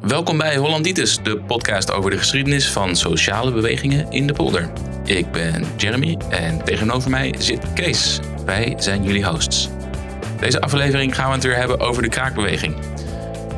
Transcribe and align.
Welkom 0.00 0.38
bij 0.38 0.56
Hollanditis, 0.56 1.18
de 1.22 1.36
podcast 1.38 1.92
over 1.92 2.10
de 2.10 2.18
geschiedenis 2.18 2.70
van 2.70 2.96
sociale 2.96 3.52
bewegingen 3.52 4.10
in 4.10 4.26
de 4.26 4.32
polder. 4.32 4.70
Ik 5.04 5.32
ben 5.32 5.64
Jeremy 5.76 6.16
en 6.30 6.64
tegenover 6.64 7.10
mij 7.10 7.34
zit 7.38 7.72
Kees. 7.72 8.20
Wij 8.44 8.74
zijn 8.78 9.02
jullie 9.02 9.26
hosts. 9.26 9.68
Deze 10.38 10.60
aflevering 10.60 11.14
gaan 11.14 11.28
we 11.28 11.34
het 11.34 11.42
weer 11.44 11.56
hebben 11.56 11.80
over 11.80 12.02
de 12.02 12.08
kraakbeweging. 12.08 12.76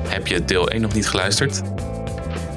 Heb 0.08 0.26
je 0.26 0.44
deel 0.44 0.70
1 0.70 0.80
nog 0.80 0.94
niet 0.94 1.08
geluisterd? 1.08 1.62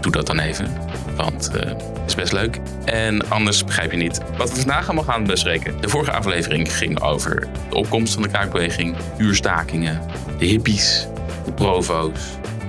Doe 0.01 0.11
dat 0.11 0.27
dan 0.27 0.39
even, 0.39 0.77
want 1.15 1.51
uh, 1.55 1.61
het 1.61 2.03
is 2.05 2.15
best 2.15 2.33
leuk. 2.33 2.59
En 2.85 3.29
anders 3.29 3.63
begrijp 3.63 3.91
je 3.91 3.97
niet 3.97 4.21
wat 4.37 4.49
we 4.49 4.55
vandaag 4.55 4.85
allemaal 4.85 5.03
gaan 5.03 5.23
bespreken. 5.23 5.81
De 5.81 5.89
vorige 5.89 6.11
aflevering 6.11 6.73
ging 6.73 7.01
over 7.01 7.47
de 7.69 7.75
opkomst 7.75 8.13
van 8.13 8.21
de 8.21 8.29
kraakbeweging, 8.29 8.95
uurstakingen, 9.17 10.01
de 10.37 10.45
hippies, 10.45 11.07
de 11.45 11.51
provo's, 11.51 12.19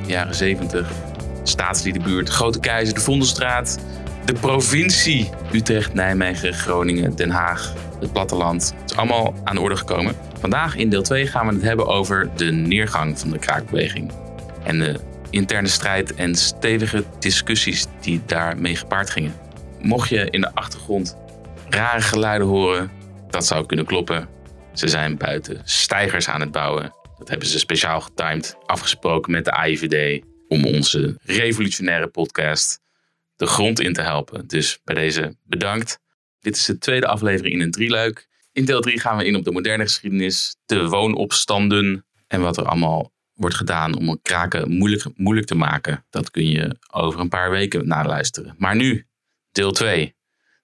de 0.07 0.13
jaren 0.13 0.35
70, 0.35 0.91
staatsliedenbuurt, 1.49 2.29
Grote 2.29 2.61
Keizer, 2.61 2.95
de 2.95 3.01
Vondelstraat, 3.01 3.79
de 4.25 4.33
provincie 4.33 5.31
Utrecht, 5.53 5.95
Nijmegen, 5.95 6.55
Groningen, 6.55 7.17
Den 7.17 7.31
Haag, 7.31 7.73
het 8.01 8.13
platteland. 8.13 8.75
Het 8.81 8.91
is 8.91 8.97
allemaal 8.97 9.35
aan 9.45 9.55
de 9.55 9.61
orde 9.61 9.77
gekomen. 9.77 10.17
Vandaag 10.41 10.77
in 10.77 10.89
deel 10.89 11.03
2 11.03 11.27
gaan 11.27 11.47
we 11.47 11.53
het 11.53 11.63
hebben 11.63 11.87
over 11.87 12.31
de 12.37 12.53
neergang 12.53 13.19
van 13.19 13.31
de 13.31 13.39
kraakbeweging. 13.39 14.13
En 14.65 14.79
de 14.79 15.01
interne 15.31 15.69
strijd 15.69 16.15
en 16.15 16.35
stevige 16.35 17.05
discussies 17.19 17.87
die 18.01 18.21
daarmee 18.27 18.77
gepaard 18.77 19.11
gingen. 19.11 19.35
Mocht 19.81 20.09
je 20.09 20.31
in 20.31 20.41
de 20.41 20.55
achtergrond 20.55 21.17
rare 21.69 22.01
geluiden 22.01 22.47
horen, 22.47 22.91
dat 23.31 23.47
zou 23.47 23.67
kunnen 23.67 23.87
kloppen. 23.87 24.29
Ze 24.73 24.89
zijn 24.89 25.17
buiten 25.17 25.61
stijgers 25.65 26.29
aan 26.29 26.41
het 26.41 26.51
bouwen. 26.51 26.93
Dat 27.19 27.29
hebben 27.29 27.49
ze 27.49 27.59
speciaal 27.59 28.01
getimed, 28.01 28.57
afgesproken 28.67 29.33
met 29.33 29.45
de 29.45 29.51
AIVD 29.51 30.25
om 30.49 30.65
onze 30.65 31.19
revolutionaire 31.23 32.09
podcast 32.09 32.81
de 33.37 33.47
grond 33.47 33.81
in 33.81 33.93
te 33.93 34.03
helpen. 34.03 34.47
Dus 34.47 34.81
bij 34.85 34.95
deze 34.95 35.37
bedankt. 35.43 35.99
Dit 36.41 36.57
is 36.57 36.65
de 36.65 36.79
tweede 36.79 37.07
aflevering 37.07 37.55
in 37.55 37.61
een 37.61 37.71
drieluik. 37.71 38.29
In 38.53 38.65
deel 38.65 38.81
3 38.81 39.01
gaan 39.01 39.17
we 39.17 39.25
in 39.25 39.37
op 39.37 39.45
de 39.45 39.53
moderne 39.53 39.83
geschiedenis, 39.83 40.57
de 40.67 40.89
woonopstanden 40.89 42.07
en 42.27 42.41
wat 42.41 42.57
er 42.57 42.65
allemaal 42.65 43.13
wordt 43.33 43.57
gedaan 43.57 43.97
om 43.97 44.23
kraken 44.23 44.71
moeilijk, 44.71 45.05
moeilijk 45.15 45.47
te 45.47 45.55
maken. 45.55 46.05
Dat 46.11 46.31
kun 46.31 46.49
je 46.51 46.77
over 46.91 47.21
een 47.21 47.29
paar 47.29 47.51
weken 47.51 47.87
naluisteren. 47.87 48.55
Maar 48.59 48.77
nu, 48.77 49.07
deel 49.53 49.73
2, 49.73 50.17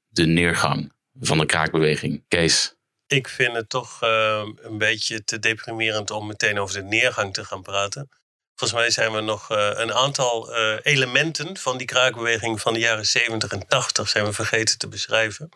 de 0.08 0.26
neergang 0.26 0.92
van 1.20 1.38
de 1.38 1.46
kraakbeweging. 1.46 2.24
Kees. 2.28 2.74
Ik 3.06 3.28
vind 3.28 3.52
het 3.52 3.68
toch 3.68 4.02
uh, 4.02 4.42
een 4.56 4.78
beetje 4.78 5.24
te 5.24 5.38
deprimerend 5.38 6.10
om 6.10 6.26
meteen 6.26 6.58
over 6.58 6.74
de 6.74 6.82
neergang 6.82 7.32
te 7.34 7.44
gaan 7.44 7.62
praten. 7.62 8.08
Volgens 8.54 8.80
mij 8.80 8.90
zijn 8.90 9.12
we 9.12 9.20
nog 9.20 9.50
uh, 9.50 9.70
een 9.72 9.92
aantal 9.92 10.58
uh, 10.58 10.78
elementen 10.82 11.56
van 11.56 11.76
die 11.76 11.86
kraakbeweging 11.86 12.60
van 12.60 12.72
de 12.72 12.78
jaren 12.78 13.06
70 13.06 13.50
en 13.50 13.66
80 13.66 14.08
zijn 14.08 14.24
we 14.24 14.32
vergeten 14.32 14.78
te 14.78 14.88
beschrijven. 14.88 15.48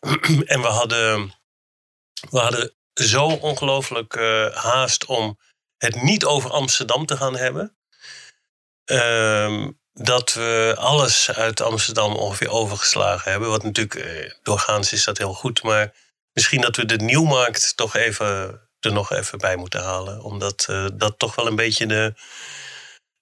en 0.44 0.60
we 0.60 0.68
hadden, 0.68 1.34
we 2.30 2.38
hadden 2.38 2.74
zo 2.94 3.26
ongelooflijk 3.26 4.14
haast 4.54 5.04
om 5.04 5.38
het 5.78 6.02
niet 6.02 6.24
over 6.24 6.50
Amsterdam 6.50 7.06
te 7.06 7.16
gaan 7.16 7.36
hebben. 7.36 7.76
Ehm, 8.84 9.70
dat 9.92 10.32
we 10.32 10.74
alles 10.78 11.30
uit 11.30 11.60
Amsterdam 11.60 12.12
ongeveer 12.12 12.50
overgeslagen 12.50 13.30
hebben. 13.30 13.48
Wat 13.48 13.62
natuurlijk, 13.62 14.38
doorgaans 14.42 14.92
is 14.92 15.04
dat 15.04 15.18
heel 15.18 15.34
goed. 15.34 15.62
Maar 15.62 15.94
misschien 16.32 16.60
dat 16.60 16.76
we 16.76 16.84
de 16.84 16.96
Nieuwmarkt 16.96 17.76
toch 17.76 17.96
even 17.96 18.60
er 18.86 18.92
nog 18.92 19.12
even 19.12 19.38
bij 19.38 19.56
moeten 19.56 19.82
halen. 19.82 20.22
Omdat 20.22 20.66
uh, 20.70 20.86
dat 20.92 21.18
toch 21.18 21.34
wel 21.34 21.46
een 21.46 21.56
beetje 21.56 21.86
de, 21.86 22.14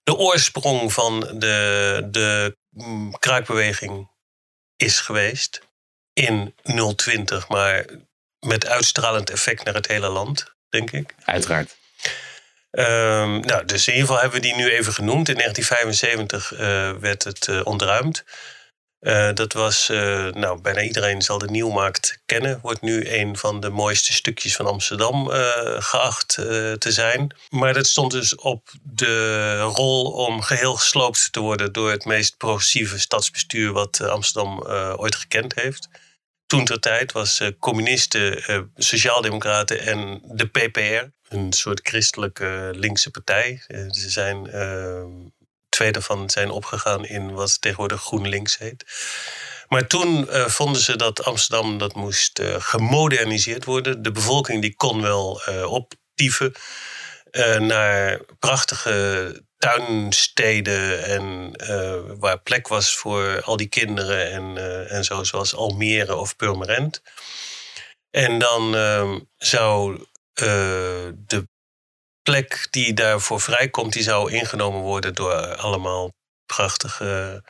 de 0.02 0.16
oorsprong 0.16 0.92
van 0.92 1.20
de, 1.20 2.08
de 2.10 2.56
mm, 2.70 3.18
kraakbeweging 3.18 4.10
is 4.76 5.00
geweest. 5.00 5.60
In 6.12 6.54
020, 6.96 7.48
maar 7.48 7.84
met 8.38 8.66
uitstralend 8.66 9.30
effect 9.30 9.64
naar 9.64 9.74
het 9.74 9.86
hele 9.86 10.08
land, 10.08 10.54
denk 10.68 10.90
ik. 10.90 11.14
Uiteraard. 11.24 11.76
Um, 12.70 13.40
nou, 13.40 13.64
dus 13.64 13.86
in 13.86 13.92
ieder 13.94 14.08
geval 14.08 14.22
hebben 14.22 14.40
we 14.40 14.46
die 14.46 14.56
nu 14.56 14.70
even 14.70 14.92
genoemd. 14.92 15.28
In 15.28 15.34
1975 15.34 16.52
uh, 16.52 16.88
eh, 16.88 16.96
werd 16.96 17.24
het 17.24 17.46
uh, 17.46 17.60
ontruimd. 17.64 18.24
Uh, 19.04 19.32
dat 19.34 19.52
was, 19.52 19.88
uh, 19.90 20.26
nou, 20.26 20.60
bijna 20.60 20.82
iedereen 20.82 21.22
zal 21.22 21.38
de 21.38 21.50
Nieuwmarkt 21.50 22.18
kennen. 22.26 22.58
Wordt 22.62 22.80
nu 22.80 23.12
een 23.12 23.36
van 23.36 23.60
de 23.60 23.68
mooiste 23.68 24.12
stukjes 24.12 24.56
van 24.56 24.66
Amsterdam 24.66 25.30
uh, 25.30 25.46
geacht 25.78 26.34
te 26.78 26.92
zijn. 26.92 27.36
Maar 27.48 27.74
dat 27.74 27.86
stond 27.86 28.12
dus 28.12 28.34
op 28.34 28.72
de 28.82 29.60
rol 29.60 30.10
om 30.12 30.42
geheel 30.42 30.74
gesloopt 30.74 31.32
te 31.32 31.40
worden 31.40 31.72
door 31.72 31.90
het 31.90 32.04
meest 32.04 32.36
progressieve 32.36 32.98
stadsbestuur 32.98 33.72
wat 33.72 34.00
Amsterdam 34.00 34.62
ooit 34.96 35.14
gekend 35.14 35.54
heeft. 35.54 35.88
Toen 36.46 36.64
ter 36.64 36.80
tijd 36.80 37.12
was 37.12 37.40
communisten, 37.58 38.42
sociaaldemocraten 38.76 39.80
en 39.80 40.20
de 40.24 40.46
PPR, 40.46 41.34
een 41.34 41.52
soort 41.52 41.88
christelijke 41.88 42.70
linkse 42.74 43.10
partij. 43.10 43.62
ze 43.90 44.10
zijn 44.10 44.50
twee 45.74 45.92
daarvan 45.92 46.30
zijn 46.30 46.50
opgegaan 46.50 47.06
in 47.06 47.32
wat 47.32 47.60
tegenwoordig 47.60 48.02
GroenLinks 48.02 48.58
heet. 48.58 48.84
Maar 49.68 49.86
toen 49.86 50.26
uh, 50.30 50.46
vonden 50.46 50.80
ze 50.80 50.96
dat 50.96 51.24
Amsterdam 51.24 51.78
dat 51.78 51.94
moest 51.94 52.38
uh, 52.38 52.54
gemoderniseerd 52.58 53.64
worden. 53.64 54.02
De 54.02 54.10
bevolking 54.10 54.60
die 54.62 54.74
kon 54.76 55.02
wel 55.02 55.42
uh, 55.48 55.72
optieven 55.72 56.52
naar 57.58 58.20
prachtige 58.38 59.42
tuinsteden 59.58 61.04
en 61.04 61.52
waar 62.18 62.40
plek 62.40 62.68
was 62.68 62.96
voor 62.96 63.42
al 63.42 63.56
die 63.56 63.68
kinderen 63.68 64.30
en, 64.30 64.56
en 64.88 65.04
zo, 65.04 65.24
zoals 65.24 65.54
Almere 65.54 66.14
of 66.16 66.36
Purmerend. 66.36 67.02
En 68.10 68.38
dan 68.38 68.72
zou 69.36 70.04
de 71.26 71.48
plek 72.24 72.66
die 72.70 72.94
daarvoor 72.94 73.40
vrijkomt, 73.40 73.92
die 73.92 74.02
zou 74.02 74.32
ingenomen 74.32 74.80
worden 74.80 75.14
door 75.14 75.56
allemaal 75.56 76.12
prachtige 76.46 77.42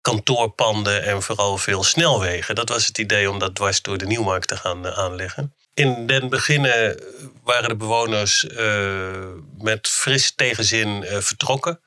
kantoorpanden 0.00 1.02
en 1.02 1.22
vooral 1.22 1.58
veel 1.58 1.82
snelwegen. 1.82 2.54
Dat 2.54 2.68
was 2.68 2.86
het 2.86 2.98
idee 2.98 3.30
om 3.30 3.38
dat 3.38 3.54
dwars 3.54 3.82
door 3.82 3.98
de 3.98 4.06
Nieuwmarkt 4.06 4.48
te 4.48 4.56
gaan 4.56 4.86
eh, 4.86 4.98
aanleggen. 4.98 5.54
In 5.74 6.06
den 6.06 6.28
beginnen 6.28 7.02
waren 7.42 7.68
de 7.68 7.76
bewoners 7.76 8.44
uh, 8.44 9.32
met 9.58 9.88
fris 9.88 10.34
tegenzin 10.34 11.02
uh, 11.02 11.18
vertrokken 11.18 11.80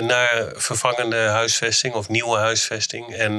naar 0.00 0.52
vervangende 0.56 1.16
huisvesting 1.16 1.94
of 1.94 2.08
nieuwe 2.08 2.36
huisvesting. 2.36 3.14
En 3.14 3.32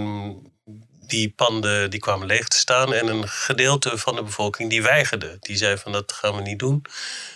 die 1.09 1.29
panden 1.29 1.89
die 1.89 1.99
kwamen 1.99 2.27
leeg 2.27 2.47
te 2.47 2.57
staan. 2.57 2.93
En 2.93 3.07
een 3.07 3.27
gedeelte 3.27 3.97
van 3.97 4.15
de 4.15 4.23
bevolking 4.23 4.69
die 4.69 4.83
weigerde. 4.83 5.37
Die 5.39 5.57
zei 5.57 5.77
van 5.77 5.91
dat 5.91 6.11
gaan 6.11 6.35
we 6.35 6.41
niet 6.41 6.59
doen. 6.59 6.85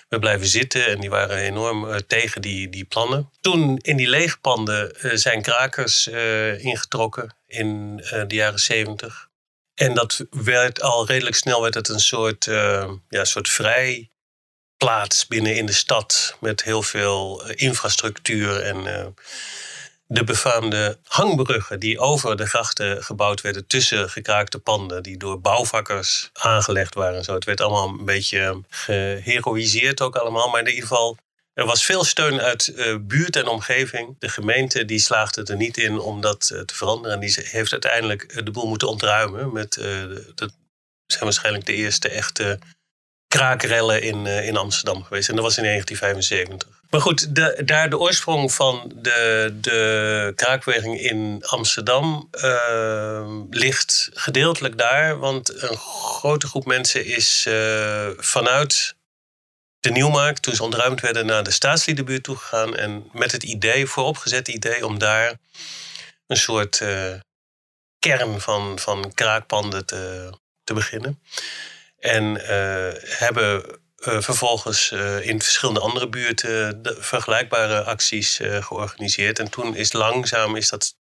We 0.09 0.19
blijven 0.19 0.47
zitten. 0.47 0.87
En 0.87 0.99
die 0.99 1.09
waren 1.09 1.37
enorm 1.37 1.85
uh, 1.85 1.95
tegen 1.95 2.41
die, 2.41 2.69
die 2.69 2.85
plannen. 2.85 3.29
Toen 3.41 3.77
in 3.77 3.97
die 3.97 4.09
lege 4.09 4.39
panden 4.39 4.95
uh, 5.01 5.11
zijn 5.15 5.41
krakers 5.41 6.07
uh, 6.07 6.63
ingetrokken 6.63 7.35
in 7.47 7.97
de 8.27 8.35
jaren 8.35 8.59
zeventig. 8.59 9.29
En 9.73 9.93
dat 9.93 10.25
werd 10.29 10.81
al 10.81 11.07
redelijk 11.07 11.35
snel 11.35 11.61
werd 11.61 11.73
het 11.73 11.89
een 11.89 11.99
soort, 11.99 12.45
ja, 13.09 13.25
soort 13.25 13.49
vrij 13.49 14.09
plaats 14.77 15.27
binnen 15.27 15.55
in 15.55 15.65
de 15.65 15.73
stad. 15.73 16.37
Met 16.39 16.63
heel 16.63 16.83
veel 16.83 17.51
infrastructuur 17.51 18.61
en 18.61 19.13
de 20.13 20.23
befaamde 20.23 20.97
hangbruggen 21.03 21.79
die 21.79 21.99
over 21.99 22.37
de 22.37 22.45
grachten 22.45 23.03
gebouwd 23.03 23.41
werden 23.41 23.67
tussen 23.67 24.09
gekraakte 24.09 24.59
panden 24.59 25.03
die 25.03 25.17
door 25.17 25.41
bouwvakkers 25.41 26.29
aangelegd 26.33 26.95
waren. 26.95 27.23
Zo, 27.23 27.33
het 27.33 27.45
werd 27.45 27.61
allemaal 27.61 27.87
een 27.87 28.05
beetje 28.05 28.61
geheroïseerd 28.69 30.01
ook 30.01 30.15
allemaal, 30.15 30.49
maar 30.49 30.59
in 30.59 30.67
ieder 30.67 30.81
geval 30.81 31.17
er 31.53 31.65
was 31.65 31.85
veel 31.85 32.03
steun 32.03 32.41
uit 32.41 32.67
uh, 32.67 32.95
buurt 33.01 33.35
en 33.35 33.47
omgeving. 33.47 34.15
De 34.19 34.29
gemeente 34.29 34.85
die 34.85 34.99
slaagde 34.99 35.43
er 35.43 35.55
niet 35.55 35.77
in 35.77 35.99
om 35.99 36.21
dat 36.21 36.49
uh, 36.53 36.61
te 36.61 36.75
veranderen. 36.75 37.13
En 37.13 37.19
die 37.19 37.35
heeft 37.43 37.71
uiteindelijk 37.71 38.33
uh, 38.33 38.43
de 38.43 38.51
boel 38.51 38.67
moeten 38.67 38.87
ontruimen. 38.87 39.53
Met, 39.53 39.73
dat 40.35 40.53
zijn 41.05 41.23
waarschijnlijk 41.23 41.65
de 41.65 41.73
eerste 41.73 42.09
echte 42.09 42.59
kraakrellen 43.33 44.01
in, 44.01 44.25
in 44.25 44.57
Amsterdam 44.57 45.03
geweest. 45.03 45.29
En 45.29 45.35
dat 45.35 45.43
was 45.43 45.57
in 45.57 45.63
1975. 45.63 46.81
Maar 46.89 47.01
goed, 47.01 47.35
de, 47.35 47.61
daar 47.65 47.89
de 47.89 47.99
oorsprong 47.99 48.53
van 48.53 48.91
de, 48.95 49.53
de 49.61 50.33
kraakbeweging 50.35 50.99
in 50.99 51.43
Amsterdam 51.45 52.29
uh, 52.31 53.41
ligt 53.49 54.09
gedeeltelijk 54.13 54.77
daar. 54.77 55.17
Want 55.19 55.61
een 55.61 55.77
grote 55.77 56.47
groep 56.47 56.65
mensen 56.65 57.05
is 57.05 57.45
uh, 57.47 58.07
vanuit 58.17 58.95
de 59.79 59.91
Nieuwmarkt, 59.91 60.41
toen 60.41 60.55
ze 60.55 60.63
ontruimd 60.63 61.01
werden, 61.01 61.25
naar 61.25 61.43
de 61.43 61.51
staatsliedenbuurt 61.51 62.23
toegegaan. 62.23 62.75
En 62.75 63.09
met 63.11 63.31
het 63.31 63.43
idee, 63.43 63.87
vooropgezet 63.87 64.47
idee, 64.47 64.85
om 64.85 64.99
daar 64.99 65.33
een 66.27 66.37
soort 66.37 66.83
kern 67.99 68.41
van, 68.41 68.79
van 68.79 69.13
kraakpanden 69.13 69.85
te, 69.85 70.29
te 70.63 70.73
beginnen. 70.73 71.19
En 72.03 72.39
hebben 73.17 73.79
vervolgens 74.01 74.91
in 75.21 75.41
verschillende 75.41 75.79
andere 75.79 76.09
buurten 76.09 76.81
vergelijkbare 76.99 77.83
acties 77.83 78.39
georganiseerd. 78.43 79.39
En 79.39 79.49
toen 79.49 79.75
is 79.75 79.93
langzaam 79.93 80.55
is 80.55 80.69
dat 80.69 80.95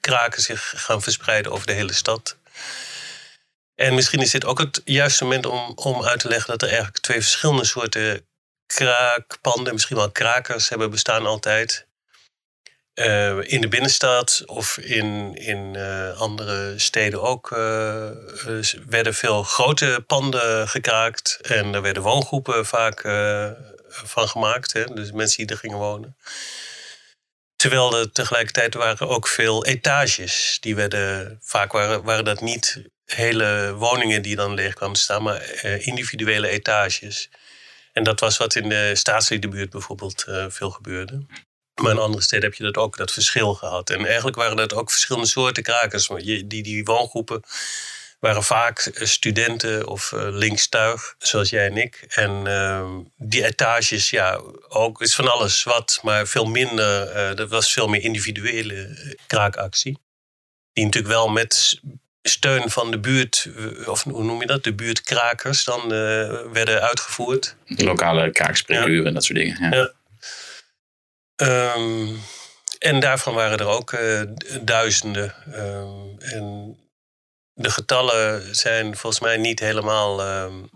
kraken 0.00 0.42
zich 0.42 0.72
gaan 0.76 1.02
verspreiden 1.02 1.52
over 1.52 1.66
de 1.66 1.72
hele 1.72 1.92
stad. 1.92 2.36
En 3.74 3.94
misschien 3.94 4.20
is 4.20 4.30
dit 4.30 4.44
ook 4.44 4.58
het 4.58 4.80
juiste 4.84 5.24
moment 5.24 5.46
om, 5.46 5.72
om 5.74 6.04
uit 6.04 6.20
te 6.20 6.28
leggen 6.28 6.50
dat 6.50 6.62
er 6.62 6.68
eigenlijk 6.68 6.98
twee 6.98 7.20
verschillende 7.20 7.64
soorten 7.64 8.26
kraakpanden, 8.66 9.72
misschien 9.72 9.96
wel 9.96 10.10
krakers, 10.10 10.68
hebben 10.68 10.90
bestaan 10.90 11.26
altijd. 11.26 11.86
Uh, 12.94 13.38
in 13.42 13.60
de 13.60 13.68
binnenstad 13.68 14.42
of 14.46 14.78
in, 14.78 15.34
in 15.34 15.74
uh, 15.74 16.20
andere 16.20 16.78
steden 16.78 17.22
ook 17.22 17.50
uh, 17.50 18.10
werden 18.86 19.14
veel 19.14 19.42
grote 19.42 20.04
panden 20.06 20.68
gekraakt. 20.68 21.38
En 21.42 21.74
er 21.74 21.82
werden 21.82 22.02
woongroepen 22.02 22.66
vaak 22.66 23.00
van 23.88 24.28
gemaakt. 24.28 24.72
Hè? 24.72 24.84
Dus 24.84 25.12
mensen 25.12 25.36
die 25.36 25.54
er 25.54 25.60
gingen 25.60 25.78
wonen. 25.78 26.16
Terwijl 27.56 27.98
er 27.98 28.12
tegelijkertijd 28.12 28.74
waren 28.74 29.08
ook 29.08 29.28
veel 29.28 29.64
etages. 29.64 30.56
Die 30.60 30.74
werden, 30.74 31.38
vaak 31.42 31.72
waren, 31.72 32.02
waren 32.02 32.24
dat 32.24 32.40
niet 32.40 32.82
hele 33.04 33.74
woningen 33.74 34.22
die 34.22 34.36
dan 34.36 34.54
leeg 34.54 34.74
kwamen 34.74 34.96
staan, 34.96 35.22
maar 35.22 35.64
individuele 35.78 36.48
etages. 36.48 37.30
En 37.92 38.02
dat 38.02 38.20
was 38.20 38.36
wat 38.36 38.54
in 38.54 38.68
de 38.68 38.90
staatsliedenbuurt 38.94 39.70
bijvoorbeeld 39.70 40.24
veel 40.48 40.70
gebeurde. 40.70 41.26
Maar 41.82 41.92
in 41.92 41.98
andere 41.98 42.22
steden 42.22 42.44
heb 42.44 42.54
je 42.54 42.64
dat 42.64 42.76
ook, 42.76 42.96
dat 42.96 43.12
verschil 43.12 43.54
gehad. 43.54 43.90
En 43.90 44.06
eigenlijk 44.06 44.36
waren 44.36 44.56
dat 44.56 44.74
ook 44.74 44.90
verschillende 44.90 45.28
soorten 45.28 45.62
krakers. 45.62 46.06
Die, 46.06 46.46
die 46.62 46.84
woongroepen 46.84 47.42
waren 48.22 48.42
vaak 48.42 48.78
eh, 48.78 49.06
studenten 49.06 49.86
of 49.86 50.12
uh, 50.12 50.22
linkstuig, 50.30 51.14
zoals 51.18 51.50
jij 51.50 51.66
en 51.66 51.76
ik. 51.76 52.04
En 52.08 52.44
uh, 52.46 52.88
die 53.16 53.44
etages, 53.44 54.10
ja, 54.10 54.40
ook 54.68 55.00
is 55.00 55.14
van 55.14 55.32
alles 55.32 55.62
wat, 55.62 55.98
maar 56.02 56.26
veel 56.26 56.44
minder. 56.44 57.16
Uh, 57.16 57.36
dat 57.36 57.50
was 57.50 57.72
veel 57.72 57.88
meer 57.88 58.02
individuele 58.02 58.96
kraakactie. 59.26 59.98
Die 60.72 60.84
natuurlijk 60.84 61.12
wel 61.14 61.28
met 61.28 61.80
steun 62.22 62.70
van 62.70 62.90
de 62.90 62.98
buurt, 62.98 63.48
of 63.86 64.02
hoe 64.02 64.24
noem 64.24 64.40
je 64.40 64.46
dat, 64.46 64.64
de 64.64 64.74
buurtkrakers, 64.74 65.64
dan 65.64 65.88
werden 66.52 66.82
uitgevoerd. 66.82 67.56
Lokale 67.66 68.30
kraakspreekuren 68.30 69.06
en 69.06 69.14
dat 69.14 69.24
soort 69.24 69.38
dingen. 69.38 69.56
ja. 69.60 69.76
ja. 69.76 69.92
Um, 71.42 72.20
en 72.78 73.00
daarvan 73.00 73.34
waren 73.34 73.58
er 73.58 73.66
ook 73.66 73.92
uh, 73.92 74.22
duizenden. 74.60 75.34
Um, 75.54 76.18
en 76.18 76.76
de 77.54 77.70
getallen 77.70 78.54
zijn 78.56 78.96
volgens 78.96 79.22
mij 79.22 79.36
niet 79.36 79.60
helemaal, 79.60 80.42
um, 80.44 80.70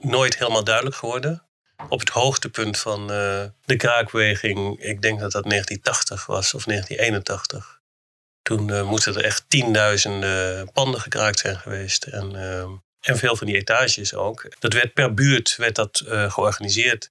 nooit 0.00 0.38
helemaal 0.38 0.64
duidelijk 0.64 0.96
geworden. 0.96 1.46
Op 1.88 2.00
het 2.00 2.08
hoogtepunt 2.08 2.78
van 2.78 3.00
uh, 3.00 3.44
de 3.64 3.76
kraakweging, 3.76 4.80
ik 4.80 5.02
denk 5.02 5.20
dat 5.20 5.32
dat 5.32 5.44
1980 5.44 6.26
was 6.26 6.54
of 6.54 6.64
1981. 6.64 7.80
Toen 8.42 8.68
uh, 8.68 8.82
moeten 8.82 9.14
er 9.14 9.24
echt 9.24 9.44
tienduizenden 9.48 10.72
panden 10.72 11.00
gekraakt 11.00 11.38
zijn 11.38 11.58
geweest. 11.58 12.04
En, 12.04 12.36
en 13.00 13.16
veel 13.16 13.36
van 13.36 13.46
die 13.46 13.56
etages 13.56 14.14
ook. 14.14 14.46
Dat 14.58 14.72
werd 14.72 14.92
per 14.92 15.14
buurt 15.14 15.56
werd 15.56 15.74
dat, 15.74 16.02
georganiseerd. 16.06 17.10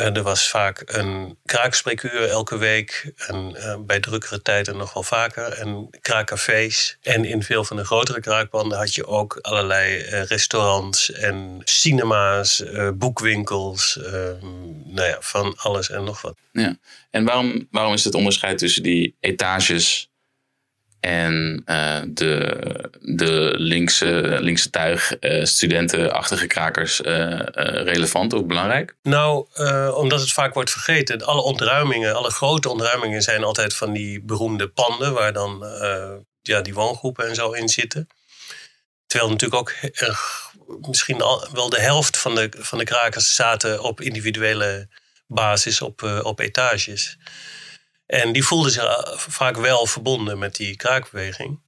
Uh, 0.00 0.16
er 0.16 0.22
was 0.22 0.48
vaak 0.48 0.82
een 0.86 1.38
kraakspreekuur 1.44 2.28
elke 2.28 2.58
week. 2.58 3.12
En 3.16 3.54
uh, 3.56 3.76
bij 3.80 4.00
drukkere 4.00 4.42
tijden 4.42 4.76
nog 4.76 4.92
wel 4.92 5.02
vaker. 5.02 5.52
En 5.52 5.88
kraakcafés. 6.00 6.96
En 7.02 7.24
in 7.24 7.42
veel 7.42 7.64
van 7.64 7.76
de 7.76 7.84
grotere 7.84 8.20
kraakbanden 8.20 8.78
had 8.78 8.94
je 8.94 9.06
ook 9.06 9.38
allerlei 9.40 9.98
uh, 9.98 10.24
restaurants 10.24 11.12
en 11.12 11.60
cinema's, 11.64 12.62
boekwinkels. 12.94 13.98
Ehm, 14.02 14.46
nou 14.84 15.08
ja, 15.08 15.16
van 15.20 15.54
alles 15.56 15.90
en 15.90 16.04
nog 16.04 16.20
wat. 16.20 16.36
Ja. 16.52 16.76
En 17.10 17.24
waarom, 17.24 17.68
waarom 17.70 17.92
is 17.92 18.04
het 18.04 18.14
onderscheid 18.14 18.58
tussen 18.58 18.82
die 18.82 19.16
etages 19.20 20.09
en 21.00 21.62
uh, 21.66 22.00
de, 22.08 22.58
de 23.00 23.54
linkse, 23.56 24.36
linkse 24.40 24.70
tuig, 24.70 25.16
uh, 25.20 25.44
studentenachtige 25.44 26.46
krakers 26.46 27.00
uh, 27.00 27.40
relevant 27.84 28.32
of 28.32 28.46
belangrijk? 28.46 28.96
Nou, 29.02 29.46
omdat 29.94 30.20
het 30.20 30.32
vaak 30.32 30.54
wordt 30.54 30.70
vergeten. 30.70 31.24
Alle 31.24 31.42
ontruimingen, 31.42 32.14
alle 32.16 32.30
grote 32.30 32.68
ontruimingen 32.68 33.22
zijn 33.22 33.44
altijd 33.44 33.74
van 33.74 33.92
die 33.92 34.22
beroemde 34.22 34.68
panden... 34.68 35.12
waar 35.12 35.32
dan 35.32 35.64
ja, 36.42 36.60
die 36.60 36.74
woongroepen 36.74 37.28
en 37.28 37.34
zo 37.34 37.50
in 37.50 37.68
zitten. 37.68 38.08
Terwijl 39.06 39.30
natuurlijk 39.30 39.60
ook 39.60 39.74
misschien 40.88 41.22
al, 41.22 41.48
wel 41.52 41.70
de 41.70 41.80
helft 41.80 42.18
van 42.18 42.34
de, 42.34 42.52
van 42.58 42.78
de 42.78 42.84
krakers 42.84 43.34
zaten 43.34 43.82
op 43.82 44.00
individuele 44.00 44.88
basis 45.26 45.80
op, 45.80 46.20
op 46.22 46.40
etages... 46.40 47.18
En 48.10 48.32
die 48.32 48.44
voelden 48.44 48.72
zich 48.72 48.84
eh, 48.84 49.16
vaak 49.16 49.56
wel 49.56 49.86
verbonden 49.86 50.38
met 50.38 50.56
die 50.56 50.76
kraakbeweging. 50.76 51.60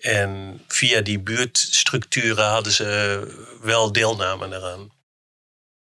En 0.00 0.62
via 0.66 1.00
die 1.00 1.18
buurtstructuren 1.18 2.44
hadden 2.44 2.72
ze 2.72 3.58
wel 3.62 3.92
deelname 3.92 4.46
eraan. 4.46 4.92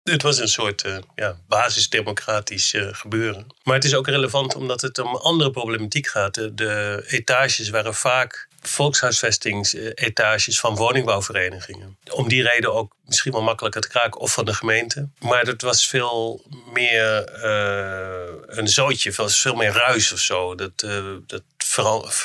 Het 0.03 0.23
was 0.23 0.39
een 0.39 0.49
soort 0.49 0.85
uh, 0.85 0.99
ja, 1.15 1.37
basisdemocratisch 1.49 2.75
uh, 2.75 2.89
gebeuren. 2.93 3.47
Maar 3.63 3.75
het 3.75 3.85
is 3.85 3.95
ook 3.95 4.07
relevant 4.07 4.55
omdat 4.55 4.81
het 4.81 4.99
om 4.99 5.17
andere 5.17 5.51
problematiek 5.51 6.07
gaat. 6.07 6.35
De, 6.35 6.55
de 6.55 7.05
etages 7.07 7.69
waren 7.69 7.95
vaak 7.95 8.49
volkshuisvestingsetages 8.61 10.61
van 10.61 10.75
woningbouwverenigingen. 10.75 11.99
Om 12.11 12.29
die 12.29 12.43
reden 12.43 12.75
ook 12.75 12.97
misschien 13.11 13.33
wel 13.33 13.43
makkelijker 13.43 13.81
te 13.81 13.89
kraken 13.89 14.21
of 14.21 14.33
van 14.33 14.45
de 14.45 14.55
gemeente. 14.55 15.09
Maar 15.19 15.43
het 15.43 15.63
was 15.63 15.89
veel 15.89 16.43
meer 16.73 17.33
uh, 17.45 18.57
een 18.59 18.69
zootje, 18.69 19.13
was 19.13 19.41
veel 19.41 19.55
meer 19.55 19.73
ruis 19.73 20.13
of 20.13 20.19
zo. 20.19 20.55
Dat, 20.55 20.83
uh, 20.85 21.05
dat 21.27 21.43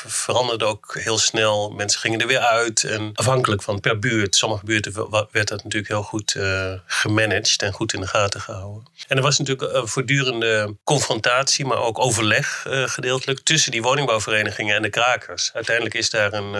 veranderde 0.06 0.64
ook 0.64 0.96
heel 0.98 1.18
snel. 1.18 1.70
Mensen 1.70 2.00
gingen 2.00 2.20
er 2.20 2.26
weer 2.26 2.38
uit. 2.38 2.84
En 2.84 3.10
afhankelijk 3.14 3.62
van 3.62 3.80
per 3.80 3.98
buurt, 3.98 4.36
sommige 4.36 4.64
buurten 4.64 5.10
werd 5.30 5.48
dat 5.48 5.64
natuurlijk 5.64 5.92
heel 5.92 6.02
goed 6.02 6.34
uh, 6.34 6.72
gemanaged 6.86 7.62
en 7.62 7.72
goed 7.72 7.92
in 7.92 8.00
de 8.00 8.06
gaten 8.06 8.40
gehouden. 8.40 8.88
En 9.08 9.16
er 9.16 9.22
was 9.22 9.38
natuurlijk 9.38 9.72
een 9.72 9.88
voortdurende 9.88 10.76
confrontatie, 10.84 11.64
maar 11.64 11.78
ook 11.78 11.98
overleg 11.98 12.66
gedeeltelijk 12.68 13.40
tussen 13.40 13.70
die 13.70 13.82
woningbouwverenigingen 13.82 14.76
en 14.76 14.82
de 14.82 14.90
krakers. 14.90 15.50
Uiteindelijk 15.54 15.94
is 15.94 16.10
daar 16.10 16.32
een, 16.32 16.54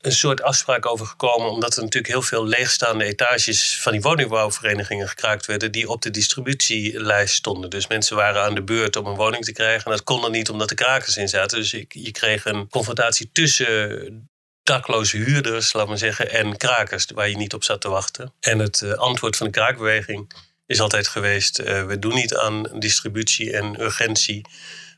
een 0.00 0.12
soort 0.12 0.42
afspraak 0.42 0.86
over 0.86 1.06
gekomen, 1.06 1.50
omdat 1.50 1.76
er 1.76 1.82
natuurlijk 1.82 2.12
heel 2.12 2.22
veel 2.22 2.46
leegstaande 2.46 3.04
etages 3.04 3.71
van 3.80 3.92
die 3.92 4.00
woningbouwverenigingen 4.00 5.08
gekraakt 5.08 5.46
werden, 5.46 5.72
die 5.72 5.88
op 5.88 6.02
de 6.02 6.10
distributielijst 6.10 7.34
stonden. 7.34 7.70
Dus 7.70 7.86
mensen 7.86 8.16
waren 8.16 8.42
aan 8.42 8.54
de 8.54 8.62
beurt 8.62 8.96
om 8.96 9.06
een 9.06 9.14
woning 9.14 9.44
te 9.44 9.52
krijgen. 9.52 9.84
En 9.84 9.90
dat 9.90 10.02
kon 10.02 10.20
dan 10.20 10.30
niet 10.30 10.50
omdat 10.50 10.68
de 10.68 10.74
krakers 10.74 11.16
in 11.16 11.28
zaten. 11.28 11.58
Dus 11.58 11.70
je, 11.70 11.84
je 11.88 12.10
kreeg 12.10 12.44
een 12.44 12.68
confrontatie 12.68 13.30
tussen 13.32 14.30
dakloze 14.62 15.16
huurders, 15.16 15.72
laat 15.72 15.88
maar 15.88 15.98
zeggen, 15.98 16.30
en 16.30 16.56
krakers 16.56 17.06
waar 17.14 17.28
je 17.28 17.36
niet 17.36 17.54
op 17.54 17.64
zat 17.64 17.80
te 17.80 17.88
wachten. 17.88 18.34
En 18.40 18.58
het 18.58 18.80
uh, 18.80 18.92
antwoord 18.92 19.36
van 19.36 19.46
de 19.46 19.52
kraakbeweging 19.52 20.32
is 20.66 20.80
altijd 20.80 21.08
geweest: 21.08 21.60
uh, 21.60 21.84
we 21.84 21.98
doen 21.98 22.14
niet 22.14 22.36
aan 22.36 22.62
distributie 22.78 23.52
en 23.52 23.80
urgentie, 23.80 24.46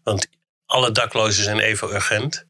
want 0.02 0.26
alle 0.66 0.90
daklozen 0.90 1.44
zijn 1.44 1.58
even 1.58 1.94
urgent. 1.94 2.46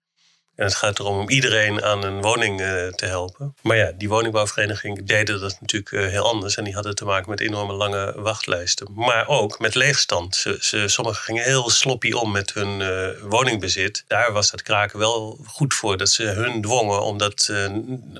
En 0.56 0.64
het 0.64 0.74
gaat 0.74 0.98
erom 0.98 1.18
om 1.18 1.30
iedereen 1.30 1.82
aan 1.82 2.04
een 2.04 2.20
woning 2.20 2.60
uh, 2.60 2.88
te 2.88 3.06
helpen. 3.06 3.54
Maar 3.62 3.76
ja, 3.76 3.92
die 3.92 4.08
woningbouwvereniging 4.08 5.06
deden 5.06 5.40
dat 5.40 5.60
natuurlijk 5.60 5.90
uh, 5.90 6.06
heel 6.06 6.24
anders. 6.24 6.56
En 6.56 6.64
die 6.64 6.74
hadden 6.74 6.94
te 6.94 7.04
maken 7.04 7.30
met 7.30 7.40
enorme 7.40 7.72
lange 7.72 8.12
wachtlijsten. 8.16 8.86
Maar 8.94 9.28
ook 9.28 9.58
met 9.58 9.74
leegstand. 9.74 10.36
Ze, 10.60 10.88
sommigen 10.88 11.22
gingen 11.22 11.44
heel 11.44 11.70
sloppy 11.70 12.12
om 12.12 12.32
met 12.32 12.54
hun 12.54 12.80
uh, 12.80 13.08
woningbezit. 13.22 14.04
Daar 14.06 14.32
was 14.32 14.50
dat 14.50 14.62
kraken 14.62 14.98
wel 14.98 15.44
goed 15.46 15.74
voor. 15.74 15.96
Dat 15.96 16.10
ze 16.10 16.22
hun 16.22 16.62
dwongen 16.62 17.02
om, 17.02 17.18
dat, 17.18 17.52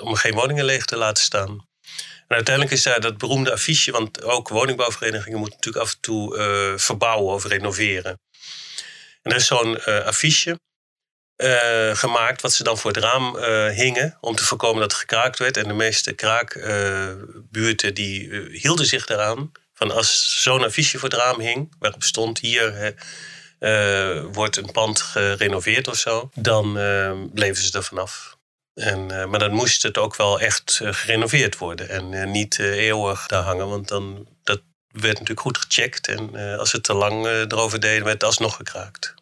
om 0.01 0.15
geen 0.15 0.35
woningen 0.35 0.65
leeg 0.65 0.85
te 0.85 0.97
laten 0.97 1.25
staan. 1.25 1.67
En 2.29 2.37
uiteindelijk 2.37 2.75
is 2.75 2.83
daar 2.83 3.01
dat 3.01 3.19
beroemde 3.19 3.53
affiche, 3.53 3.93
want 3.93 4.23
ook 4.23 4.49
woningbouwverenigingen 4.49 5.39
moeten 5.39 5.57
natuurlijk 5.57 5.85
af 5.85 5.93
en 5.93 6.01
toe 6.01 6.75
verbouwen 6.77 7.35
of 7.35 7.45
renoveren. 7.45 8.21
En 9.23 9.31
er 9.31 9.37
is 9.37 9.47
zo'n 9.47 9.85
affiche 9.85 10.59
uh, 11.37 11.97
gemaakt, 11.97 12.43
wat 12.43 12.53
ze 12.53 12.63
dan 12.63 12.79
voor 12.79 12.91
het 12.91 13.03
raam 13.03 13.37
uh, 13.37 13.69
hingen, 13.69 14.17
om 14.21 14.35
te 14.35 14.45
voorkomen 14.45 14.81
dat 14.81 14.93
er 14.93 14.99
gekraakt 14.99 15.39
werd. 15.39 15.57
En 15.57 15.69
de 15.69 15.75
meeste 15.75 16.13
kraakbuurten 16.13 17.89
uh, 17.89 17.95
die 17.95 18.49
hielden 18.51 18.87
zich 18.87 19.07
daaraan. 19.07 19.53
Van 19.75 19.91
als 19.91 20.43
zo'n 20.43 20.65
affiche 20.65 20.99
voor 20.99 21.09
het 21.09 21.19
raam 21.19 21.41
hing, 21.41 21.75
waarop 21.79 22.03
stond 22.03 22.39
hier 22.39 22.95
wordt 24.33 24.57
een 24.57 24.73
pand 24.73 25.01
gerenoveerd 25.01 25.89
of 25.89 25.97
zo, 25.97 26.31
dan 26.35 26.73
bleven 27.33 27.63
ze 27.65 27.77
er 27.77 27.85
vanaf. 27.85 28.37
En, 28.75 29.07
maar 29.07 29.39
dan 29.39 29.53
moest 29.53 29.83
het 29.83 29.99
ook 29.99 30.17
wel 30.17 30.41
echt 30.41 30.81
gerenoveerd 30.83 31.59
worden 31.59 31.89
en 31.89 32.31
niet 32.31 32.59
eeuwig 32.59 33.27
daar 33.27 33.43
hangen, 33.43 33.69
want 33.69 33.89
dan 33.89 34.29
dat 34.45 34.61
werd 34.89 35.13
natuurlijk 35.13 35.41
goed 35.41 35.59
gecheckt. 35.59 36.09
En 36.09 36.37
als 36.59 36.71
ze 36.71 36.81
te 36.81 36.95
lang 36.95 37.27
erover 37.27 37.81
deden, 37.81 38.05
werd 38.05 38.15
het 38.15 38.25
alsnog 38.25 38.57
gekraakt. 38.57 39.15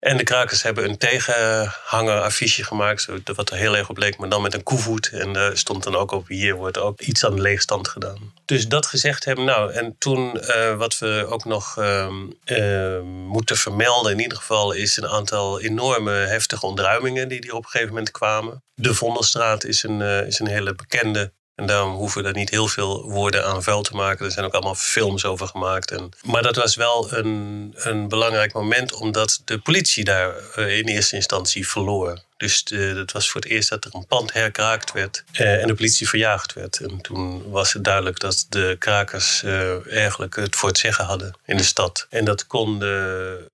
En 0.00 0.16
de 0.16 0.24
krakers 0.24 0.62
hebben 0.62 0.88
een 0.88 0.98
tegenhanger 0.98 2.20
affiche 2.20 2.64
gemaakt, 2.64 3.08
wat 3.34 3.50
er 3.50 3.56
heel 3.56 3.76
erg 3.76 3.88
op 3.88 3.96
leek, 3.96 4.18
maar 4.18 4.28
dan 4.28 4.42
met 4.42 4.54
een 4.54 4.62
koevoet. 4.62 5.10
En 5.12 5.32
daar 5.32 5.56
stond 5.56 5.82
dan 5.82 5.96
ook 5.96 6.10
op, 6.10 6.28
hier 6.28 6.54
wordt 6.54 6.78
ook 6.78 7.00
iets 7.00 7.24
aan 7.24 7.34
de 7.34 7.42
leegstand 7.42 7.88
gedaan. 7.88 8.32
Dus 8.44 8.68
dat 8.68 8.86
gezegd 8.86 9.24
hebben, 9.24 9.44
nou, 9.44 9.72
en 9.72 9.96
toen 9.98 10.36
uh, 10.40 10.76
wat 10.76 10.98
we 10.98 11.26
ook 11.28 11.44
nog 11.44 11.76
uh, 11.78 13.00
moeten 13.26 13.56
vermelden, 13.56 14.12
in 14.12 14.20
ieder 14.20 14.38
geval, 14.38 14.72
is 14.72 14.96
een 14.96 15.08
aantal 15.08 15.60
enorme 15.60 16.12
heftige 16.12 16.66
ontruimingen 16.66 17.28
die, 17.28 17.40
die 17.40 17.54
op 17.54 17.64
een 17.64 17.70
gegeven 17.70 17.94
moment 17.94 18.10
kwamen. 18.10 18.62
De 18.74 18.94
Vondelstraat 18.94 19.64
is 19.64 19.82
een, 19.82 20.00
uh, 20.00 20.26
is 20.26 20.38
een 20.38 20.48
hele 20.48 20.74
bekende 20.74 21.32
en 21.60 21.66
daarom 21.66 21.94
hoeven 21.94 22.18
we 22.18 22.24
daar 22.24 22.36
niet 22.36 22.50
heel 22.50 22.68
veel 22.68 23.10
woorden 23.10 23.46
aan 23.46 23.62
vuil 23.62 23.82
te 23.82 23.94
maken. 23.94 24.24
Er 24.24 24.32
zijn 24.32 24.46
ook 24.46 24.52
allemaal 24.52 24.74
films 24.74 25.24
over 25.24 25.46
gemaakt. 25.46 25.90
En, 25.90 26.10
maar 26.22 26.42
dat 26.42 26.56
was 26.56 26.74
wel 26.74 27.12
een, 27.12 27.72
een 27.76 28.08
belangrijk 28.08 28.52
moment, 28.52 28.92
omdat 28.92 29.42
de 29.44 29.58
politie 29.58 30.04
daar 30.04 30.34
eh, 30.54 30.78
in 30.78 30.84
eerste 30.84 31.16
instantie 31.16 31.68
verloor. 31.68 32.22
Dus 32.36 32.64
het 32.74 33.12
was 33.12 33.30
voor 33.30 33.40
het 33.40 33.50
eerst 33.50 33.68
dat 33.68 33.84
er 33.84 33.94
een 33.94 34.06
pand 34.06 34.32
herkraakt 34.32 34.92
werd 34.92 35.24
eh, 35.32 35.60
en 35.60 35.66
de 35.66 35.74
politie 35.74 36.08
verjaagd 36.08 36.52
werd. 36.52 36.80
En 36.80 37.00
toen 37.00 37.50
was 37.50 37.72
het 37.72 37.84
duidelijk 37.84 38.20
dat 38.20 38.46
de 38.48 38.76
krakers 38.78 39.42
uh, 39.42 39.92
eigenlijk 39.92 40.36
het 40.36 40.56
voor 40.56 40.68
het 40.68 40.78
zeggen 40.78 41.04
hadden 41.04 41.34
in 41.44 41.56
de 41.56 41.62
stad. 41.62 42.06
En 42.10 42.24
dat 42.24 42.46
konden. 42.46 43.48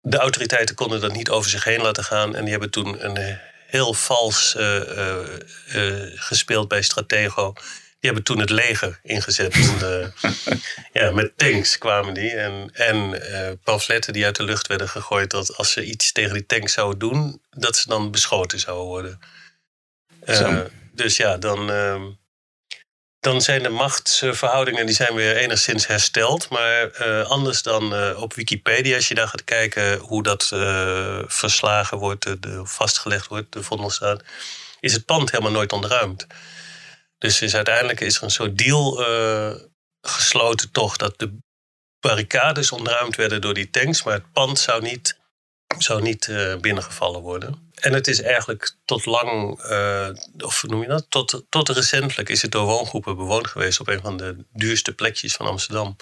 De 0.00 0.16
autoriteiten 0.16 0.74
konden 0.74 1.00
dat 1.00 1.12
niet 1.12 1.30
over 1.30 1.50
zich 1.50 1.64
heen 1.64 1.80
laten 1.80 2.04
gaan. 2.04 2.34
En 2.34 2.42
die 2.42 2.50
hebben 2.50 2.70
toen 2.70 3.04
een 3.04 3.38
heel 3.74 3.94
vals 3.94 4.54
uh, 4.58 4.80
uh, 5.74 5.94
gespeeld 6.14 6.68
bij 6.68 6.82
Stratego. 6.82 7.52
Die 7.52 8.12
hebben 8.12 8.22
toen 8.22 8.38
het 8.38 8.50
leger 8.50 9.00
ingezet. 9.02 9.54
ja, 10.92 11.10
met 11.10 11.38
tanks 11.38 11.78
kwamen 11.78 12.14
die. 12.14 12.30
En, 12.30 12.70
en 12.72 13.20
pamfletten 13.64 14.12
die 14.12 14.24
uit 14.24 14.36
de 14.36 14.42
lucht 14.42 14.66
werden 14.66 14.88
gegooid. 14.88 15.30
Dat 15.30 15.56
als 15.56 15.72
ze 15.72 15.84
iets 15.84 16.12
tegen 16.12 16.32
die 16.32 16.46
tanks 16.46 16.72
zouden 16.72 16.98
doen, 16.98 17.42
dat 17.50 17.76
ze 17.76 17.88
dan 17.88 18.10
beschoten 18.10 18.60
zouden 18.60 18.86
worden. 18.86 19.18
dus 20.92 21.16
ja, 21.16 21.36
dan 21.36 21.70
ehm, 21.70 22.02
dan 23.24 23.40
zijn 23.40 23.62
de 23.62 23.68
machtsverhoudingen 23.68 24.86
die 24.86 24.94
zijn 24.94 25.14
weer 25.14 25.36
enigszins 25.36 25.86
hersteld. 25.86 26.48
Maar 26.48 27.00
uh, 27.00 27.26
anders 27.26 27.62
dan 27.62 27.94
uh, 27.94 28.22
op 28.22 28.34
Wikipedia, 28.34 28.96
als 28.96 29.08
je 29.08 29.14
daar 29.14 29.28
gaat 29.28 29.44
kijken 29.44 29.98
hoe 29.98 30.22
dat 30.22 30.50
uh, 30.54 31.18
verslagen 31.26 31.98
wordt, 31.98 32.42
de, 32.42 32.60
vastgelegd 32.66 33.26
wordt, 33.26 33.52
de 33.52 33.62
vondelstaat, 33.62 34.22
is 34.80 34.92
het 34.92 35.04
pand 35.04 35.30
helemaal 35.30 35.52
nooit 35.52 35.72
ontruimd. 35.72 36.26
Dus 37.18 37.42
is 37.42 37.54
uiteindelijk 37.54 38.00
is 38.00 38.16
er 38.16 38.22
een 38.22 38.30
soort 38.30 38.58
deal 38.58 39.04
gesloten 40.00 40.70
toch 40.70 40.96
dat 40.96 41.18
de 41.18 41.36
barricades 42.00 42.72
ontruimd 42.72 43.16
werden 43.16 43.40
door 43.40 43.54
die 43.54 43.70
tanks, 43.70 44.02
maar 44.02 44.14
het 44.14 44.32
pand 44.32 44.58
zou 44.58 44.82
niet, 44.82 45.18
zou 45.78 46.02
niet 46.02 46.32
binnengevallen 46.60 47.20
worden. 47.20 47.63
En 47.84 47.92
het 47.92 48.08
is 48.08 48.22
eigenlijk 48.22 48.74
tot 48.84 49.06
lang, 49.06 49.64
uh, 49.70 50.08
of 50.38 50.62
noem 50.62 50.82
je 50.82 50.88
dat? 50.88 51.06
Tot, 51.08 51.44
tot 51.48 51.68
recentelijk 51.68 52.28
is 52.28 52.42
het 52.42 52.52
door 52.52 52.64
woongroepen 52.64 53.16
bewoond 53.16 53.46
geweest 53.46 53.80
op 53.80 53.88
een 53.88 54.00
van 54.00 54.16
de 54.16 54.44
duurste 54.52 54.94
plekjes 54.94 55.34
van 55.34 55.46
Amsterdam. 55.46 55.96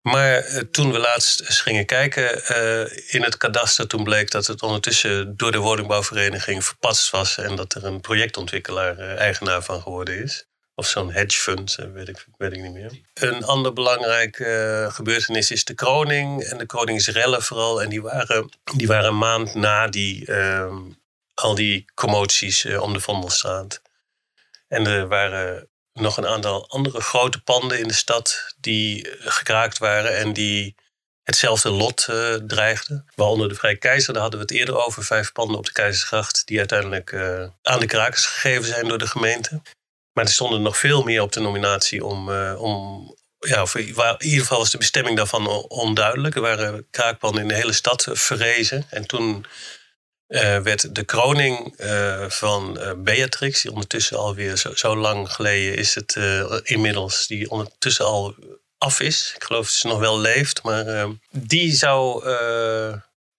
Maar 0.00 0.48
uh, 0.48 0.58
toen 0.58 0.92
we 0.92 0.98
laatst 0.98 1.40
eens 1.40 1.60
gingen 1.60 1.86
kijken 1.86 2.42
uh, 2.50 3.12
in 3.14 3.22
het 3.22 3.36
kadaster, 3.36 3.86
toen 3.86 4.04
bleek 4.04 4.30
dat 4.30 4.46
het 4.46 4.62
ondertussen 4.62 5.36
door 5.36 5.52
de 5.52 5.58
woningbouwvereniging 5.58 6.64
verpatst 6.64 7.10
was 7.10 7.38
en 7.38 7.56
dat 7.56 7.74
er 7.74 7.84
een 7.84 8.00
projectontwikkelaar 8.00 8.98
eigenaar 8.98 9.62
van 9.62 9.82
geworden 9.82 10.22
is. 10.22 10.46
Of 10.78 10.86
zo'n 10.86 11.12
hedge 11.12 11.40
fund, 11.40 11.78
weet 11.92 12.08
ik, 12.08 12.26
weet 12.36 12.52
ik 12.52 12.62
niet 12.62 12.72
meer. 12.72 13.00
Een 13.14 13.44
ander 13.44 13.72
belangrijk 13.72 14.38
uh, 14.38 14.92
gebeurtenis 14.92 15.50
is 15.50 15.64
de 15.64 15.74
kroning. 15.74 16.42
En 16.42 16.58
de 16.58 16.66
koningsrellen 16.66 17.42
vooral. 17.42 17.82
En 17.82 17.88
die 17.88 18.02
waren, 18.02 18.50
die 18.76 18.86
waren 18.86 19.08
een 19.08 19.18
maand 19.18 19.54
na 19.54 19.88
die, 19.88 20.30
uh, 20.30 20.76
al 21.34 21.54
die 21.54 21.84
commoties 21.94 22.64
uh, 22.64 22.82
om 22.82 22.92
de 22.92 23.00
Vondelstraat. 23.00 23.82
En 24.68 24.86
er 24.86 25.08
waren 25.08 25.68
nog 25.92 26.16
een 26.16 26.26
aantal 26.26 26.68
andere 26.68 27.00
grote 27.00 27.42
panden 27.42 27.78
in 27.78 27.88
de 27.88 27.94
stad 27.94 28.54
die 28.60 29.08
gekraakt 29.18 29.78
waren. 29.78 30.16
En 30.16 30.32
die 30.32 30.74
hetzelfde 31.22 31.70
lot 31.70 32.08
dreigden. 32.46 33.06
Waaronder 33.14 33.48
de 33.48 33.54
Vrije 33.54 33.76
Keizer, 33.76 34.12
daar 34.12 34.22
hadden 34.22 34.40
we 34.40 34.46
het 34.46 34.56
eerder 34.56 34.84
over. 34.86 35.04
Vijf 35.04 35.32
panden 35.32 35.58
op 35.58 35.64
de 35.64 35.72
Keizersgracht 35.72 36.46
die 36.46 36.58
uiteindelijk 36.58 37.14
aan 37.62 37.80
de 37.80 37.86
krakers 37.86 38.26
gegeven 38.26 38.64
zijn 38.64 38.88
door 38.88 38.98
de 38.98 39.06
gemeente. 39.06 39.62
Maar 40.18 40.26
er 40.26 40.32
stonden 40.32 40.62
nog 40.62 40.78
veel 40.78 41.02
meer 41.02 41.22
op 41.22 41.32
de 41.32 41.40
nominatie 41.40 42.04
om. 42.04 42.28
Uh, 42.28 42.62
om 42.62 43.04
ja, 43.38 43.66
in 43.74 43.86
ieder 44.18 44.40
geval 44.40 44.58
was 44.58 44.70
de 44.70 44.78
bestemming 44.78 45.16
daarvan 45.16 45.46
onduidelijk. 45.68 46.34
Er 46.34 46.40
waren 46.40 46.86
kraakpanden 46.90 47.42
in 47.42 47.48
de 47.48 47.54
hele 47.54 47.72
stad 47.72 48.08
verrezen. 48.12 48.86
En 48.90 49.06
toen 49.06 49.46
uh, 50.28 50.58
werd 50.58 50.94
de 50.94 51.04
kroning 51.04 51.74
uh, 51.80 52.24
van 52.28 52.78
Beatrix, 52.96 53.62
die 53.62 53.70
ondertussen 53.70 54.18
alweer 54.18 54.56
zo, 54.56 54.74
zo 54.74 54.96
lang 54.96 55.32
geleden 55.32 55.76
is 55.76 55.94
het 55.94 56.16
inmiddels, 56.62 57.26
die 57.26 57.50
ondertussen 57.50 58.04
al 58.04 58.34
af 58.78 59.00
is. 59.00 59.32
Ik 59.34 59.44
geloof 59.44 59.66
dat 59.66 59.74
ze 59.74 59.86
nog 59.86 59.98
wel 59.98 60.18
leeft, 60.18 60.62
maar 60.62 61.06
die 61.30 61.72
zou 61.72 62.24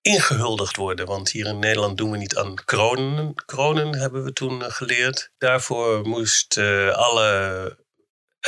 ingehuldigd 0.10 0.76
worden. 0.76 1.06
Want 1.06 1.32
hier 1.32 1.46
in 1.46 1.60
Nederland 1.60 1.98
doen 1.98 2.12
we 2.12 2.18
niet 2.18 2.38
aan 2.38 2.56
kronen. 2.66 3.36
Kronen 3.46 3.96
hebben 3.96 4.24
we 4.24 4.34
toen 4.34 4.64
eh, 4.64 4.72
geleerd. 4.72 5.32
Daarvoor 5.38 6.08
moest 6.08 6.58
uh, 6.58 6.90
alle 6.90 7.78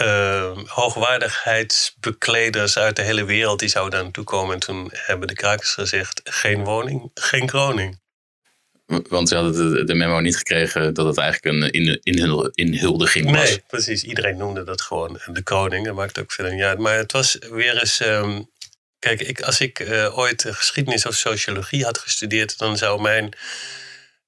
uh, 0.01 0.58
hoogwaardigheidsbekleders 0.65 2.77
uit 2.77 2.96
de 2.96 3.01
hele 3.01 3.25
wereld... 3.25 3.60
die 3.60 3.70
zouden 3.70 3.94
daar 3.94 4.03
naartoe 4.03 4.24
komen. 4.24 4.53
En 4.53 4.60
toen 4.60 4.89
hebben 4.91 5.27
de 5.27 5.34
krakers 5.34 5.74
gezegd, 5.74 6.22
geen 6.24 6.63
woning, 6.63 7.12
geen 7.13 7.46
kroning. 7.46 8.00
Want 9.10 9.30
ze 9.30 9.36
hadden 9.36 9.86
de 9.86 9.94
memo 9.94 10.20
niet 10.20 10.38
gekregen 10.38 10.94
dat 10.94 11.06
het 11.06 11.18
eigenlijk 11.18 11.74
een 11.74 12.00
inhuldiging 12.53 13.32
was. 13.32 13.50
Nee, 13.50 13.63
precies. 13.68 14.03
Iedereen 14.03 14.38
noemde 14.38 14.63
dat 14.63 14.82
gewoon 14.82 15.20
de 15.25 15.44
koning. 15.44 15.86
Dat 15.86 15.96
maakt 15.96 16.20
ook 16.20 16.32
veel 16.32 16.46
uit. 16.46 16.80
Maar 16.80 16.98
het 16.98 17.12
was 17.12 17.38
weer 17.50 17.80
eens 17.80 18.00
um, 18.00 18.50
Kijk, 19.01 19.22
ik, 19.22 19.41
als 19.41 19.60
ik 19.60 19.79
uh, 19.79 20.17
ooit 20.17 20.46
geschiedenis 20.48 21.05
of 21.05 21.15
sociologie 21.15 21.84
had 21.84 21.98
gestudeerd, 21.98 22.58
dan 22.58 22.77
zou 22.77 23.01
mijn 23.01 23.34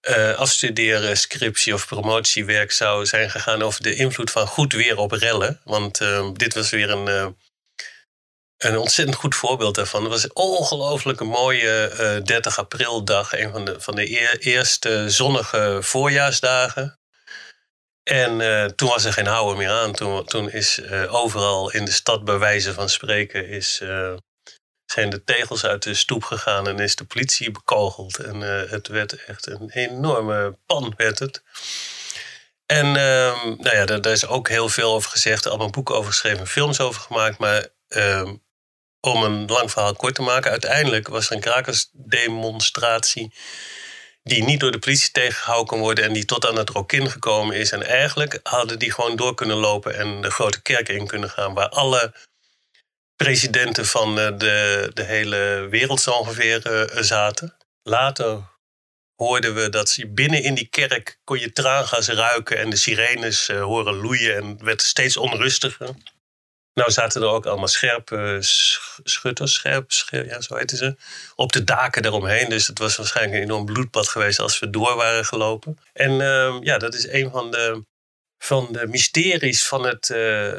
uh, 0.09 0.35
afstuderen, 0.35 1.17
scriptie 1.17 1.73
of 1.73 1.87
promotiewerk 1.87 2.71
zou 2.71 3.05
zijn 3.05 3.29
gegaan 3.29 3.61
over 3.61 3.83
de 3.83 3.95
invloed 3.95 4.31
van 4.31 4.47
goed 4.47 4.73
weer 4.73 4.97
op 4.97 5.11
rellen. 5.11 5.61
Want 5.63 6.01
dit 6.33 6.53
was 6.53 6.69
weer 6.69 6.89
een, 6.89 7.35
een 8.57 8.77
ontzettend 8.77 9.17
goed 9.17 9.35
voorbeeld 9.35 9.75
daarvan. 9.75 10.01
Het 10.01 10.11
was 10.11 10.23
een 10.23 10.35
ongelooflijk 10.35 11.19
mooie 11.19 12.21
30 12.23 12.57
april 12.57 13.03
dag, 13.03 13.33
een 13.33 13.51
van 13.51 13.65
de, 13.65 13.79
van 13.79 13.95
de 13.95 14.11
eer, 14.11 14.37
eerste 14.39 15.09
zonnige 15.09 15.77
voorjaarsdagen. 15.81 16.99
En 18.03 18.37
toen 18.75 18.89
was 18.89 19.05
er 19.05 19.13
geen 19.13 19.27
houden 19.27 19.57
meer 19.57 19.69
aan. 19.71 19.93
Toen, 19.93 20.25
toen 20.25 20.51
is 20.51 20.81
overal 21.07 21.71
in 21.71 21.85
de 21.85 21.91
stad, 21.91 22.23
bij 22.23 22.37
wijze 22.37 22.73
van 22.73 22.89
spreken, 22.89 23.47
is 23.47 23.81
zijn 24.93 25.09
de 25.09 25.23
tegels 25.23 25.65
uit 25.65 25.83
de 25.83 25.93
stoep 25.93 26.23
gegaan 26.23 26.67
en 26.67 26.79
is 26.79 26.95
de 26.95 27.03
politie 27.03 27.51
bekogeld. 27.51 28.17
En 28.17 28.41
uh, 28.41 28.61
het 28.69 28.87
werd 28.87 29.25
echt 29.25 29.47
een 29.47 29.69
enorme 29.69 30.57
pan, 30.65 30.93
werd 30.97 31.19
het. 31.19 31.43
En 32.65 32.85
uh, 32.85 32.93
nou 33.43 33.75
ja, 33.75 33.85
daar, 33.85 34.11
is 34.11 34.27
ook 34.27 34.49
heel 34.49 34.69
veel 34.69 34.93
over 34.93 35.09
gezegd. 35.09 35.47
Allemaal 35.47 35.69
boeken 35.69 35.95
over 35.95 36.11
geschreven, 36.11 36.47
films 36.47 36.79
over 36.79 37.01
gemaakt. 37.01 37.37
Maar 37.37 37.67
uh, 37.89 38.31
om 38.99 39.23
een 39.23 39.45
lang 39.45 39.71
verhaal 39.71 39.95
kort 39.95 40.15
te 40.15 40.21
maken. 40.21 40.51
Uiteindelijk 40.51 41.07
was 41.07 41.25
er 41.29 41.35
een 41.35 41.41
krakersdemonstratie 41.41 43.33
die 44.23 44.43
niet 44.43 44.59
door 44.59 44.71
de 44.71 44.79
politie 44.79 45.11
tegengehouden 45.11 45.67
kon 45.67 45.79
worden 45.79 46.03
en 46.03 46.13
die 46.13 46.25
tot 46.25 46.47
aan 46.47 46.57
het 46.57 46.69
Rokin 46.69 47.09
gekomen 47.09 47.55
is. 47.55 47.71
En 47.71 47.83
eigenlijk 47.83 48.39
hadden 48.43 48.79
die 48.79 48.91
gewoon 48.91 49.15
door 49.15 49.35
kunnen 49.35 49.57
lopen 49.57 49.95
en 49.95 50.21
de 50.21 50.31
grote 50.31 50.61
kerk 50.61 50.89
in 50.89 51.07
kunnen 51.07 51.29
gaan, 51.29 51.53
waar 51.53 51.69
alle 51.69 52.13
presidenten 53.23 53.85
van 53.85 54.19
eh, 54.19 54.31
de, 54.37 54.91
de 54.93 55.03
hele 55.03 55.67
wereld 55.69 56.01
zo 56.01 56.11
ongeveer 56.11 56.65
eh, 56.65 57.01
zaten. 57.01 57.55
Later 57.83 58.41
hoorden 59.15 59.55
we 59.55 59.69
dat 59.69 59.89
ze 59.89 60.07
binnen 60.07 60.43
in 60.43 60.53
die 60.53 60.67
kerk 60.69 61.19
kon 61.23 61.39
je 61.39 61.51
traangas 61.51 62.07
ruiken 62.07 62.57
en 62.57 62.69
de 62.69 62.75
sirenes 62.75 63.49
uh, 63.49 63.61
horen 63.61 63.93
loeien 63.93 64.35
en 64.35 64.63
werd 64.63 64.81
steeds 64.81 65.17
onrustiger. 65.17 65.89
Nou 66.73 66.91
zaten 66.91 67.21
er 67.21 67.27
ook 67.27 67.45
allemaal 67.45 67.67
scherpe 67.67 68.37
schutters, 69.03 69.53
scherp, 69.53 69.91
scherp, 69.91 70.29
ja, 70.29 70.41
zo 70.41 70.55
heten 70.55 70.77
ze, 70.77 70.95
op 71.35 71.51
de 71.51 71.63
daken 71.63 72.05
eromheen. 72.05 72.49
Dus 72.49 72.67
het 72.67 72.79
was 72.79 72.95
waarschijnlijk 72.95 73.37
een 73.37 73.43
enorm 73.43 73.65
bloedbad 73.65 74.07
geweest 74.07 74.39
als 74.39 74.59
we 74.59 74.69
door 74.69 74.95
waren 74.95 75.25
gelopen. 75.25 75.77
En 75.93 76.11
uh, 76.11 76.57
ja, 76.61 76.77
dat 76.77 76.93
is 76.93 77.07
een 77.07 77.29
van 77.29 77.51
de 77.51 77.83
van 78.43 78.67
de 78.71 78.87
mysteries 78.87 79.67
van 79.67 79.85
het 79.85 80.09
uh, 80.09 80.53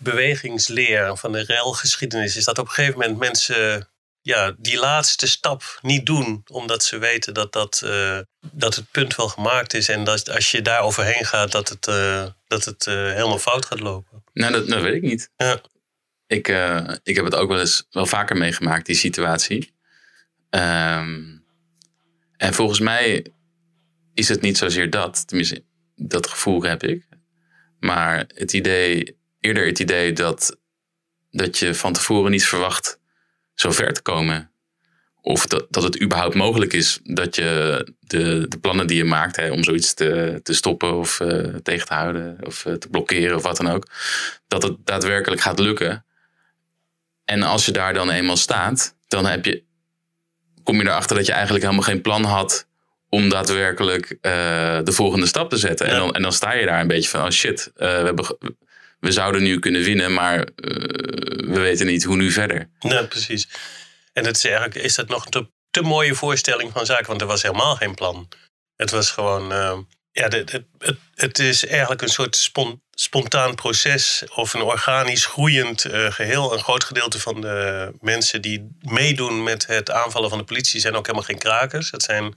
bewegingsleer, 0.00 1.16
van 1.16 1.32
de 1.32 1.40
relgeschiedenis, 1.40 2.36
is 2.36 2.44
dat 2.44 2.58
op 2.58 2.66
een 2.66 2.72
gegeven 2.72 2.98
moment 2.98 3.18
mensen 3.18 3.88
ja, 4.20 4.54
die 4.58 4.78
laatste 4.78 5.26
stap 5.26 5.78
niet 5.82 6.06
doen, 6.06 6.42
omdat 6.46 6.84
ze 6.84 6.98
weten 6.98 7.34
dat, 7.34 7.52
dat, 7.52 7.82
uh, 7.84 8.18
dat 8.40 8.74
het 8.74 8.90
punt 8.90 9.16
wel 9.16 9.28
gemaakt 9.28 9.74
is 9.74 9.88
en 9.88 10.04
dat 10.04 10.30
als 10.30 10.50
je 10.50 10.62
daar 10.62 10.82
overheen 10.82 11.24
gaat, 11.24 11.52
dat 11.52 11.68
het, 11.68 11.86
uh, 11.86 12.26
dat 12.46 12.64
het 12.64 12.84
helemaal 12.84 13.38
fout 13.38 13.66
gaat 13.66 13.80
lopen. 13.80 14.24
Nou, 14.32 14.52
dat, 14.52 14.68
dat 14.68 14.82
weet 14.82 14.94
ik 14.94 15.02
niet. 15.02 15.30
Ja. 15.36 15.60
Ik, 16.26 16.48
ik 17.02 17.16
heb 17.16 17.24
het 17.24 17.34
ook 17.34 17.48
wel 17.48 17.60
eens 17.60 17.86
wel 17.90 18.06
vaker 18.06 18.36
meegemaakt, 18.36 18.86
die 18.86 18.96
situatie. 18.96 19.74
Ehm, 20.50 21.20
en 22.36 22.54
volgens 22.54 22.80
mij 22.80 23.26
is 24.14 24.28
het 24.28 24.40
niet 24.40 24.58
zozeer 24.58 24.90
dat. 24.90 25.26
Tenminste, 25.26 25.64
dat 26.02 26.26
gevoel 26.26 26.62
heb 26.62 26.82
ik. 26.82 27.08
Maar 27.78 28.24
het 28.34 28.52
idee, 28.52 29.16
eerder 29.40 29.66
het 29.66 29.78
idee 29.78 30.12
dat, 30.12 30.56
dat 31.30 31.58
je 31.58 31.74
van 31.74 31.92
tevoren 31.92 32.30
niet 32.30 32.46
verwacht 32.46 32.98
zo 33.54 33.70
ver 33.70 33.92
te 33.92 34.02
komen. 34.02 34.50
Of 35.22 35.46
dat, 35.46 35.66
dat 35.70 35.82
het 35.82 36.02
überhaupt 36.02 36.34
mogelijk 36.34 36.72
is 36.72 37.00
dat 37.02 37.36
je 37.36 37.86
de, 38.00 38.46
de 38.48 38.58
plannen 38.58 38.86
die 38.86 38.96
je 38.96 39.04
maakt 39.04 39.36
hè, 39.36 39.50
om 39.50 39.64
zoiets 39.64 39.94
te, 39.94 40.40
te 40.42 40.54
stoppen 40.54 40.94
of 40.94 41.20
uh, 41.20 41.54
tegen 41.62 41.86
te 41.86 41.94
houden 41.94 42.38
of 42.46 42.64
uh, 42.64 42.74
te 42.74 42.88
blokkeren 42.88 43.36
of 43.36 43.42
wat 43.42 43.56
dan 43.56 43.68
ook, 43.68 43.86
dat 44.48 44.62
het 44.62 44.76
daadwerkelijk 44.84 45.40
gaat 45.40 45.58
lukken. 45.58 46.04
En 47.24 47.42
als 47.42 47.66
je 47.66 47.72
daar 47.72 47.94
dan 47.94 48.10
eenmaal 48.10 48.36
staat, 48.36 48.96
dan 49.08 49.26
heb 49.26 49.44
je, 49.44 49.64
kom 50.62 50.76
je 50.76 50.82
erachter 50.82 51.16
dat 51.16 51.26
je 51.26 51.32
eigenlijk 51.32 51.64
helemaal 51.64 51.84
geen 51.84 52.00
plan 52.00 52.24
had 52.24 52.68
om 53.10 53.28
daadwerkelijk 53.28 54.10
uh, 54.10 54.78
de 54.84 54.92
volgende 54.92 55.26
stap 55.26 55.50
te 55.50 55.56
zetten. 55.56 55.86
En, 55.86 55.96
dan, 55.96 56.14
en 56.14 56.22
dan 56.22 56.32
sta 56.32 56.52
je 56.52 56.66
daar 56.66 56.80
een 56.80 56.86
beetje 56.86 57.08
van, 57.08 57.24
oh 57.24 57.30
shit, 57.30 57.70
we, 57.74 57.84
hebben, 57.84 58.36
we 59.00 59.12
zouden 59.12 59.42
nu 59.42 59.58
kunnen 59.58 59.82
winnen, 59.82 60.12
maar 60.12 60.48
we 61.36 61.58
weten 61.60 61.86
niet 61.86 62.04
hoe 62.04 62.16
nu 62.16 62.30
verder. 62.30 62.68
Nee, 62.80 63.06
precies. 63.06 63.48
En 64.12 64.24
het 64.24 64.36
is 64.36 64.44
eigenlijk 64.44 64.74
is 64.74 64.94
dat 64.94 65.08
nog 65.08 65.26
een 65.30 65.50
te, 65.70 65.82
mooie 65.82 66.14
voorstelling 66.14 66.72
van 66.72 66.86
zaken, 66.86 67.06
want 67.06 67.20
er 67.20 67.26
was 67.26 67.42
helemaal 67.42 67.76
geen 67.76 67.94
plan. 67.94 68.28
Het 68.76 68.90
was 68.90 69.10
gewoon. 69.10 69.48
Ja, 70.12 70.28
het, 70.28 70.52
het, 70.52 70.96
het, 71.14 71.38
is 71.38 71.66
eigenlijk 71.66 72.02
een 72.02 72.08
soort 72.08 72.50
spontaan 72.90 73.54
proces 73.54 74.24
of 74.34 74.54
een 74.54 74.62
organisch 74.62 75.26
groeiend 75.26 75.86
geheel. 75.90 76.52
Een 76.52 76.62
groot 76.62 76.84
gedeelte 76.84 77.20
van 77.20 77.40
de 77.40 77.90
mensen 78.00 78.42
die 78.42 78.76
meedoen 78.80 79.42
met 79.42 79.66
het 79.66 79.90
aanvallen 79.90 80.28
van 80.28 80.38
de 80.38 80.44
politie 80.44 80.80
zijn 80.80 80.94
ook 80.94 81.06
helemaal 81.06 81.26
geen 81.26 81.38
krakers. 81.38 81.90
Het 81.90 82.02
zijn 82.02 82.34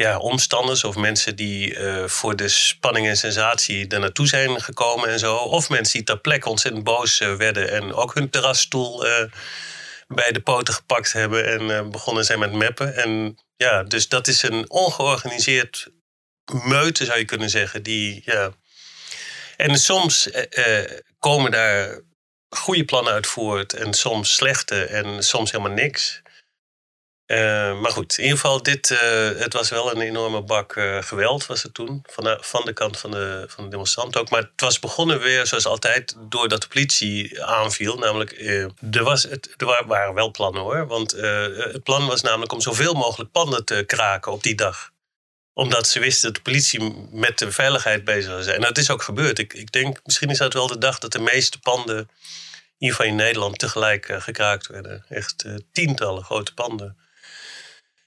ja, 0.00 0.18
omstanders 0.18 0.84
of 0.84 0.96
mensen 0.96 1.36
die 1.36 1.74
uh, 1.74 2.06
voor 2.06 2.36
de 2.36 2.48
spanning 2.48 3.06
en 3.06 3.16
sensatie 3.16 3.88
er 3.88 4.00
naartoe 4.00 4.26
zijn 4.26 4.62
gekomen 4.62 5.08
en 5.08 5.18
zo. 5.18 5.36
Of 5.36 5.68
mensen 5.68 5.92
die 5.92 6.06
ter 6.06 6.18
plekke 6.18 6.48
ontzettend 6.48 6.84
boos 6.84 7.18
werden 7.18 7.70
en 7.70 7.94
ook 7.94 8.14
hun 8.14 8.30
terrasstoel 8.30 9.04
bij 10.08 10.32
de 10.32 10.40
poten 10.40 10.74
gepakt 10.74 11.12
hebben 11.12 11.46
en 11.46 11.90
begonnen 11.90 12.24
zijn 12.24 12.38
met 12.38 12.52
mappen. 12.52 12.96
En 12.96 13.38
ja, 13.56 13.82
dus 13.82 14.08
dat 14.08 14.28
is 14.28 14.42
een 14.42 14.70
ongeorganiseerd 14.70 15.88
meute, 16.64 17.04
zou 17.04 17.18
je 17.18 17.24
kunnen 17.24 17.50
zeggen. 17.50 17.82
Die, 17.82 18.22
ja. 18.24 18.52
En 19.56 19.78
soms 19.78 20.30
komen 21.18 21.50
daar 21.50 22.00
goede 22.48 22.84
plannen 22.84 23.12
uit 23.12 23.26
voort 23.26 23.72
en 23.72 23.94
soms 23.94 24.34
slechte 24.34 24.84
en 24.84 25.24
soms 25.24 25.50
helemaal 25.50 25.72
niks. 25.72 26.22
Uh, 27.30 27.80
maar 27.80 27.90
goed, 27.90 28.18
in 28.18 28.22
ieder 28.22 28.38
geval, 28.38 28.62
dit, 28.62 28.90
uh, 28.90 28.98
het 29.38 29.52
was 29.52 29.68
wel 29.70 29.94
een 29.94 30.00
enorme 30.00 30.42
bak 30.42 30.76
uh, 30.76 31.02
geweld 31.02 31.46
was 31.46 31.62
het 31.62 31.74
toen. 31.74 32.04
Van 32.06 32.24
de, 32.24 32.38
van 32.40 32.64
de 32.64 32.72
kant 32.72 32.98
van 32.98 33.10
de, 33.10 33.44
van 33.48 33.64
de 33.64 33.70
demonstranten 33.70 34.20
ook. 34.20 34.30
Maar 34.30 34.40
het 34.40 34.60
was 34.60 34.78
begonnen 34.78 35.20
weer, 35.20 35.46
zoals 35.46 35.66
altijd, 35.66 36.16
doordat 36.28 36.62
de 36.62 36.68
politie 36.68 37.44
aanviel. 37.44 37.98
Namelijk, 37.98 38.32
er, 38.90 39.02
was 39.02 39.22
het, 39.22 39.54
er 39.56 39.86
waren 39.86 40.14
wel 40.14 40.30
plannen 40.30 40.62
hoor. 40.62 40.86
Want 40.86 41.10
het 41.10 41.82
plan 41.82 42.06
was 42.06 42.20
namelijk 42.20 42.52
om 42.52 42.60
zoveel 42.60 42.94
mogelijk 42.94 43.30
panden 43.30 43.64
te 43.64 43.84
kraken 43.86 44.32
op 44.32 44.42
die 44.42 44.54
dag. 44.54 44.90
Omdat 45.52 45.88
ze 45.88 46.00
wisten 46.00 46.32
dat 46.32 46.44
de 46.44 46.50
politie 46.50 47.08
met 47.10 47.38
de 47.38 47.52
veiligheid 47.52 48.04
bezig 48.04 48.32
was. 48.32 48.46
En 48.46 48.60
dat 48.60 48.78
is 48.78 48.90
ook 48.90 49.02
gebeurd. 49.02 49.38
Ik, 49.38 49.52
ik 49.54 49.72
denk, 49.72 50.00
misschien 50.04 50.30
is 50.30 50.38
dat 50.38 50.52
wel 50.52 50.66
de 50.66 50.78
dag 50.78 50.98
dat 50.98 51.12
de 51.12 51.18
meeste 51.18 51.58
panden, 51.58 51.98
in 51.98 52.06
ieder 52.78 52.96
geval 52.96 53.10
in 53.10 53.16
Nederland, 53.16 53.58
tegelijk 53.58 54.06
gekraakt 54.18 54.66
werden. 54.66 55.04
Echt 55.08 55.44
tientallen 55.72 56.24
grote 56.24 56.54
panden. 56.54 57.08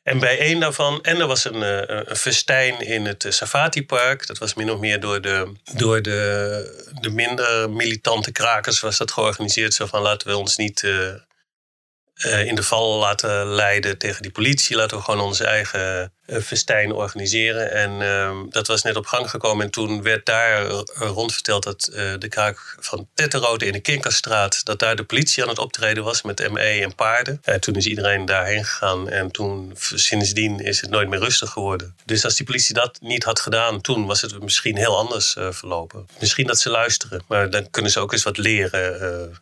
En 0.04 0.20
bij 0.20 0.40
één 0.40 0.60
daarvan, 0.60 1.02
en 1.02 1.20
er 1.20 1.28
was 1.28 1.46
een, 1.46 1.64
eh, 1.64 2.02
een 2.06 2.16
festijn 2.16 2.80
in 2.80 3.06
het 3.06 3.26
Safati 3.30 3.86
Park. 3.86 4.28
Dat 4.28 4.38
was 4.38 4.54
min 4.54 4.72
of 4.72 4.80
meer 4.80 5.00
door 5.00 5.22
de, 5.22 5.52
door 5.74 6.02
de, 6.02 6.92
de 7.02 7.10
minder 7.10 7.70
militante 7.70 8.32
krakers 8.32 8.80
was 8.80 8.98
dat 8.98 9.12
georganiseerd. 9.12 9.74
Zo 9.74 9.86
van 9.86 10.02
laten 10.02 10.28
we 10.28 10.38
ons 10.38 10.58
niet 10.58 10.82
uh, 10.82 12.46
in 12.46 12.56
de 12.56 12.64
val 12.64 13.00
laten 13.00 13.46
leiden 13.46 13.98
tegen 13.98 14.22
die 14.22 14.32
politie. 14.32 14.76
Laten 14.76 14.98
we 14.98 15.04
gewoon 15.04 15.20
onze 15.20 15.46
eigen 15.46 16.14
festijn 16.27 16.92
organiseren. 16.92 17.71
En 17.71 17.91
uh, 18.02 18.39
dat 18.50 18.67
was 18.67 18.82
net 18.82 18.95
op 18.95 19.06
gang 19.06 19.30
gekomen. 19.30 19.65
En 19.65 19.71
toen 19.71 20.02
werd 20.02 20.26
daar 20.26 20.65
rond 20.93 21.34
verteld 21.34 21.63
dat 21.63 21.89
de 22.19 22.28
kraak 22.30 22.76
van 22.80 23.08
Tetterode 23.13 23.65
in 23.65 23.71
de 23.71 23.80
Kinkerstraat... 23.80 24.65
dat 24.65 24.80
daar 24.80 24.95
de 24.95 25.04
politie 25.04 25.43
aan 25.43 25.50
het 25.50 25.60
optreden 25.60 26.04
was 26.04 26.21
met 26.21 26.52
ME 26.52 26.60
en 26.60 26.95
paarden. 26.95 27.39
En 27.43 27.60
toen 27.60 27.76
is 27.76 27.86
iedereen 27.86 28.26
daarheen 28.26 28.65
gegaan. 28.65 29.10
En 29.10 29.32
toen 29.32 29.71
sindsdien 29.76 30.60
is 30.60 30.82
het 30.82 30.89
nooit 30.89 31.10
meer 31.10 31.19
rustig 31.19 31.50
geworden. 31.50 31.95
Dus 32.06 32.24
als 32.24 32.36
die 32.36 32.45
politie 32.45 32.74
dat 32.74 32.98
niet 33.02 33.24
had 33.24 33.39
gedaan 33.39 33.82
toen... 33.82 34.06
was 34.06 34.21
het 34.21 34.41
misschien 34.41 34.78
heel 34.78 34.98
anders 34.98 35.36
verlopen. 35.50 36.08
Misschien 36.19 36.48
dat 36.48 36.60
ze 36.60 36.69
luisteren. 36.69 37.24
Maar 37.28 37.50
dan 37.50 37.69
kunnen 37.69 37.91
ze 37.91 38.00
ook 38.00 38.12
eens 38.12 38.24
wat 38.24 38.38
leren 38.38 39.41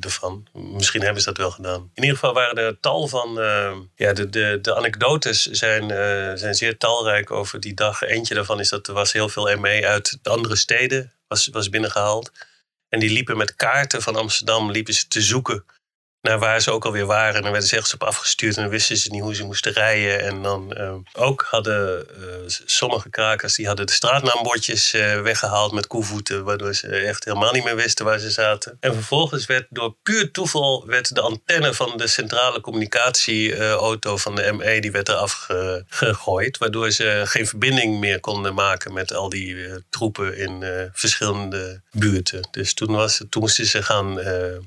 ervan. 0.00 0.46
Misschien 0.52 1.02
hebben 1.02 1.22
ze 1.22 1.28
dat 1.28 1.38
wel 1.38 1.50
gedaan. 1.50 1.90
In 1.94 2.02
ieder 2.02 2.18
geval 2.18 2.34
waren 2.34 2.56
er 2.56 2.80
tal 2.80 3.08
van. 3.08 3.34
Ja, 3.96 4.12
de, 4.12 4.28
de, 4.28 4.58
de 4.62 4.76
anekdotes 4.76 5.46
zijn, 5.46 5.90
zijn 6.34 6.54
zeer 6.54 6.76
talrijk 6.76 7.30
over 7.30 7.60
die 7.60 7.74
dag. 7.74 8.02
Eentje 8.02 8.34
daarvan 8.34 8.60
is 8.60 8.68
dat 8.68 8.86
er 8.86 8.94
was 8.94 9.12
heel 9.12 9.28
veel 9.28 9.56
ME 9.56 9.86
uit 9.86 10.18
de 10.22 10.30
andere 10.30 10.56
steden 10.56 11.12
was, 11.28 11.46
was 11.46 11.68
binnengehaald. 11.68 12.32
En 12.88 13.00
die 13.00 13.10
liepen 13.10 13.36
met 13.36 13.56
kaarten 13.56 14.02
van 14.02 14.16
Amsterdam 14.16 14.70
liepen 14.70 14.94
ze 14.94 15.08
te 15.08 15.22
zoeken 15.22 15.64
naar 16.22 16.38
waar 16.38 16.60
ze 16.60 16.70
ook 16.70 16.84
alweer 16.84 17.06
waren. 17.06 17.34
En 17.34 17.42
dan 17.42 17.50
werden 17.50 17.68
ze 17.68 17.74
ergens 17.74 17.94
op 17.94 18.02
afgestuurd 18.02 18.56
en 18.56 18.62
dan 18.62 18.70
wisten 18.70 18.96
ze 18.96 19.10
niet 19.10 19.22
hoe 19.22 19.34
ze 19.34 19.44
moesten 19.44 19.72
rijden. 19.72 20.20
En 20.20 20.42
dan 20.42 20.74
uh, 20.78 20.94
ook 21.12 21.46
hadden 21.50 22.06
uh, 22.18 22.24
sommige 22.66 23.10
krakers 23.10 23.54
die 23.54 23.66
hadden 23.66 23.86
de 23.86 23.92
straatnaambordjes 23.92 24.94
uh, 24.94 25.20
weggehaald 25.20 25.72
met 25.72 25.86
koevoeten, 25.86 26.44
waardoor 26.44 26.74
ze 26.74 26.88
echt 26.88 27.24
helemaal 27.24 27.52
niet 27.52 27.64
meer 27.64 27.76
wisten 27.76 28.04
waar 28.04 28.18
ze 28.18 28.30
zaten. 28.30 28.76
En 28.80 28.94
vervolgens 28.94 29.46
werd 29.46 29.66
door 29.70 29.96
puur 30.02 30.30
toeval 30.30 30.86
werd 30.86 31.14
de 31.14 31.20
antenne 31.20 31.74
van 31.74 31.92
de 31.96 32.06
centrale 32.06 32.60
communicatieauto 32.60 34.16
van 34.16 34.34
de 34.34 34.52
ME 34.52 34.80
die 34.80 34.92
werd 34.92 35.08
eraf 35.08 35.32
ge 35.32 35.84
gegooid, 35.88 36.58
waardoor 36.58 36.90
ze 36.90 37.22
geen 37.24 37.46
verbinding 37.46 37.98
meer 37.98 38.20
konden 38.20 38.54
maken 38.54 38.92
met 38.92 39.14
al 39.14 39.28
die 39.28 39.56
troepen 39.90 40.36
in 40.36 40.64
verschillende 40.92 41.82
buurten. 41.90 42.48
Dus 42.50 42.74
toen, 42.74 42.92
was 42.92 43.24
toen 43.28 43.42
moesten 43.42 43.66
ze 43.66 43.82
gaan 43.82 44.18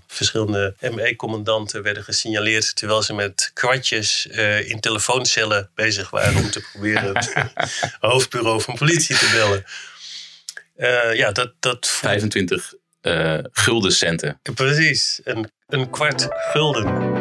verschillende 0.08 0.76
ME-commandanten 0.80 1.41
werden 1.82 2.04
gesignaleerd 2.04 2.76
terwijl 2.76 3.02
ze 3.02 3.14
met 3.14 3.52
kwartjes 3.54 4.28
uh, 4.32 4.70
in 4.70 4.80
telefooncellen 4.80 5.70
bezig 5.76 6.10
waren 6.10 6.36
om 6.36 6.52
te 6.52 6.62
proberen 6.72 7.18
het 7.18 7.34
hoofdbureau 8.00 8.62
van 8.62 8.76
politie 8.76 9.18
te 9.18 9.30
bellen. 9.34 9.64
Uh, 10.78 11.16
ja, 11.18 11.32
dat, 11.32 11.54
dat... 11.60 11.88
25 11.88 12.74
uh, 13.02 13.38
eh, 13.38 13.46
gulden 13.52 13.92
centen. 13.92 14.40
Precies, 14.54 15.22
een, 15.24 15.52
een 15.68 15.90
kwart 15.90 16.28
gulden. 16.30 17.21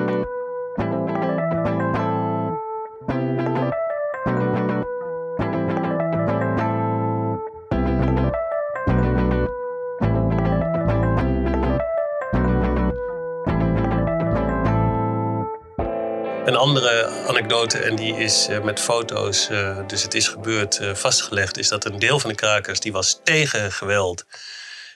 Een 16.50 16.56
andere 16.56 17.06
anekdote, 17.06 17.78
en 17.78 17.96
die 17.96 18.16
is 18.16 18.46
eh, 18.48 18.60
met 18.60 18.80
foto's, 18.80 19.48
eh, 19.48 19.86
dus 19.86 20.02
het 20.02 20.14
is 20.14 20.28
gebeurd, 20.28 20.78
eh, 20.78 20.94
vastgelegd, 20.94 21.58
is 21.58 21.68
dat 21.68 21.84
een 21.84 21.98
deel 21.98 22.20
van 22.20 22.30
de 22.30 22.36
krakers 22.36 22.80
die 22.80 22.92
was 22.92 23.20
tegen 23.24 23.72
geweld 23.72 24.26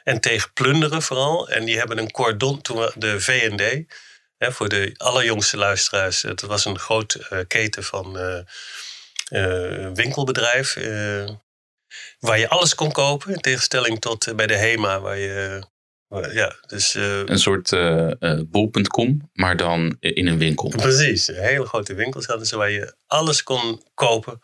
en 0.04 0.20
tegen 0.20 0.52
plunderen 0.52 1.02
vooral. 1.02 1.48
En 1.48 1.64
die 1.64 1.78
hebben 1.78 1.98
een 1.98 2.10
cordon, 2.10 2.60
toen 2.60 2.90
de 2.94 3.20
VND, 3.20 3.94
hè, 4.38 4.52
voor 4.52 4.68
de 4.68 4.94
allerjongste 4.96 5.56
luisteraars, 5.56 6.22
het 6.22 6.40
was 6.40 6.64
een 6.64 6.78
groot 6.78 7.28
keten 7.46 7.84
van 7.84 8.18
winkelbedrijf. 9.94 10.74
waar 12.18 12.38
je 12.38 12.48
alles 12.48 12.74
kon 12.74 12.92
kopen, 12.92 13.32
in 13.32 13.40
tegenstelling 13.40 14.00
tot 14.00 14.36
bij 14.36 14.46
de 14.46 14.56
HEMA, 14.56 15.00
waar 15.00 15.18
je 15.18 15.66
ja, 16.33 16.55
dus, 16.66 16.94
uh, 16.94 17.18
een 17.24 17.38
soort 17.38 17.72
uh, 17.72 18.11
uh, 18.20 18.40
bol.com, 18.46 19.31
maar 19.33 19.57
dan 19.57 19.96
in 20.00 20.27
een 20.27 20.38
winkel. 20.38 20.68
Precies, 20.68 21.27
hele 21.27 21.66
grote 21.66 21.94
winkels 21.94 22.27
hadden 22.27 22.46
ze 22.46 22.57
waar 22.57 22.70
je 22.70 22.94
alles 23.07 23.42
kon 23.42 23.83
kopen. 23.94 24.40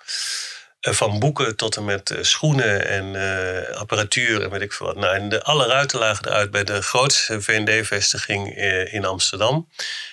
van 0.81 1.19
boeken 1.19 1.57
tot 1.57 1.77
en 1.77 1.85
met 1.85 2.15
schoenen 2.21 2.87
en 2.87 3.05
apparatuur 3.75 4.43
en 4.43 4.51
weet 4.51 4.61
ik 4.61 4.73
veel 4.73 4.87
wat. 4.87 4.97
Nou, 4.97 5.17
en 5.17 5.29
de, 5.29 5.43
alle 5.43 5.67
ruiten 5.67 5.99
lagen 5.99 6.27
eruit 6.27 6.51
bij 6.51 6.65
de 6.65 6.83
grootste 6.83 7.43
VND-vestiging 7.43 8.57
in 8.91 9.05
Amsterdam. 9.05 9.69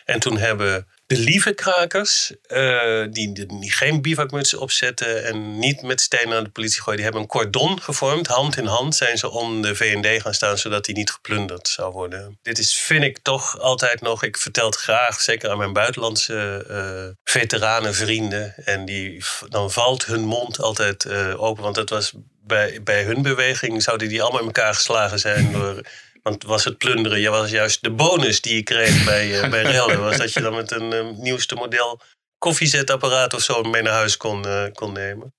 En 0.06 0.20
toen 0.20 0.38
hebben 0.38 0.88
De 1.08 1.18
lieve 1.18 1.54
krakers, 1.54 2.32
uh, 2.48 3.06
die, 3.10 3.32
die, 3.34 3.72
geen 3.72 4.02
bivakmutsen 4.02 4.60
opzetten 4.60 5.26
en 5.26 5.60
niet 5.60 5.82
met 5.82 6.02
stenen 6.02 6.30
naar 6.30 6.44
de 6.44 6.50
politie 6.50 6.82
gooien, 6.82 6.96
die 6.96 7.04
hebben 7.04 7.22
een 7.22 7.28
cordon 7.28 7.82
gevormd. 7.82 8.28
Hand 8.28 8.58
in 8.58 8.66
hand 8.66 8.96
zijn 8.96 9.18
ze 9.18 9.30
om 9.30 9.62
de 9.62 9.76
VND 9.76 10.22
gaan 10.22 10.34
staan, 10.34 10.58
zodat 10.58 10.86
die 10.86 10.96
niet 10.96 11.12
geplunderd 11.12 11.68
zou 11.68 11.92
worden. 11.92 12.40
Dit 12.42 12.58
is, 12.58 12.74
vind 12.74 13.04
ik 13.04 13.20
toch 13.22 13.60
altijd 13.60 14.02
nog, 14.02 14.24
ik 14.24 14.38
vertel 14.38 14.66
het 14.66 14.76
graag, 14.76 15.22
zeker 15.22 15.50
aan 15.50 15.58
mijn 15.58 15.74
buitenlandse 15.74 16.66
uh, 16.70 17.16
veteranen, 17.24 17.96
vrienden. 17.96 18.54
En 18.66 18.86
die, 18.86 19.24
dan 19.50 19.72
valt 19.72 20.06
hun 20.06 20.26
mond 20.26 20.62
altijd 20.62 21.06
uh, 21.06 21.42
open, 21.42 21.64
want 21.64 21.76
dat 21.76 21.90
was 21.90 22.14
bij, 22.48 22.84
bij 22.84 23.04
hun 23.04 23.22
beweging, 23.22 23.84
zouden 23.84 24.10
die 24.10 24.22
allemaal 24.22 24.40
in 24.40 24.46
elkaar 24.46 24.74
geslagen 24.74 25.20
zijn 25.20 25.52
door 25.58 25.82
want 26.28 26.44
was 26.44 26.64
het 26.64 26.78
plunderen, 26.78 27.20
ja, 27.20 27.30
was 27.30 27.50
juist 27.50 27.84
de 27.84 27.92
bonus 27.92 28.42
die 28.42 28.56
je 28.56 28.64
kreeg 28.64 29.06
bij, 29.06 29.44
uh, 29.44 29.50
bij 29.50 29.62
Rellen. 29.72 30.00
Was 30.00 30.18
dat 30.18 30.34
je 30.34 30.42
dan 30.42 30.56
met 30.56 30.72
een 30.72 30.92
uh, 30.94 31.10
nieuwste 31.18 31.56
model 31.56 32.02
koffiezetapparaat 32.38 33.34
of 33.34 33.42
zo 33.42 33.64
mee 33.64 33.82
naar 33.82 33.94
huis 33.94 34.18
kon, 34.18 34.48
uh, 34.48 34.66
kon 34.74 34.94
nemen. 34.94 35.34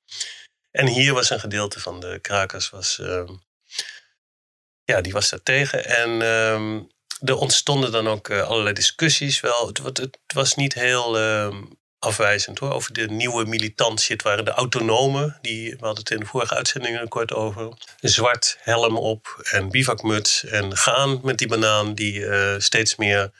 En 0.70 0.86
hier 0.86 1.14
was 1.14 1.30
een 1.30 1.40
gedeelte 1.40 1.80
van 1.80 2.00
de 2.00 2.18
krakers, 2.20 2.70
was, 2.70 2.98
ehm, 2.98 3.32
ja, 4.84 5.00
die 5.00 5.12
was 5.12 5.30
daar 5.30 5.42
tegen. 5.42 5.84
En 5.84 6.22
ehm, 6.22 6.82
er 7.24 7.36
ontstonden 7.36 7.92
dan 7.92 8.08
ook 8.08 8.30
allerlei 8.30 8.74
discussies 8.74 9.40
wel. 9.40 9.66
Het, 9.66 9.98
het, 9.98 10.18
was 10.34 10.54
niet 10.54 10.74
heel 10.74 11.18
ehm, 11.18 11.64
afwijzend 11.98 12.58
hoor. 12.58 12.72
Over 12.72 12.92
de 12.92 13.08
nieuwe 13.08 13.44
militantie. 13.44 14.12
Het 14.12 14.22
waren 14.22 14.44
de 14.44 14.50
autonomen. 14.50 15.38
Die, 15.40 15.70
we 15.70 15.84
hadden 15.84 15.98
het 15.98 16.10
in 16.10 16.18
de 16.18 16.26
vorige 16.26 16.54
uitzendingen 16.54 17.08
kort 17.08 17.32
over. 17.32 17.72
Zwart 18.00 18.58
helm 18.60 18.96
op 18.96 19.48
en 19.50 19.70
bivakmuts. 19.70 20.44
En 20.44 20.76
gaan 20.76 21.20
met 21.22 21.38
die 21.38 21.48
banaan 21.48 21.94
die 21.94 22.18
uh, 22.18 22.54
steeds 22.58 22.96
meer 22.96 23.30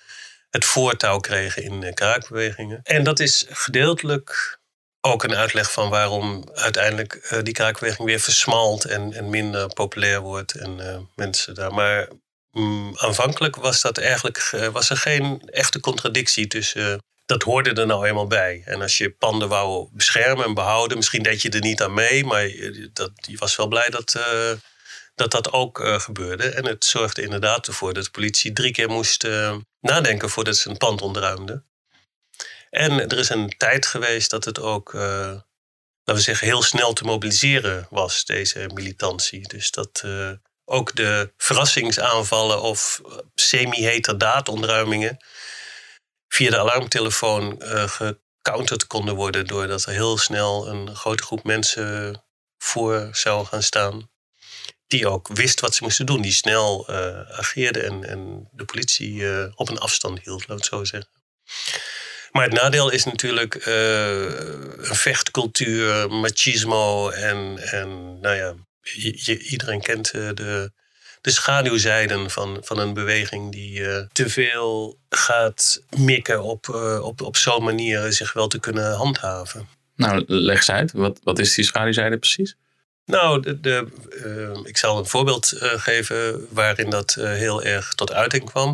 het 0.51 0.65
voortouw 0.65 1.19
kregen 1.19 1.63
in 1.63 1.83
uh, 1.83 1.93
kraakbewegingen. 1.93 2.81
En 2.83 3.05
dat 3.05 3.21
is 3.21 3.47
gedeeltelijk 3.49 4.59
ook 5.01 5.25
een 5.25 5.35
uitleg 5.35 5.73
van 5.73 5.91
waarom 5.91 6.49
uiteindelijk 6.55 7.29
uh, 7.33 7.39
die 7.43 7.55
kraakbeweging 7.55 8.09
weer 8.09 8.21
versmalt 8.21 8.85
en, 8.85 9.13
en 9.13 9.31
minder 9.31 9.67
populair 9.67 10.21
wordt. 10.21 10.55
En 10.55 11.09
mensen 11.15 11.55
daar. 11.55 11.75
Maar 11.75 12.09
mm, 12.51 12.97
aanvankelijk 12.97 13.57
was 13.57 13.81
dat 13.81 13.99
eigenlijk 13.99 14.51
was 14.73 14.91
er 14.91 14.97
geen 14.97 15.43
echte 15.47 15.81
contradictie 15.81 16.47
tussen 16.47 17.01
dat 17.29 17.43
hoorde 17.43 17.73
er 17.73 17.87
nou 17.87 18.07
eenmaal 18.07 18.27
bij. 18.27 18.63
En 18.65 18.83
als 18.83 18.99
je 18.99 19.11
panden 19.11 19.49
wou 19.49 19.89
beschermen 19.93 20.45
en 20.45 20.55
behouden, 20.55 20.97
misschien 20.97 21.23
deed 21.23 21.43
je 21.43 21.51
er 21.51 21.61
niet 21.61 21.83
aan 21.83 21.95
mee, 21.95 22.25
maar 22.25 22.47
je, 22.47 22.91
dat, 22.93 23.11
je 23.15 23.37
was 23.37 23.57
wel 23.57 23.69
blij 23.69 23.91
dat 23.91 24.15
uh, 24.17 24.53
dat, 25.15 25.31
dat 25.31 25.53
ook 25.53 25.81
uh, 25.81 26.01
gebeurde. 26.01 26.49
En 26.49 26.67
het 26.67 26.85
zorgde 26.85 27.23
inderdaad 27.23 27.67
ervoor 27.67 27.95
dat 27.95 28.05
de 28.05 28.11
politie 28.11 28.53
drie 28.53 28.73
keer 28.73 28.91
moest 28.91 29.27
nadenken 29.81 30.31
voordat 30.31 30.57
ze 30.57 30.69
een 30.69 30.77
pand 30.77 31.03
ontruimde. 31.03 31.65
En 32.71 33.09
er 33.09 33.19
is 33.19 33.29
een 33.29 33.55
tijd 33.57 33.87
geweest 33.87 34.31
dat 34.31 34.45
het 34.45 34.61
ook, 34.61 34.93
laten 34.93 35.45
we 36.05 36.21
zeggen, 36.21 36.47
heel 36.47 36.63
snel 36.63 36.93
te 36.93 37.05
mobiliseren 37.05 37.87
was, 37.91 38.25
deze 38.25 38.71
militantie. 38.75 39.49
Dus 39.49 39.71
dat 39.71 40.05
ook 40.65 40.97
de 40.97 41.33
verrassingsaanvallen 41.37 42.63
of 42.63 43.01
semi-heterdaad-ontruimingen 43.35 45.19
via 46.29 46.51
de 46.51 46.59
alarmtelefoon 46.59 47.63
uh, 47.63 47.89
gecounterd 47.89 48.87
konden 48.87 49.15
worden. 49.15 49.47
Doordat 49.47 49.85
er 49.85 49.93
heel 49.93 50.19
snel 50.19 50.69
een 50.69 50.97
grote 50.97 51.23
groep 51.23 51.45
mensen 51.45 52.23
voor 52.59 53.09
zou 53.13 53.47
gaan 53.47 53.63
staan. 53.63 54.11
Die 54.87 55.09
ook 55.09 55.29
wist 55.29 55.61
wat 55.61 55.75
ze 55.75 55.83
moesten 55.83 56.07
doen. 56.07 56.23
Die 56.23 56.33
snel 56.33 56.87
uh, 56.91 57.21
ageerden 57.31 57.85
en, 57.85 58.05
en, 58.05 58.49
de 58.53 58.65
politie 58.65 59.13
uh, 59.13 59.45
op 59.55 59.69
een 59.69 59.79
afstand 59.79 60.21
hield, 60.25 60.49
laat 60.49 60.59
het 60.59 60.67
zo 60.67 60.85
zeggen. 60.85 61.11
Maar 62.31 62.45
het 62.45 62.53
nadeel 62.53 62.91
is 62.91 63.05
natuurlijk 63.05 63.55
een 63.55 64.97
vechtcultuur, 64.97 66.11
machismo 66.11 67.09
en, 67.09 67.59
en 67.59 68.21
nou 68.21 68.37
ja, 68.37 68.55
iedereen 69.39 69.81
kent 69.81 70.11
de 70.11 70.73
de 71.21 71.31
schaduwzijden 71.31 72.31
van, 72.31 72.59
van 72.61 72.79
een 72.79 72.95
beweging 72.95 73.53
die 73.53 73.81
uh, 73.81 73.99
te 74.13 74.29
veel 74.29 74.99
gaat 75.09 75.83
mikken 75.97 76.43
op, 76.43 76.67
uh, 76.67 77.05
op, 77.05 77.21
op 77.23 77.37
zo'n 77.37 77.65
manier 77.65 78.13
zich 78.13 78.33
wel 78.33 78.49
te 78.49 78.59
kunnen 78.59 78.93
handhaven. 78.93 79.69
Nou, 79.97 80.25
leg 80.27 80.57
eens 80.57 80.71
uit. 80.71 80.93
Wat, 80.93 81.21
wat 81.23 81.39
is 81.39 81.55
die 81.55 81.65
schaduwzijde 81.65 82.19
precies? 82.19 82.57
Nou, 83.05 83.41
de, 83.41 83.61
de 83.61 83.87
uh, 84.55 84.67
ik 84.67 84.77
zal 84.77 84.99
een 84.99 85.07
voorbeeld 85.07 85.53
geven 85.59 86.47
waarin 86.51 86.91
dat 86.91 87.15
heel 87.15 87.63
erg 87.63 87.95
tot 87.95 88.13
uiting 88.13 88.45
kwam. 88.45 88.71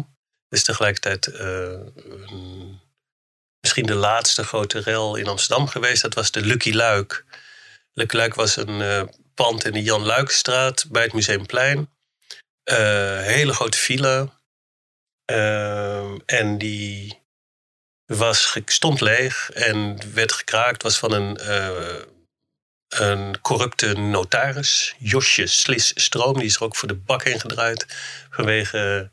Het 0.49 0.59
is 0.59 0.65
tegelijkertijd 0.65 1.39
een, 1.39 2.81
misschien 3.61 3.87
de 3.87 3.95
laatste 3.95 4.45
grote 4.45 4.79
rel 4.79 5.17
in 5.17 5.27
Amsterdam 5.27 5.67
geweest. 5.67 6.03
Dat 6.03 6.15
was 6.15 6.31
de 6.31 6.41
Lucky 6.41 6.73
Luik. 6.73 7.25
Lucky 7.93 8.17
Luik 8.17 8.35
was 8.35 8.57
een 8.57 9.09
pand 9.35 9.65
in 9.65 9.73
de 9.73 9.83
Jan 9.83 10.05
Luikenstraat 10.05 10.87
bij 10.91 11.03
het 11.03 11.13
Museumplein. 11.13 11.89
Uh, 12.65 13.21
hele 13.21 13.53
grote 13.53 13.79
file. 13.79 14.31
Uh, 15.31 16.19
en 16.27 16.59
die 16.59 17.23
was, 18.07 18.59
stond 18.65 19.01
leeg 19.01 19.51
en 19.51 19.99
werd 20.15 20.33
gekraakt. 20.33 20.83
Was 20.83 20.99
van 20.99 21.13
een, 21.13 21.39
uh, 21.41 22.01
een 22.89 23.41
corrupte 23.41 23.93
notaris. 23.93 24.95
Josje 24.99 25.47
Slis 25.47 25.93
Stroom. 25.95 26.35
Die 26.35 26.47
is 26.47 26.57
er 26.57 26.63
ook 26.63 26.77
voor 26.77 26.89
de 26.89 26.95
bak 26.95 27.25
heen 27.25 27.41
gedraaid. 27.41 27.87
Vanwege 28.31 29.13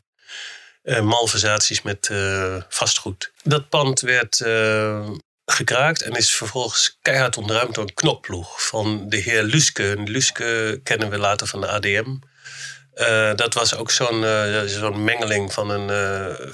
malversaties 0.82 1.82
met 1.82 2.10
vastgoed. 2.68 3.32
Dat 3.42 3.68
pand 3.68 4.00
werd 4.00 4.36
gekraakt 5.44 6.02
en 6.02 6.12
is 6.12 6.34
vervolgens 6.34 6.98
keihard 7.02 7.36
ontruimd 7.36 7.74
door 7.74 7.84
een 7.84 7.94
knokploeg 7.94 8.66
van 8.66 9.08
de 9.08 9.16
heer 9.16 9.42
Luske. 9.42 10.02
Luske 10.04 10.80
kennen 10.82 11.10
we 11.10 11.18
later 11.18 11.46
van 11.46 11.60
de 11.60 11.68
ADM. 11.68 12.16
Uh, 12.94 13.34
dat 13.34 13.54
was 13.54 13.76
ook 13.76 13.90
zo'n 13.90 14.24
zo'n 14.66 15.04
mengeling 15.04 15.52
van 15.52 15.70
een 15.70 15.90
uh, 15.90 16.52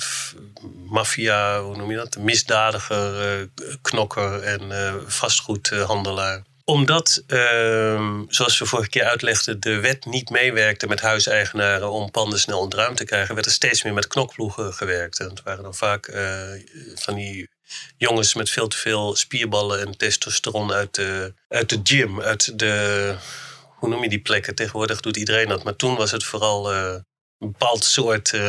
maffia, 0.87 1.61
hoe 1.61 1.77
noem 1.77 1.91
je 1.91 1.97
dat? 1.97 2.19
Misdadiger, 2.19 3.49
knokker 3.83 4.43
en 4.43 4.73
vastgoedhandelaar. 5.07 6.43
Omdat, 6.65 7.23
ehm, 7.27 8.23
zoals 8.29 8.59
we 8.59 8.67
vorige 8.67 8.89
keer 8.89 9.05
uitlegden, 9.05 9.61
de 9.61 9.81
wet 9.81 10.05
niet 10.05 10.31
meewerkte 10.31 10.87
met 10.87 11.01
huiseigenaren 11.01 11.91
om 11.91 12.11
panden 12.11 12.39
snel 12.39 12.59
ontruimd 12.61 12.97
te 12.97 13.05
krijgen, 13.05 13.35
werd 13.35 13.47
er 13.47 13.53
steeds 13.53 13.83
meer 13.83 13.95
met 13.95 14.07
knokploegen 14.07 14.75
gewerkt. 14.75 15.21
En 15.21 15.29
het 15.29 15.43
waren 15.43 15.63
dan 15.63 15.75
vaak 15.75 16.13
van 16.95 17.15
die 17.15 17.49
jongens 17.97 18.35
met 18.35 18.51
veel 18.51 18.69
te 18.69 18.77
veel 18.77 19.17
spierballen 19.17 19.87
en 19.87 19.97
testosteron 19.97 20.73
uit 20.73 20.95
de, 20.95 21.35
uit 21.49 21.69
de 21.69 21.81
gym, 21.83 22.21
uit 22.21 22.59
de 22.59 23.15
hoe 23.79 23.89
noem 23.89 24.03
je 24.03 24.09
die 24.09 24.21
plekken? 24.21 24.55
Tegenwoordig 24.55 25.01
doet 25.01 25.17
iedereen 25.17 25.49
dat. 25.49 25.65
Maar 25.65 25.77
toen 25.77 25.97
was 25.97 26.11
het 26.11 26.25
vooral 26.25 26.73
uh, 26.73 26.93
een 27.39 27.53
bepaald 27.53 27.85
soort. 27.85 28.33
Uh, 28.33 28.41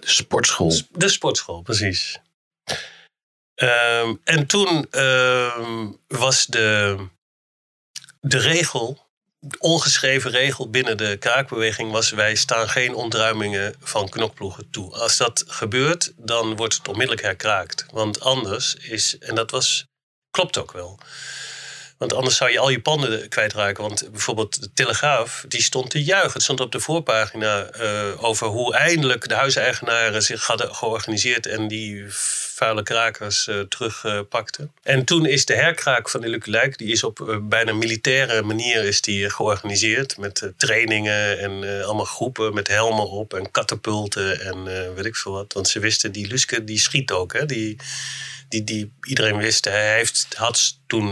de 0.00 0.08
sportschool. 0.08 0.80
De 0.90 1.08
sportschool, 1.08 1.62
precies. 1.62 2.18
Um, 3.54 4.20
en 4.24 4.46
toen 4.46 4.86
uh, 4.90 5.88
was 6.06 6.46
de, 6.46 6.96
de 8.20 8.38
regel, 8.38 9.06
de 9.38 9.58
ongeschreven 9.58 10.30
regel 10.30 10.70
binnen 10.70 10.96
de 10.96 11.16
kraakbeweging 11.16 11.90
was: 11.90 12.10
wij 12.10 12.34
staan 12.34 12.68
geen 12.68 12.94
ontruimingen 12.94 13.74
van 13.80 14.08
knokploegen 14.08 14.70
toe. 14.70 14.94
Als 14.94 15.16
dat 15.16 15.44
gebeurt, 15.46 16.12
dan 16.16 16.56
wordt 16.56 16.74
het 16.76 16.88
onmiddellijk 16.88 17.26
herkraakt. 17.26 17.86
Want 17.90 18.20
anders 18.20 18.74
is, 18.74 19.18
en 19.18 19.34
dat 19.34 19.50
was, 19.50 19.86
klopt 20.30 20.58
ook 20.58 20.72
wel. 20.72 20.98
Want 21.98 22.14
anders 22.14 22.36
zou 22.36 22.50
je 22.50 22.58
al 22.58 22.68
je 22.68 22.80
panden 22.80 23.28
kwijtraken. 23.28 23.82
Want 23.82 24.10
bijvoorbeeld 24.10 24.60
de 24.60 24.68
Telegraaf, 24.74 25.44
die 25.48 25.62
stond 25.62 25.90
te 25.90 26.04
juichen. 26.04 26.32
Het 26.32 26.42
stond 26.42 26.60
op 26.60 26.72
de 26.72 26.80
voorpagina 26.80 27.68
uh, 27.80 28.24
over 28.24 28.46
hoe 28.46 28.74
eindelijk 28.74 29.28
de 29.28 29.34
huiseigenaren 29.34 30.22
zich 30.22 30.46
hadden 30.46 30.74
georganiseerd 30.74 31.46
en 31.46 31.68
die 31.68 32.04
vuile 32.08 32.82
krakers 32.82 33.46
uh, 33.46 33.60
terugpakten. 33.60 34.72
en 34.82 35.04
toen 35.04 35.26
is 35.26 35.44
de 35.44 35.54
herkraak 35.54 36.10
van 36.10 36.20
de 36.20 36.70
die 36.76 36.92
is 36.92 37.04
op 37.04 37.20
uh, 37.20 37.36
bijna 37.42 37.72
militaire 37.72 38.42
manier 38.42 38.84
is 38.84 39.00
die 39.00 39.30
georganiseerd. 39.30 40.16
Met 40.18 40.52
trainingen 40.56 41.38
en 41.38 41.84
allemaal 41.84 42.04
groepen 42.04 42.54
met 42.54 42.68
helmen 42.68 43.08
op 43.08 43.34
en 43.34 43.50
katapulten 43.50 44.40
en 44.40 44.64
weet 44.94 45.04
ik 45.04 45.16
veel 45.16 45.32
wat. 45.32 45.52
Want 45.52 45.68
ze 45.68 45.78
wisten, 45.78 46.12
die 46.12 46.26
Luske 46.26 46.64
die 46.64 46.78
schiet 46.78 47.10
ook. 47.10 47.32
Hè? 47.32 47.46
Die, 47.46 47.76
die, 48.48 48.64
die 48.64 48.92
iedereen 49.02 49.36
wist. 49.36 49.64
Hij 49.64 49.94
heeft, 49.94 50.26
had 50.36 50.78
toen, 50.86 51.10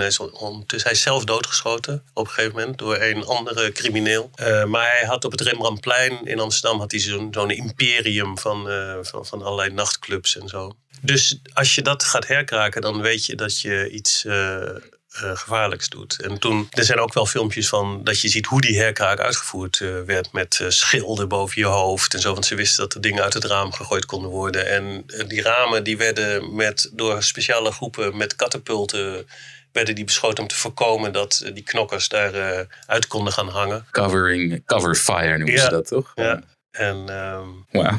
dus 0.66 0.83
hij 0.83 0.92
is 0.92 1.03
zelf 1.03 1.25
doodgeschoten 1.25 2.05
op 2.12 2.27
een 2.27 2.33
gegeven 2.33 2.59
moment 2.59 2.79
door 2.79 3.01
een 3.01 3.25
andere 3.25 3.73
crimineel. 3.73 4.31
Uh, 4.40 4.64
maar 4.64 4.90
hij 4.90 5.07
had 5.07 5.25
op 5.25 5.31
het 5.31 5.40
Rembrandtplein 5.40 6.27
in 6.27 6.40
Amsterdam 6.40 6.81
had 6.81 6.90
hij 6.90 7.01
zo'n 7.01 7.51
imperium 7.51 8.38
van, 8.38 8.70
uh, 8.70 8.99
van, 9.03 9.27
van 9.27 9.42
allerlei 9.42 9.73
nachtclubs 9.73 10.38
en 10.38 10.49
zo. 10.49 10.77
Dus 11.01 11.40
als 11.53 11.75
je 11.75 11.83
dat 11.83 12.05
gaat 12.05 12.27
herkraken, 12.27 12.81
dan 12.81 13.01
weet 13.01 13.27
je 13.27 13.35
dat 13.35 13.61
je 13.61 13.90
iets 13.90 14.25
uh, 14.25 14.68
gevaarlijks 15.16 15.88
doet. 15.88 16.20
En 16.20 16.38
toen, 16.38 16.66
er 16.70 16.85
zijn 16.85 16.98
ook 16.98 17.14
wel 17.14 17.27
filmpjes 17.27 17.68
van 17.68 18.05
dat 18.05 18.20
je 18.20 18.29
ziet 18.29 18.46
hoe 18.46 18.61
die 18.61 18.79
herkraak 18.79 19.18
uitgevoerd 19.18 19.79
werd 20.07 20.33
met 20.33 20.64
schilden 20.68 21.29
boven 21.29 21.61
je 21.61 21.66
hoofd 21.66 22.14
en 22.14 22.20
zo. 22.20 22.33
Want 22.33 22.46
ze 22.46 22.55
wisten 22.55 22.85
dat 22.85 22.94
er 22.94 23.00
dingen 23.00 23.22
uit 23.22 23.35
het 23.35 23.44
raam 23.44 23.72
gegooid 23.72 24.07
konden 24.07 24.31
worden. 24.31 24.68
En 24.68 25.05
die 25.27 25.42
ramen 25.42 25.85
die 25.85 25.96
werden 25.96 26.55
met, 26.55 26.90
door 26.92 27.22
speciale 27.22 27.72
groepen 27.72 28.16
met 28.16 28.37
katapulten 28.37 29.27
werden 29.72 29.94
die 29.94 30.05
beschoten 30.05 30.42
om 30.42 30.48
te 30.48 30.55
voorkomen 30.55 31.12
dat 31.12 31.50
die 31.55 31.62
knokkers 31.62 32.09
daar 32.09 32.66
uit 32.87 33.07
konden 33.07 33.33
gaan 33.33 33.48
hangen. 33.48 33.87
Covering, 33.90 34.66
cover 34.66 34.94
fire 34.94 35.38
noemen 35.38 35.59
ze 35.59 35.68
dat 35.68 35.87
toch? 35.87 36.12
Ja. 36.14 36.42
En, 36.70 36.96
um, 36.96 37.66
wow. 37.70 37.92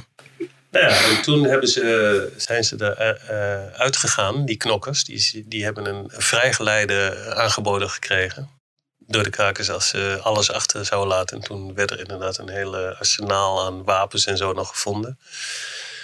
Ja, 0.79 1.03
en 1.03 1.21
toen 1.21 1.43
hebben 1.43 1.69
ze, 1.69 2.33
zijn 2.37 2.63
ze 2.63 2.75
eruit 2.79 3.21
uh, 3.29 3.79
uitgegaan, 3.79 4.45
die 4.45 4.57
knokkers. 4.57 5.03
Die, 5.03 5.45
die 5.47 5.63
hebben 5.63 5.85
een 5.85 6.11
vrijgeleide 6.13 7.33
aangeboden 7.35 7.89
gekregen. 7.89 8.49
Door 8.97 9.23
de 9.23 9.29
krakers 9.29 9.69
als 9.69 9.87
ze 9.87 10.19
alles 10.21 10.51
achter 10.51 10.85
zouden 10.85 11.15
laten. 11.17 11.37
En 11.37 11.43
toen 11.43 11.73
werd 11.73 11.91
er 11.91 11.99
inderdaad 11.99 12.37
een 12.37 12.49
hele 12.49 12.95
arsenaal 12.95 13.65
aan 13.65 13.83
wapens 13.83 14.25
en 14.25 14.37
zo 14.37 14.53
nog 14.53 14.69
gevonden. 14.69 15.19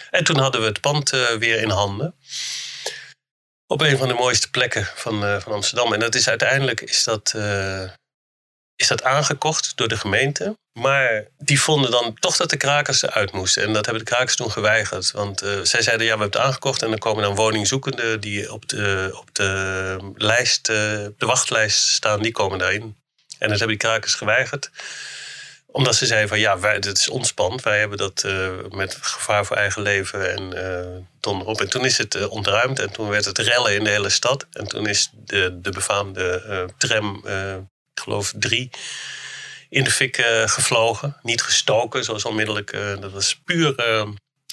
En 0.10 0.24
toen 0.24 0.38
hadden 0.38 0.62
we 0.62 0.68
het 0.68 0.82
pand 0.82 1.10
weer 1.40 1.62
in 1.62 1.70
handen. 1.70 2.16
Op 3.68 3.82
een 3.82 3.98
van 3.98 4.08
de 4.08 4.14
mooiste 4.14 4.50
plekken 4.50 4.86
van, 4.96 5.42
van 5.42 5.54
Amsterdam. 5.54 5.94
En 5.94 6.00
dat 6.00 6.16
is 6.16 6.30
uiteindelijk 6.30 6.82
is 6.82 7.04
dat, 7.04 7.34
is 8.82 8.88
dat 8.88 9.04
aangekocht 9.04 9.72
door 9.76 9.88
de 9.88 9.98
gemeente. 9.98 10.58
Maar 10.80 11.28
die 11.38 11.62
vonden 11.62 11.92
dan 11.92 12.18
toch 12.20 12.36
dat 12.36 12.50
de 12.50 12.58
krakers 12.58 13.02
eruit 13.02 13.32
moesten. 13.32 13.64
En 13.64 13.74
dat 13.74 13.86
hebben 13.86 14.06
de 14.06 14.12
krakers 14.12 14.36
toen 14.36 14.52
geweigerd. 14.52 15.12
Want 15.12 15.44
uh, 15.44 15.50
zij 15.64 15.82
zeiden, 15.82 16.06
ja, 16.06 16.14
we 16.14 16.20
hebben 16.20 16.40
het 16.40 16.48
aangekocht. 16.48 16.82
En 16.82 16.90
dan 16.90 16.98
komen 16.98 17.24
dan 17.24 17.36
woningzoekenden 17.36 18.20
die 18.20 18.54
op 18.54 18.70
de, 18.70 19.10
op 19.20 19.36
de, 19.36 20.14
lijst, 20.16 20.70
uh, 20.70 20.76
de 20.76 21.26
wachtlijst 21.26 21.88
staan. 21.88 22.22
Die 22.22 22.32
komen 22.32 22.60
daarin. 22.60 22.82
En 23.40 23.50
dat 23.50 23.60
hebben 23.60 23.78
die 23.78 23.88
krakers 23.88 24.14
geweigerd. 24.14 24.72
Omdat 25.66 25.96
ze 25.96 26.06
zeiden 26.06 26.30
van, 26.30 26.40
ja, 26.40 26.60
wij, 26.60 26.80
dit 26.80 26.98
is 26.98 27.10
ons. 27.10 27.34
Wij 27.64 27.80
hebben 27.80 27.98
dat 27.98 28.24
uh, 28.26 28.50
met 28.70 28.98
gevaar 29.02 29.46
voor 29.46 29.58
eigen 29.58 29.82
leven 29.82 30.32
en 30.32 30.54
erop. 31.22 31.62
En 31.62 31.70
toen 31.70 31.86
is 31.86 31.98
het 31.98 32.28
ontruimd. 32.28 32.80
En 32.80 32.92
toen 32.92 33.10
werd 33.10 33.26
het 33.26 33.38
rellen 33.38 33.74
in 33.74 33.84
de 33.84 33.90
hele 33.90 34.10
stad. 34.10 34.46
En 34.52 34.68
toen 34.68 34.88
is 34.88 35.10
de, 35.14 35.60
de 35.62 35.72
befaamde 35.72 36.70
tram, 36.78 37.24
ik 37.94 38.00
geloof 38.00 38.34
drie 38.36 38.70
in 39.70 39.84
de 39.84 39.92
fik 39.92 40.18
uh, 40.18 40.48
gevlogen. 40.48 41.18
Niet 41.22 41.42
gestoken, 41.42 42.04
zoals 42.04 42.26
onmiddellijk. 42.26 42.74
Uh, 42.74 43.00
dat 43.00 43.12
was 43.12 43.42
puur 43.46 43.90
uh, 43.90 44.08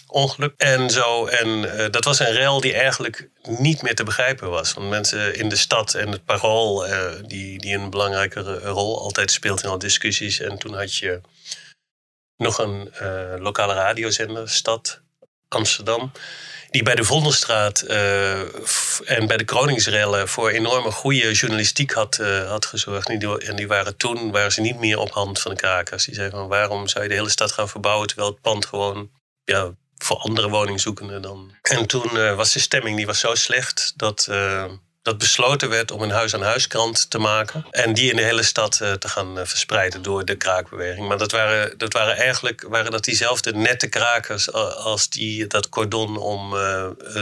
ongeluk. 0.07 0.55
En 0.57 0.91
zo. 0.91 1.27
En 1.27 1.61
dat 1.91 2.05
was 2.05 2.19
een 2.19 2.33
rel 2.33 2.61
die 2.61 2.75
eigenlijk 2.75 3.29
niet 3.43 3.83
meer 3.83 3.95
te 3.95 4.05
begrijpen 4.05 4.51
was. 4.51 4.73
Want 4.73 4.89
mensen 4.89 5.35
in 5.35 5.49
de 5.49 5.57
stad 5.57 5.95
en 5.95 6.09
het 6.09 6.25
parool, 6.25 6.87
die, 7.27 7.59
die 7.59 7.75
een 7.75 7.91
belangrijke 7.91 8.59
rol 8.59 9.01
altijd 9.01 9.31
speelt 9.31 9.63
in 9.63 9.69
al 9.69 9.79
discussies. 9.79 10.41
En 10.41 10.59
toen 10.59 10.75
had 10.75 10.95
je 10.95 11.21
nog 12.37 12.59
een 12.59 12.91
lokale 13.39 13.75
radiozender, 13.75 14.51
Stad 14.51 15.01
Amsterdam 15.49 16.13
die 16.71 16.83
bij 16.83 16.95
de 16.95 17.05
Vondelstraat 17.05 17.85
uh, 17.89 18.41
en 19.11 19.27
bij 19.27 19.37
de 19.37 19.45
Kroningsrellen 19.45 20.29
voor 20.29 20.51
enorme 20.51 20.91
goede 20.91 21.33
journalistiek 21.33 21.93
had, 21.93 22.19
uh, 22.21 22.49
had 22.49 22.67
gezorgd. 22.67 23.09
En 23.09 23.19
die, 23.19 23.45
en 23.47 23.57
die, 23.57 23.69
waren 23.69 23.97
toen 23.97 24.31
waren 24.31 24.53
ze 24.53 24.61
niet 24.61 24.79
meer 24.79 24.99
op 24.99 25.11
hand 25.11 25.41
van 25.41 25.51
de 25.51 25.57
krakers. 25.57 26.05
Die 26.05 26.15
zeiden 26.15 26.39
van 26.39 26.49
waarom 26.49 26.89
zou 26.89 27.05
je 27.05 27.11
de 27.11 27.17
hele 27.17 27.31
stad 27.31 27.53
gaan 27.53 27.69
verbouwen 27.69 28.07
terwijl 28.07 28.29
het 28.29 28.41
pand 28.41 28.67
gewoon 28.67 29.11
ja, 29.45 29.75
voor 29.99 30.17
andere 30.17 30.49
woningzoekenden 30.49 31.23
dan. 31.23 31.55
En 31.63 31.87
toen 31.87 32.11
uh, 32.13 32.35
was 32.35 32.53
de 32.53 32.61
stemming 32.61 32.97
die 32.97 33.07
was 33.07 33.21
zo 33.21 33.35
slecht 33.35 33.93
dat 33.97 34.29
dat 35.09 35.19
besloten 35.19 35.69
werd 35.69 35.91
om 35.91 36.03
een 36.03 36.11
huis-aan-huiskrant 36.11 37.11
te 37.11 37.19
maken. 37.19 37.67
En 37.71 37.95
die 37.95 38.11
in 38.11 38.17
de 38.17 38.23
hele 38.23 38.43
stad 38.43 38.79
uh, 38.83 38.93
te 38.93 39.09
gaan 39.09 39.39
uh, 39.39 39.45
verspreiden 39.45 40.03
door 40.03 40.25
de 40.25 40.37
kraakbeweging. 40.37 41.09
Maar 41.09 41.19
dat 41.19 41.33
waren, 41.33 41.79
dat 41.79 41.93
waren 41.93 42.17
eigenlijk 42.17 42.67
waren 42.69 42.91
dat 42.91 43.05
diezelfde 43.05 43.55
nette 43.55 43.87
krakers 43.87 44.53
als 44.53 45.09
die 45.09 45.47
dat 45.47 45.69
cordon 45.69 46.17
om 46.17 46.55
uh, 46.55 46.61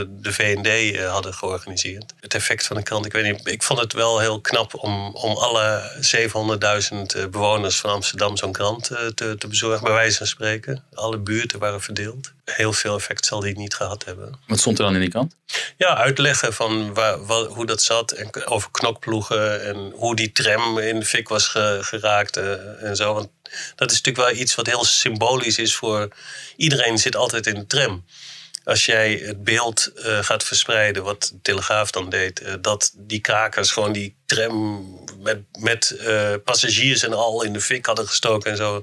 de 0.07 0.33
VND 0.33 0.99
hadden 1.05 1.33
georganiseerd. 1.33 2.13
Het 2.19 2.33
effect 2.33 2.67
van 2.67 2.75
de 2.75 2.83
krant, 2.83 3.05
ik 3.05 3.13
weet 3.13 3.23
niet, 3.23 3.47
ik 3.47 3.63
vond 3.63 3.79
het 3.79 3.93
wel 3.93 4.19
heel 4.19 4.41
knap 4.41 4.75
om, 4.75 5.15
om 5.15 5.37
alle 5.37 5.91
700.000 7.23 7.29
bewoners 7.29 7.77
van 7.79 7.89
Amsterdam 7.89 8.37
zo'n 8.37 8.51
krant 8.51 8.83
te, 9.15 9.35
te 9.37 9.47
bezorgen, 9.47 9.83
bij 9.83 9.93
wijze 9.93 10.17
van 10.17 10.27
spreken. 10.27 10.83
Alle 10.93 11.17
buurten 11.17 11.59
waren 11.59 11.81
verdeeld 11.81 12.31
heel 12.55 12.73
veel 12.73 12.95
effect 12.95 13.25
zal 13.25 13.39
die 13.39 13.57
niet 13.57 13.75
gehad 13.75 14.05
hebben. 14.05 14.39
Wat 14.47 14.59
stond 14.59 14.77
er 14.79 14.85
dan 14.85 14.93
in 14.93 14.99
die 14.99 15.09
kant? 15.09 15.35
Ja, 15.77 15.95
uitleggen 15.95 16.53
van 16.53 16.93
waar, 16.93 17.17
hoe 17.47 17.65
dat 17.65 17.76
zat. 17.81 18.11
En 18.11 18.45
over 18.45 18.71
knokploegen 18.71 19.65
en 19.65 19.91
hoe 19.95 20.15
die 20.15 20.31
tram 20.31 20.77
in 20.79 20.99
de 20.99 21.05
fik 21.05 21.29
was 21.29 21.47
geraakt 21.81 22.37
eh, 22.37 22.83
en 22.83 22.95
zo. 22.95 23.13
Want 23.13 23.29
dat 23.75 23.91
is 23.91 24.01
natuurlijk 24.01 24.29
wel 24.29 24.41
iets 24.41 24.55
wat 24.55 24.65
heel 24.65 24.85
symbolisch 24.85 25.57
is 25.57 25.75
voor... 25.75 26.07
Iedereen 26.55 26.97
zit 26.97 27.15
altijd 27.15 27.47
in 27.47 27.53
de 27.53 27.67
tram. 27.67 28.05
Als 28.63 28.85
jij 28.85 29.13
het 29.13 29.43
beeld 29.43 29.91
uh, 29.95 30.23
gaat 30.23 30.43
verspreiden, 30.43 31.03
wat 31.03 31.21
de 31.21 31.41
Telegraaf 31.41 31.91
dan 31.91 32.09
deed... 32.09 32.41
Uh, 32.41 32.53
dat 32.61 32.93
die 32.95 33.19
krakers 33.19 33.71
gewoon 33.71 33.91
die 33.91 34.15
tram 34.25 34.85
met, 35.19 35.39
met 35.59 35.95
passagiers 36.43 37.03
en 37.03 37.13
al 37.13 37.43
in 37.43 37.53
de 37.53 37.61
fik 37.61 37.85
hadden 37.85 38.07
gestoken 38.07 38.51
en 38.51 38.57
zo... 38.57 38.81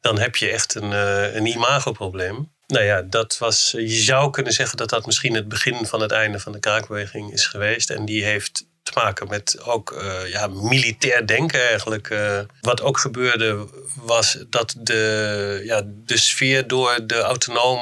dan 0.00 0.18
heb 0.18 0.36
je 0.36 0.50
echt 0.50 0.74
een, 0.74 0.90
een 1.36 1.46
imagoprobleem. 1.46 2.50
Nou 2.70 2.84
ja, 2.84 3.02
dat 3.02 3.38
was, 3.38 3.70
je 3.70 3.88
zou 3.88 4.30
kunnen 4.30 4.52
zeggen 4.52 4.76
dat 4.76 4.88
dat 4.88 5.06
misschien 5.06 5.34
het 5.34 5.48
begin 5.48 5.86
van 5.86 6.00
het 6.00 6.10
einde 6.10 6.40
van 6.40 6.52
de 6.52 6.60
kraakbeweging 6.60 7.32
is 7.32 7.46
geweest. 7.46 7.90
En 7.90 8.04
die 8.04 8.24
heeft 8.24 8.64
te 8.82 8.92
maken 8.94 9.28
met 9.28 9.62
ook 9.62 9.92
uh, 9.92 10.30
ja, 10.30 10.46
militair 10.46 11.26
denken 11.26 11.68
eigenlijk. 11.68 12.10
Uh, 12.10 12.40
wat 12.60 12.82
ook 12.82 12.98
gebeurde 12.98 13.66
was 13.94 14.38
dat 14.50 14.74
de, 14.78 15.60
ja, 15.64 15.82
de 15.86 16.16
sfeer 16.16 16.66
door 16.66 17.06
de 17.06 17.20
autonome 17.20 17.78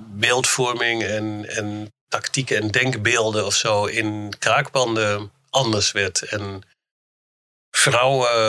beeldvorming 0.00 1.02
en, 1.02 1.46
en 1.48 1.92
tactieken 2.08 2.56
en 2.56 2.68
denkbeelden 2.68 3.46
of 3.46 3.54
zo 3.54 3.84
in 3.84 4.32
kraakbanden 4.38 5.30
anders 5.50 5.92
werd. 5.92 6.22
En 6.22 6.62
vrouwen 7.78 8.28
eh, 8.30 8.48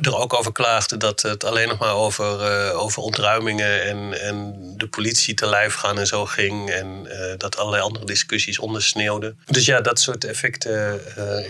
er 0.00 0.16
ook 0.16 0.34
over 0.34 0.52
klaagden 0.52 0.98
dat 0.98 1.22
het 1.22 1.44
alleen 1.44 1.68
nog 1.68 1.78
maar 1.78 1.94
over, 1.94 2.24
uh, 2.70 2.80
over 2.82 3.02
ontruimingen 3.02 3.82
en, 3.82 4.20
en 4.20 4.54
de 4.76 4.88
politie 4.88 5.34
te 5.34 5.46
lijf 5.46 5.74
gaan 5.74 5.98
en 5.98 6.06
zo 6.06 6.26
ging. 6.26 6.70
En 6.70 7.06
uh, 7.06 7.32
dat 7.36 7.56
allerlei 7.56 7.82
andere 7.82 8.04
discussies 8.04 8.58
ondersneeuwden. 8.58 9.38
Dus 9.44 9.66
ja, 9.66 9.80
dat 9.80 10.00
soort 10.00 10.24
effecten. 10.24 10.72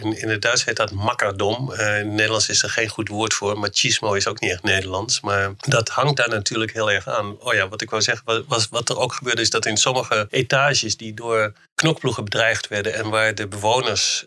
In, 0.02 0.20
in 0.20 0.28
het 0.28 0.42
Duits 0.42 0.64
heet 0.64 0.76
dat 0.76 0.90
makkerdom. 0.90 1.72
in 1.72 1.78
het 1.78 2.06
Nederlands 2.06 2.48
is 2.48 2.62
er 2.62 2.70
geen 2.70 2.88
goed 2.88 3.08
woord 3.08 3.34
voor. 3.34 3.58
Machismo 3.58 4.12
is 4.12 4.26
ook 4.26 4.40
niet 4.40 4.50
echt 4.50 4.62
Nederlands. 4.62 5.20
Maar 5.20 5.52
dat 5.56 5.88
hangt 5.88 6.16
daar 6.16 6.28
natuurlijk 6.28 6.72
heel 6.72 6.90
erg 6.90 7.08
aan. 7.08 7.40
Oh 7.40 7.54
ja, 7.54 7.68
wat 7.68 7.82
ik 7.82 7.90
wou 7.90 8.02
zeggen, 8.02 8.44
was, 8.48 8.68
wat 8.68 8.88
er 8.88 8.98
ook 8.98 9.12
gebeurde 9.12 9.42
is 9.42 9.50
dat 9.50 9.66
in 9.66 9.76
sommige 9.76 10.26
etages 10.30 10.96
die 10.96 11.14
door 11.14 11.52
knokploegen 11.74 12.24
bedreigd 12.24 12.68
werden 12.68 12.94
en 12.94 13.10
waar 13.10 13.34
de 13.34 13.48
bewoners 13.48 14.24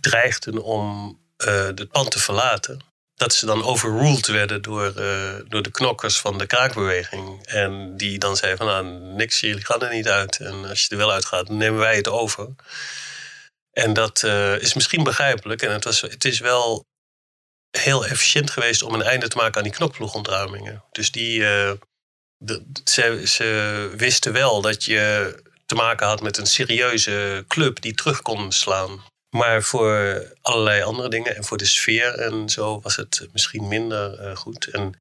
dreigden 0.00 0.62
om 0.62 1.20
het 1.44 1.88
pand 1.88 2.10
te 2.10 2.18
verlaten. 2.18 2.80
Dat 3.14 3.34
ze 3.34 3.46
dan 3.46 3.64
overruled 3.64 4.26
werden 4.26 4.62
door, 4.62 4.92
uh, 4.96 5.34
door 5.48 5.62
de 5.62 5.70
knokkers 5.70 6.20
van 6.20 6.38
de 6.38 6.46
kraakbeweging. 6.46 7.46
En 7.46 7.96
die 7.96 8.18
dan 8.18 8.36
zeiden 8.36 8.66
van 8.66 8.66
nou, 8.66 9.14
niks, 9.14 9.40
jullie 9.40 9.64
gaan 9.64 9.82
er 9.82 9.94
niet 9.94 10.08
uit. 10.08 10.40
En 10.40 10.68
als 10.68 10.82
je 10.82 10.88
er 10.90 10.96
wel 10.96 11.12
uitgaat, 11.12 11.46
dan 11.46 11.56
nemen 11.56 11.78
wij 11.78 11.96
het 11.96 12.08
over. 12.08 12.48
En 13.72 13.92
dat 13.92 14.22
uh, 14.22 14.60
is 14.60 14.74
misschien 14.74 15.04
begrijpelijk. 15.04 15.62
En 15.62 15.72
het, 15.72 15.84
was, 15.84 16.00
het 16.00 16.24
is 16.24 16.38
wel 16.38 16.84
heel 17.78 18.06
efficiënt 18.06 18.50
geweest 18.50 18.82
om 18.82 18.94
een 18.94 19.02
einde 19.02 19.28
te 19.28 19.36
maken 19.36 19.56
aan 19.56 19.62
die 19.62 19.72
knokploegontruimingen. 19.72 20.84
Dus 20.92 21.10
die, 21.10 21.38
de, 22.36 22.64
ze, 22.84 23.22
ze 23.26 23.90
wisten 23.96 24.32
wel 24.32 24.60
dat 24.60 24.84
je 24.84 25.34
te 25.66 25.74
maken 25.74 26.06
had 26.06 26.20
met 26.20 26.36
een 26.36 26.46
serieuze 26.46 27.44
club 27.48 27.80
die 27.80 27.94
terug 27.94 28.22
kon 28.22 28.52
slaan. 28.52 29.02
Maar 29.36 29.62
voor 29.62 30.22
allerlei 30.40 30.82
andere 30.82 31.08
dingen 31.08 31.36
en 31.36 31.44
voor 31.44 31.58
de 31.58 31.64
sfeer 31.64 32.14
en 32.14 32.48
zo 32.48 32.80
was 32.80 32.96
het 32.96 33.28
misschien 33.32 33.68
minder 33.68 34.20
uh, 34.20 34.36
goed. 34.36 34.66
En, 34.66 34.92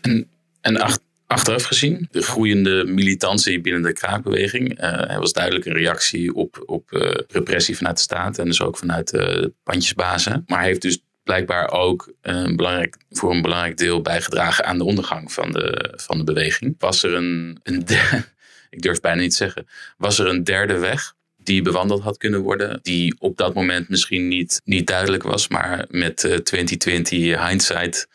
en, 0.00 0.30
en 0.60 0.98
achteraf 1.26 1.62
gezien, 1.62 2.08
de 2.10 2.22
groeiende 2.22 2.84
militantie 2.84 3.60
binnen 3.60 3.82
de 3.82 3.92
kraakbeweging 3.92 4.82
uh, 4.82 5.18
was 5.18 5.32
duidelijk 5.32 5.66
een 5.66 5.72
reactie 5.72 6.34
op, 6.34 6.62
op 6.66 6.92
uh, 6.92 7.10
repressie 7.28 7.76
vanuit 7.76 7.96
de 7.96 8.02
staat 8.02 8.38
en 8.38 8.44
dus 8.44 8.60
ook 8.60 8.78
vanuit 8.78 9.10
de 9.10 9.52
pandjesbazen. 9.62 10.44
Maar 10.46 10.62
heeft 10.62 10.82
dus 10.82 10.98
blijkbaar 11.22 11.70
ook 11.70 12.12
een 12.20 12.56
belangrijk, 12.56 12.96
voor 13.10 13.30
een 13.30 13.42
belangrijk 13.42 13.76
deel 13.76 14.02
bijgedragen 14.02 14.64
aan 14.64 14.78
de 14.78 14.84
ondergang 14.84 15.32
van 15.32 15.50
de, 15.52 15.94
van 15.96 16.18
de 16.18 16.24
beweging. 16.24 16.74
Was 16.78 17.02
er 17.02 17.14
een, 17.14 17.60
een 17.62 17.84
ik 18.70 18.82
durf 18.82 19.00
bijna 19.00 19.20
niet 19.20 19.30
te 19.30 19.36
zeggen, 19.36 19.66
was 19.96 20.18
er 20.18 20.26
een 20.26 20.44
derde 20.44 20.78
weg 20.78 21.14
die 21.50 21.62
bewandeld 21.62 22.02
had 22.02 22.16
kunnen 22.16 22.40
worden. 22.40 22.78
Die 22.82 23.16
op 23.18 23.36
dat 23.36 23.54
moment 23.54 23.88
misschien 23.88 24.28
niet, 24.28 24.60
niet 24.64 24.86
duidelijk 24.86 25.22
was, 25.22 25.48
maar 25.48 25.84
met 25.88 26.24
uh, 26.24 26.36
2020 26.36 27.48
hindsight 27.48 28.08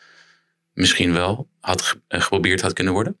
misschien 0.72 1.12
wel 1.12 1.48
had 1.60 1.94
eh, 2.08 2.20
geprobeerd 2.20 2.60
had 2.60 2.72
kunnen 2.72 2.92
worden? 2.92 3.18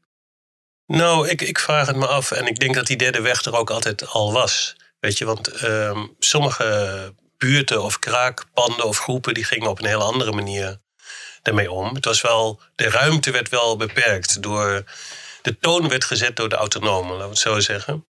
Nou, 0.86 1.28
ik, 1.28 1.42
ik 1.42 1.58
vraag 1.58 1.86
het 1.86 1.96
me 1.96 2.06
af. 2.06 2.30
En 2.30 2.46
ik 2.46 2.58
denk 2.58 2.74
dat 2.74 2.86
die 2.86 2.96
derde 2.96 3.20
weg 3.20 3.44
er 3.44 3.56
ook 3.56 3.70
altijd 3.70 4.08
al 4.08 4.32
was. 4.32 4.76
Weet 5.00 5.18
je, 5.18 5.24
want 5.24 5.62
uh, 5.62 6.04
sommige 6.18 7.14
buurten 7.36 7.82
of 7.82 7.98
kraakpanden 7.98 8.86
of 8.86 8.98
groepen 8.98 9.34
die 9.34 9.44
gingen 9.44 9.68
op 9.68 9.78
een 9.78 9.88
hele 9.88 10.02
andere 10.02 10.32
manier 10.32 10.78
daarmee 11.42 11.70
om. 11.70 11.94
Het 11.94 12.04
was 12.04 12.20
wel, 12.20 12.60
de 12.74 12.90
ruimte 12.90 13.30
werd 13.30 13.48
wel 13.48 13.76
beperkt 13.76 14.42
door. 14.42 14.84
De 15.42 15.58
toon 15.58 15.88
werd 15.88 16.04
gezet 16.04 16.36
door 16.36 16.48
de 16.48 16.56
autonomen, 16.56 17.10
laten 17.10 17.24
we 17.24 17.30
het 17.30 17.38
zo 17.38 17.60
zeggen. 17.60 18.06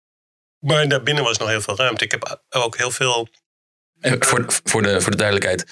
Maar 0.61 0.87
daarbinnen 0.87 1.23
was 1.23 1.37
nog 1.37 1.47
heel 1.47 1.61
veel 1.61 1.75
ruimte. 1.75 2.03
Ik 2.03 2.11
heb 2.11 2.41
ook 2.49 2.77
heel 2.77 2.91
veel. 2.91 3.27
En 3.99 4.23
voor, 4.23 4.45
voor, 4.63 4.81
de, 4.81 5.01
voor 5.01 5.11
de 5.11 5.17
duidelijkheid, 5.17 5.65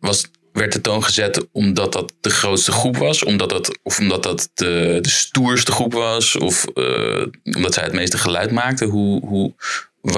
was, 0.00 0.24
werd 0.52 0.72
de 0.72 0.80
toon 0.80 1.04
gezet 1.04 1.46
omdat 1.52 1.92
dat 1.92 2.12
de 2.20 2.30
grootste 2.30 2.72
groep 2.72 2.96
was? 2.96 3.24
Omdat 3.24 3.50
dat, 3.50 3.78
of 3.82 3.98
omdat 3.98 4.22
dat 4.22 4.50
de, 4.54 4.98
de 5.00 5.08
stoerste 5.08 5.72
groep 5.72 5.92
was? 5.92 6.36
Of 6.36 6.66
uh, 6.74 7.26
omdat 7.42 7.74
zij 7.74 7.82
het 7.82 7.92
meeste 7.92 8.18
geluid 8.18 8.50
maakten? 8.50 8.88
Hoe, 8.88 9.26
hoe, 9.26 9.54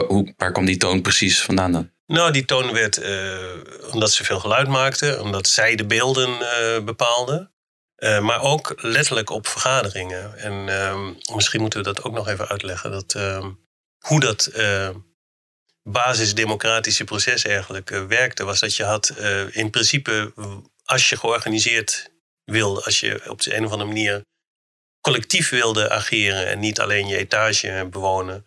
hoe, 0.07 0.35
waar 0.37 0.53
kwam 0.53 0.65
die 0.65 0.77
toon 0.77 1.03
precies 1.03 1.43
vandaan 1.43 1.73
dan? 1.73 1.91
Nou, 2.07 2.33
die 2.33 2.45
toon 2.45 2.73
werd 2.73 3.03
uh, 3.03 3.39
omdat 3.93 4.13
ze 4.13 4.25
veel 4.25 4.41
geluid 4.41 4.69
maakten, 4.69 5.23
omdat 5.23 5.49
zij 5.49 5.77
de 5.77 5.87
beelden 5.87 6.29
uh, 6.29 6.85
bepaalden. 6.85 7.51
Uh, 7.97 8.21
maar 8.21 8.41
ook 8.41 8.75
letterlijk 8.77 9.31
op 9.31 9.47
vergaderingen. 9.47 10.39
En 10.39 10.69
ehm, 10.69 11.13
misschien 11.35 11.61
moeten 11.61 11.79
we 11.79 11.85
dat 11.85 12.03
ook 12.03 12.13
nog 12.13 12.29
even 12.29 12.49
uitleggen. 12.49 12.91
Dat, 12.91 13.15
ehm, 13.15 13.51
hoe 14.07 14.21
dat 14.21 14.51
basisdemocratische 15.83 17.05
proces 17.05 17.45
eigenlijk 17.45 17.89
werkte, 17.89 18.45
was 18.45 18.61
dat 18.61 18.77
je 18.77 18.85
had 18.85 19.09
in 19.51 19.71
principe, 19.71 20.33
als 20.85 21.09
je 21.09 21.17
georganiseerd 21.17 22.11
wilde, 22.45 22.83
als 22.83 23.01
je 23.01 23.31
op 23.31 23.43
de 23.43 23.57
een 23.57 23.65
of 23.65 23.71
andere 23.71 23.89
manier 23.89 24.25
collectief 25.01 25.49
wilde 25.49 25.91
ageren 25.91 26.47
en 26.47 26.59
niet 26.59 26.81
alleen 26.81 27.07
je 27.07 27.17
etage 27.17 27.89
bewonen, 27.91 28.47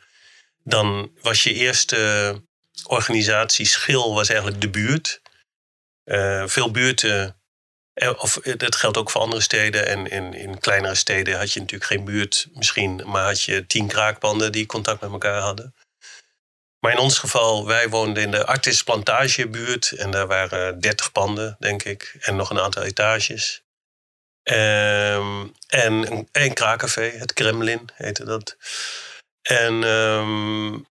dan 0.64 1.12
was 1.22 1.44
je 1.44 1.54
eerste 1.54 2.42
organisatieschil 2.84 4.14
was 4.14 4.30
eigenlijk 4.30 4.62
de 4.62 4.70
buurt. 4.70 5.22
Uh, 6.06 6.48
veel 6.48 6.72
buurten, 6.72 7.26
eh, 7.26 7.32
of 8.08 8.38
eh, 8.38 8.58
dat 8.58 8.76
geldt 8.76 8.98
ook 8.98 9.10
voor 9.10 9.22
andere 9.22 9.42
steden. 9.42 9.88
En 9.88 10.08
in, 10.08 10.34
in 10.34 10.60
kleinere 10.60 10.96
steden 10.96 11.38
had 11.38 11.54
je 11.54 11.60
natuurlijk 11.60 11.92
geen 11.92 12.06
buurt 12.06 12.48
misschien, 12.54 13.02
maar 13.06 13.26
had 13.26 13.42
je 13.42 13.66
tien 13.66 13.88
kraakpanden 13.88 14.52
die 14.52 14.66
contact 14.66 15.02
met 15.02 15.12
elkaar 15.12 15.42
hadden. 15.42 15.74
Maar 16.80 16.92
in 16.92 16.98
ons 16.98 17.18
geval, 17.18 17.66
wij 17.66 17.90
woonden 17.90 18.24
in 18.24 18.32
de 18.32 18.46
Artis 18.46 18.84
Plantagebuurt 18.84 19.92
en 19.92 20.12
daar 20.12 20.28
waren 20.28 20.80
dertig 20.80 21.12
panden, 21.12 21.56
denk 21.60 21.84
ik, 21.84 22.16
en 22.20 22.36
nog 22.36 22.50
een 22.50 22.60
aantal 22.60 22.84
etages. 22.84 23.64
Um, 24.44 25.54
en 25.68 26.28
een, 26.32 26.54
kraakcafé, 26.54 27.02
het 27.02 27.34
Kremlin 27.34 27.90
heette 27.94 28.24
dat. 28.26 28.58
En 29.42 29.84
um, 29.84 30.88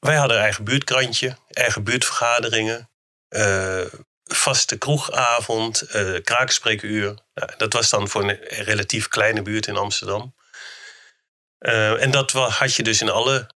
wij 0.00 0.16
hadden 0.16 0.38
eigen 0.38 0.64
buurtkrantje, 0.64 1.36
eigen 1.50 1.84
buurtvergaderingen, 1.84 2.90
uh, 3.28 3.84
vaste 4.24 4.78
kroegavond, 4.78 5.82
uh, 5.94 6.20
kraakspreekuur. 6.22 7.18
Nou, 7.34 7.50
dat 7.56 7.72
was 7.72 7.90
dan 7.90 8.08
voor 8.08 8.22
een 8.22 8.38
relatief 8.40 9.08
kleine 9.08 9.42
buurt 9.42 9.66
in 9.66 9.76
Amsterdam. 9.76 10.34
Uh, 11.58 12.02
en 12.02 12.10
dat 12.10 12.30
had 12.30 12.74
je 12.74 12.82
dus 12.82 13.00
in 13.00 13.10
alle, 13.10 13.50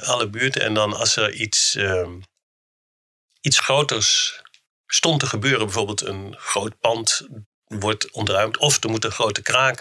alle 0.00 0.28
buurten. 0.28 0.62
En 0.62 0.74
dan 0.74 0.92
als 0.92 1.16
er 1.16 1.32
iets, 1.32 1.74
ehm, 1.74 2.20
iets 3.40 3.58
groters 3.58 4.40
stond 4.86 5.20
te 5.20 5.26
gebeuren, 5.26 5.64
bijvoorbeeld 5.64 6.00
een 6.06 6.36
groot 6.38 6.78
pand 6.78 7.26
wordt 7.64 8.10
ontruimd, 8.10 8.56
of 8.56 8.82
er 8.82 8.90
moet 8.90 9.04
een 9.04 9.10
grote 9.10 9.42
kraak 9.42 9.78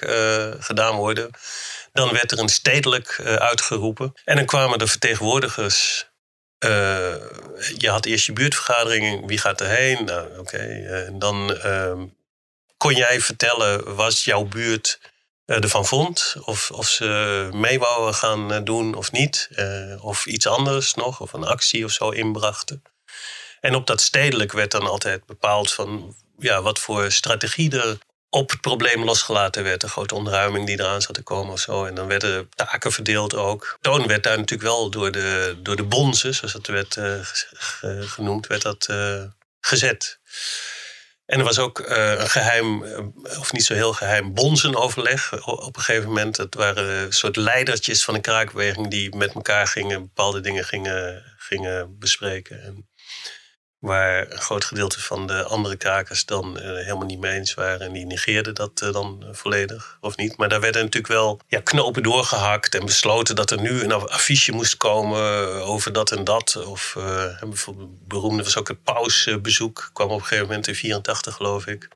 gedaan 0.59 0.95
worden 0.95 1.31
dan 1.91 2.11
werd 2.11 2.31
er 2.31 2.39
een 2.39 2.49
stedelijk 2.49 3.19
uitgeroepen. 3.23 4.13
En 4.23 4.35
dan 4.35 4.45
kwamen 4.45 4.79
de 4.79 4.87
vertegenwoordigers. 4.87 6.08
Uh, 6.65 7.15
je 7.77 7.89
had 7.89 8.05
eerst 8.05 8.25
je 8.25 8.33
buurtvergadering, 8.33 9.27
wie 9.27 9.37
gaat 9.37 9.61
erheen? 9.61 10.05
Nou, 10.05 10.37
oké. 10.37 10.57
Eh, 10.57 11.09
dan 11.13 11.51
uh, 11.65 12.01
kon 12.77 12.93
jij 12.93 13.21
vertellen 13.21 13.95
wat 13.95 14.21
jouw 14.21 14.43
buurt 14.43 14.99
ervan 15.45 15.85
vond. 15.85 16.35
Of, 16.45 16.71
of 16.71 16.87
ze 16.87 17.49
mee 17.53 17.79
wouden 17.79 18.13
gaan 18.13 18.63
doen 18.63 18.93
of 18.93 19.11
niet. 19.11 19.49
of 20.01 20.25
iets 20.25 20.47
anders 20.47 20.93
nog, 20.93 21.19
of 21.19 21.33
een 21.33 21.45
actie 21.45 21.85
of 21.85 21.91
zo 21.91 22.09
inbrachten. 22.09 22.83
En 23.59 23.75
op 23.75 23.87
dat 23.87 24.01
stedelijk 24.01 24.51
werd 24.51 24.71
dan 24.71 24.87
altijd 24.87 25.25
bepaald 25.25 25.71
van 25.71 26.15
ja, 26.37 26.61
wat 26.61 26.79
voor 26.79 27.11
strategie 27.11 27.81
er 27.81 27.97
op 28.29 28.49
het 28.49 28.61
probleem 28.61 29.03
losgelaten 29.03 29.63
werd. 29.63 29.83
Een 29.83 29.89
grote 29.89 30.15
ontruiming 30.15 30.65
die 30.65 30.79
eraan 30.79 31.01
zat 31.01 31.15
te 31.15 31.21
komen 31.21 31.53
of 31.53 31.59
zo. 31.59 31.85
En 31.85 31.95
dan 31.95 32.07
werden 32.07 32.49
taken 32.55 32.91
verdeeld 32.91 33.35
ook. 33.35 33.77
Toon 33.81 34.07
werd 34.07 34.23
daar 34.23 34.37
natuurlijk 34.37 34.69
wel 34.69 34.89
door 34.89 35.11
de, 35.11 35.57
door 35.63 35.75
de 35.75 35.83
bonzen, 35.83 36.35
zoals 36.35 36.53
dat 36.53 36.67
werd 36.67 36.95
uh, 36.95 37.19
genoemd, 38.01 38.47
werd 38.47 38.61
dat 38.61 38.87
uh, 38.91 39.23
gezet. 39.59 40.19
En 41.25 41.39
er 41.39 41.45
was 41.45 41.59
ook 41.59 41.79
uh, 41.79 42.19
een 42.19 42.29
geheim, 42.29 42.83
of 43.39 43.51
niet 43.51 43.65
zo 43.65 43.73
heel 43.73 43.93
geheim, 43.93 44.33
bonzenoverleg 44.33 45.45
op 45.45 45.75
een 45.75 45.81
gegeven 45.81 46.07
moment. 46.07 46.37
Het 46.37 46.55
waren 46.55 47.13
soort 47.13 47.35
leidertjes 47.35 48.03
van 48.03 48.15
een 48.15 48.21
kraakbeweging 48.21 48.89
die 48.89 49.15
met 49.15 49.33
elkaar 49.33 49.67
gingen, 49.67 50.01
bepaalde 50.01 50.39
dingen 50.39 50.65
gingen, 50.65 51.23
gingen 51.37 51.99
bespreken. 51.99 52.63
En 52.63 52.89
Waar 53.79 54.31
een 54.31 54.39
groot 54.39 54.65
gedeelte 54.65 55.01
van 55.01 55.27
de 55.27 55.43
andere 55.43 55.75
krakers 55.75 56.25
dan 56.25 56.57
uh, 56.57 56.63
helemaal 56.63 57.05
niet 57.05 57.19
mee 57.19 57.37
eens 57.37 57.53
waren. 57.53 57.79
En 57.79 57.93
die 57.93 58.05
negeerden 58.05 58.55
dat 58.55 58.81
uh, 58.83 58.93
dan 58.93 59.25
volledig, 59.31 59.97
of 60.01 60.17
niet. 60.17 60.37
Maar 60.37 60.49
daar 60.49 60.61
werden 60.61 60.83
natuurlijk 60.83 61.13
wel 61.13 61.39
ja, 61.47 61.59
knopen 61.59 62.03
doorgehakt. 62.03 62.75
En 62.75 62.85
besloten 62.85 63.35
dat 63.35 63.51
er 63.51 63.61
nu 63.61 63.83
een 63.83 63.91
affiche 63.91 64.51
moest 64.51 64.77
komen 64.77 65.21
over 65.65 65.93
dat 65.93 66.11
en 66.11 66.23
dat. 66.23 66.65
Of 66.65 66.95
uh, 66.97 67.41
bijvoorbeeld 67.41 68.07
beroemde 68.07 68.43
was 68.43 68.57
ook 68.57 68.67
het 68.67 68.83
pausbezoek. 68.83 69.89
Kwam 69.93 70.09
op 70.09 70.19
een 70.19 70.21
gegeven 70.21 70.47
moment 70.47 70.67
in 70.67 70.75
84 70.75 71.35
geloof 71.35 71.67
ik. 71.67 71.87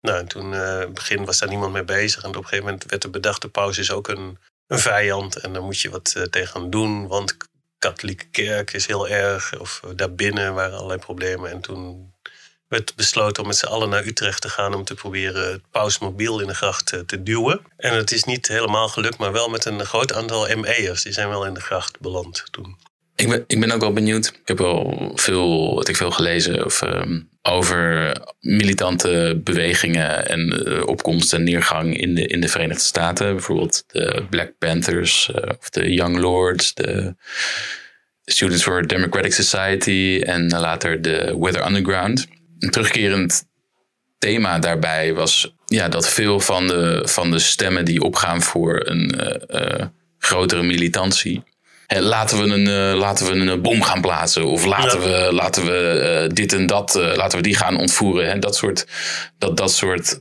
Nou, 0.00 0.18
en 0.18 0.26
toen 0.26 0.54
in 0.54 0.60
het 0.60 0.94
begin 0.94 1.24
was 1.24 1.38
daar 1.38 1.48
niemand 1.48 1.72
mee 1.72 1.84
bezig. 1.84 2.22
En 2.22 2.28
op 2.28 2.36
een 2.36 2.42
gegeven 2.42 2.64
moment 2.64 2.84
werd 2.84 3.04
er 3.04 3.10
bedacht, 3.10 3.42
de 3.42 3.48
paus 3.48 3.78
is 3.78 3.90
ook 3.90 4.08
een, 4.08 4.38
een 4.66 4.78
vijand. 4.78 5.36
En 5.36 5.52
daar 5.52 5.62
moet 5.62 5.80
je 5.80 5.90
wat 5.90 6.26
tegen 6.30 6.70
doen. 6.70 7.06
Want 7.08 7.36
katholieke 7.82 8.26
kerk 8.30 8.72
is 8.72 8.86
heel 8.86 9.08
erg. 9.08 9.60
Of 9.60 9.80
daarbinnen 9.96 10.54
waren 10.54 10.76
allerlei 10.76 10.98
problemen. 10.98 11.50
En 11.50 11.60
toen 11.60 12.12
werd 12.68 12.96
besloten 12.96 13.42
om 13.42 13.48
met 13.48 13.56
z'n 13.56 13.66
allen 13.66 13.88
naar 13.88 14.06
Utrecht 14.06 14.40
te 14.40 14.48
gaan 14.48 14.74
om 14.74 14.84
te 14.84 14.94
proberen 14.94 15.52
het 15.52 15.62
pausmobiel 15.70 16.40
in 16.40 16.46
de 16.46 16.54
gracht 16.54 16.86
te 17.06 17.22
duwen. 17.22 17.60
En 17.76 17.94
het 17.96 18.12
is 18.12 18.24
niet 18.24 18.48
helemaal 18.48 18.88
gelukt, 18.88 19.18
maar 19.18 19.32
wel 19.32 19.48
met 19.48 19.64
een 19.64 19.86
groot 19.86 20.12
aantal 20.12 20.56
ME'ers. 20.56 21.02
Die 21.02 21.12
zijn 21.12 21.28
wel 21.28 21.46
in 21.46 21.54
de 21.54 21.60
gracht 21.60 22.00
beland 22.00 22.44
toen. 22.50 22.76
Ik 23.16 23.28
ben, 23.28 23.44
ik 23.46 23.60
ben 23.60 23.70
ook 23.70 23.80
wel 23.80 23.92
benieuwd. 23.92 24.26
Ik 24.26 24.48
heb 24.48 24.58
wel 24.58 25.12
veel, 25.14 25.74
wat 25.74 25.88
ik 25.88 25.96
veel 25.96 26.10
gelezen 26.10 26.64
of, 26.64 26.82
um, 26.82 27.30
over 27.42 28.16
militante 28.40 29.40
bewegingen 29.44 30.28
en 30.28 30.68
uh, 30.68 30.86
opkomst 30.86 31.32
en 31.32 31.42
neergang 31.42 31.98
in 31.98 32.14
de, 32.14 32.26
in 32.26 32.40
de 32.40 32.48
Verenigde 32.48 32.82
Staten. 32.82 33.34
Bijvoorbeeld 33.34 33.84
de 33.86 34.24
Black 34.30 34.52
Panthers 34.58 35.30
uh, 35.30 35.42
of 35.58 35.70
de 35.70 35.92
Young 35.92 36.18
Lords, 36.18 36.74
de 36.74 37.14
Students 38.24 38.62
for 38.62 38.86
Democratic 38.86 39.32
Society 39.32 40.22
en 40.24 40.48
later 40.48 41.02
de 41.02 41.36
Weather 41.38 41.66
Underground. 41.66 42.26
Een 42.58 42.70
terugkerend 42.70 43.44
thema 44.18 44.58
daarbij 44.58 45.14
was 45.14 45.54
ja, 45.66 45.88
dat 45.88 46.08
veel 46.08 46.40
van 46.40 46.66
de, 46.66 47.00
van 47.04 47.30
de 47.30 47.38
stemmen 47.38 47.84
die 47.84 48.02
opgaan 48.02 48.42
voor 48.42 48.86
een 48.86 49.14
uh, 49.50 49.86
grotere 50.18 50.62
militantie 50.62 51.42
laten 52.00 52.38
we 52.38 52.54
een, 52.54 52.68
uh, 52.68 52.98
laten 52.98 53.26
we 53.26 53.50
een 53.50 53.62
bom 53.62 53.82
gaan 53.82 54.00
plaatsen. 54.00 54.44
Of 54.44 54.64
laten 54.64 55.00
we, 55.00 55.28
laten 55.32 55.64
we 55.64 56.30
dit 56.32 56.52
en 56.52 56.66
dat, 56.66 56.94
laten 56.94 57.38
we 57.38 57.44
die 57.44 57.56
gaan 57.56 57.76
ontvoeren. 57.76 58.30
Hè? 58.30 58.38
Dat 58.38 58.56
soort, 58.56 58.86
dat, 59.38 59.56
dat 59.56 59.72
soort 59.72 60.20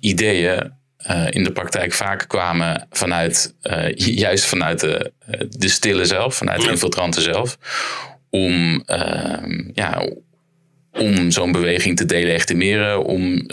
ideeën 0.00 0.72
in 1.30 1.44
de 1.44 1.52
praktijk 1.52 1.92
vaak 1.92 2.28
kwamen 2.28 2.86
vanuit, 2.90 3.54
juist 3.96 4.44
vanuit 4.44 4.80
de, 4.80 5.12
de 5.48 5.68
stille 5.68 6.04
zelf, 6.04 6.34
vanuit 6.36 6.62
de 6.62 6.70
infiltranten 6.70 7.22
zelf. 7.22 7.58
Om, 8.30 8.82
ehm, 8.86 9.70
ja, 9.72 10.08
om 10.92 11.30
zo'n 11.30 11.52
beweging 11.52 11.96
te 11.96 12.04
delegitimeren, 12.04 13.04
om 13.04 13.46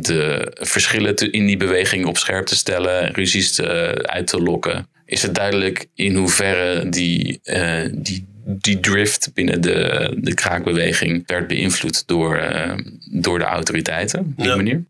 de 0.00 0.52
verschillen 0.54 1.14
te, 1.14 1.30
in 1.30 1.46
die 1.46 1.56
beweging 1.56 2.06
op 2.06 2.18
scherp 2.18 2.46
te 2.46 2.56
stellen, 2.56 3.12
ruzies 3.12 3.54
te, 3.54 3.94
uit 4.02 4.26
te 4.26 4.40
lokken 4.42 4.88
is 5.10 5.22
het 5.22 5.34
duidelijk 5.34 5.86
in 5.94 6.14
hoeverre 6.14 6.88
die, 6.88 7.40
uh, 7.44 7.88
die, 7.92 8.26
die 8.44 8.80
drift 8.80 9.30
binnen 9.34 9.60
de, 9.60 10.12
de 10.20 10.34
kraakbeweging 10.34 11.22
werd 11.26 11.46
beïnvloed 11.46 12.06
door, 12.06 12.38
uh, 12.38 12.78
door 13.10 13.38
de 13.38 13.44
autoriteiten 13.44 14.20
op 14.20 14.36
die 14.36 14.46
ja. 14.46 14.56
manier? 14.56 14.84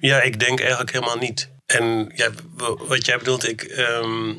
Ja, 0.00 0.22
ik 0.22 0.40
denk 0.40 0.60
eigenlijk 0.60 0.92
helemaal 0.92 1.18
niet. 1.18 1.48
En 1.66 2.10
ja, 2.14 2.30
wat 2.78 3.06
jij 3.06 3.18
bedoelt, 3.18 3.48
ik, 3.48 3.62
um, 4.02 4.38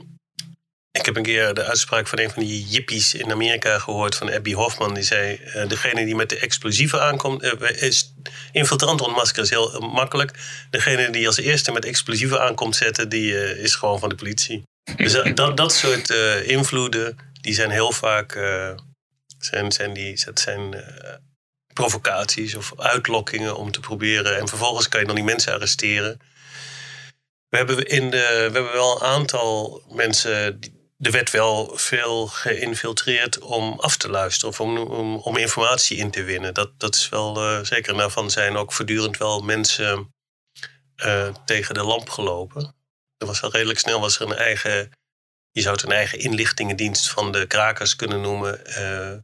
ik 0.92 1.06
heb 1.06 1.16
een 1.16 1.24
keer 1.24 1.54
de 1.54 1.64
uitspraak 1.64 2.08
van 2.08 2.20
een 2.20 2.30
van 2.30 2.44
die 2.44 2.66
jippies 2.66 3.14
in 3.14 3.32
Amerika 3.32 3.80
gehoord 3.80 4.16
van 4.16 4.32
Abby 4.32 4.54
Hoffman. 4.54 4.94
Die 4.94 5.04
zei: 5.04 5.40
uh, 5.56 5.68
Degene 5.68 6.06
die 6.06 6.16
met 6.16 6.30
de 6.30 6.40
explosieven 6.40 7.02
aankomt, 7.02 7.44
uh, 7.44 7.82
is 7.82 8.14
infiltrant 8.52 9.02
ontmaskeren 9.02 9.44
is 9.44 9.50
heel 9.50 9.80
makkelijk. 9.80 10.32
Degene 10.70 11.10
die 11.10 11.28
als 11.28 11.38
eerste 11.38 11.72
met 11.72 11.86
explosieven 11.86 12.42
aankomt 12.42 12.76
zetten, 12.76 13.10
die 13.10 13.58
is 13.62 13.76
gewoon 13.76 14.00
van 14.00 14.10
de 14.10 14.16
politie. 14.16 14.64
Dus 14.96 15.12
dat, 15.34 15.58
dat 15.58 15.74
soort 15.74 16.10
uh, 16.10 16.48
invloeden, 16.48 17.18
die 17.42 17.54
zijn 17.54 17.70
heel 17.70 17.92
vaak 17.92 18.36
uh, 18.36 18.78
Zijn, 19.40 19.72
zijn 19.72 19.94
die, 19.94 20.26
dat 20.26 20.40
zijn 20.40 20.76
uh, 20.76 21.14
provocaties 21.74 22.56
of 22.56 22.74
uitlokkingen 22.78 23.58
om 23.58 23.72
te 23.72 23.80
proberen. 23.80 24.38
En 24.38 24.48
vervolgens 24.48 24.88
kan 24.88 25.00
je 25.00 25.06
dan 25.06 25.16
die 25.16 25.24
mensen 25.24 25.54
arresteren. 25.54 26.20
We 27.50 27.58
hebben, 27.58 27.86
in 27.88 28.10
de, 28.10 28.18
we 28.18 28.58
hebben 28.58 28.72
wel 28.72 28.96
een 28.96 29.08
aantal 29.08 29.84
mensen 29.90 30.60
de 30.98 31.12
wet 31.12 31.32
wel 31.32 31.78
veel 31.78 32.28
geïnfiltreerd 32.28 33.40
om 33.40 33.80
af 33.80 33.98
te 33.98 34.10
luisteren 34.10 34.50
of 34.50 34.60
om, 34.60 34.78
om, 34.78 35.16
om 35.16 35.38
informatie 35.38 35.98
in 35.98 36.12
te 36.12 36.24
winnen. 36.24 36.54
Dat, 36.54 36.80
dat 36.80 36.96
is 36.96 37.10
wel 37.10 37.66
zeker. 37.66 37.92
En 37.92 37.98
daarvan 37.98 38.32
zijn 38.32 38.58
ook 38.58 38.74
voortdurend 38.74 39.18
wel 39.18 39.42
mensen 39.42 40.14
tegen 41.46 41.74
de 41.74 41.84
lamp 41.84 42.10
gelopen. 42.10 42.76
Was 43.26 43.42
al 43.42 43.52
redelijk 43.52 43.80
snel 43.80 44.00
was 44.00 44.20
er 44.20 44.28
een 44.28 44.38
eigen, 44.38 44.92
je 45.52 45.62
zou 45.62 45.76
het 45.76 45.84
een 45.84 45.92
eigen 45.92 46.20
inlichtingendienst 46.20 47.10
van 47.10 47.32
de 47.32 47.46
krakers 47.46 47.96
kunnen 47.96 48.22
noemen. 48.22 48.62
Uh, 48.68 49.18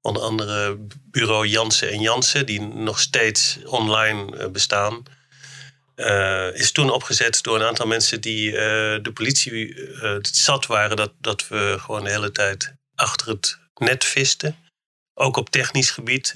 onder 0.00 0.22
andere 0.22 0.78
bureau 1.10 1.46
Jansen 1.46 1.90
en 1.90 2.00
Jansen, 2.00 2.46
die 2.46 2.60
nog 2.60 3.00
steeds 3.00 3.58
online 3.64 4.48
bestaan. 4.50 5.02
Uh, 5.96 6.54
is 6.54 6.72
toen 6.72 6.90
opgezet 6.90 7.42
door 7.42 7.56
een 7.56 7.66
aantal 7.66 7.86
mensen 7.86 8.20
die 8.20 8.50
de 9.02 9.10
politie 9.14 9.52
uh, 9.52 10.16
zat 10.20 10.66
waren 10.66 10.96
dat, 10.96 11.12
dat 11.20 11.48
we 11.48 11.76
gewoon 11.80 12.04
de 12.04 12.10
hele 12.10 12.32
tijd 12.32 12.74
achter 12.94 13.28
het 13.28 13.58
net 13.74 14.04
visten. 14.04 14.56
Ook 15.14 15.36
op 15.36 15.50
technisch 15.50 15.90
gebied 15.90 16.34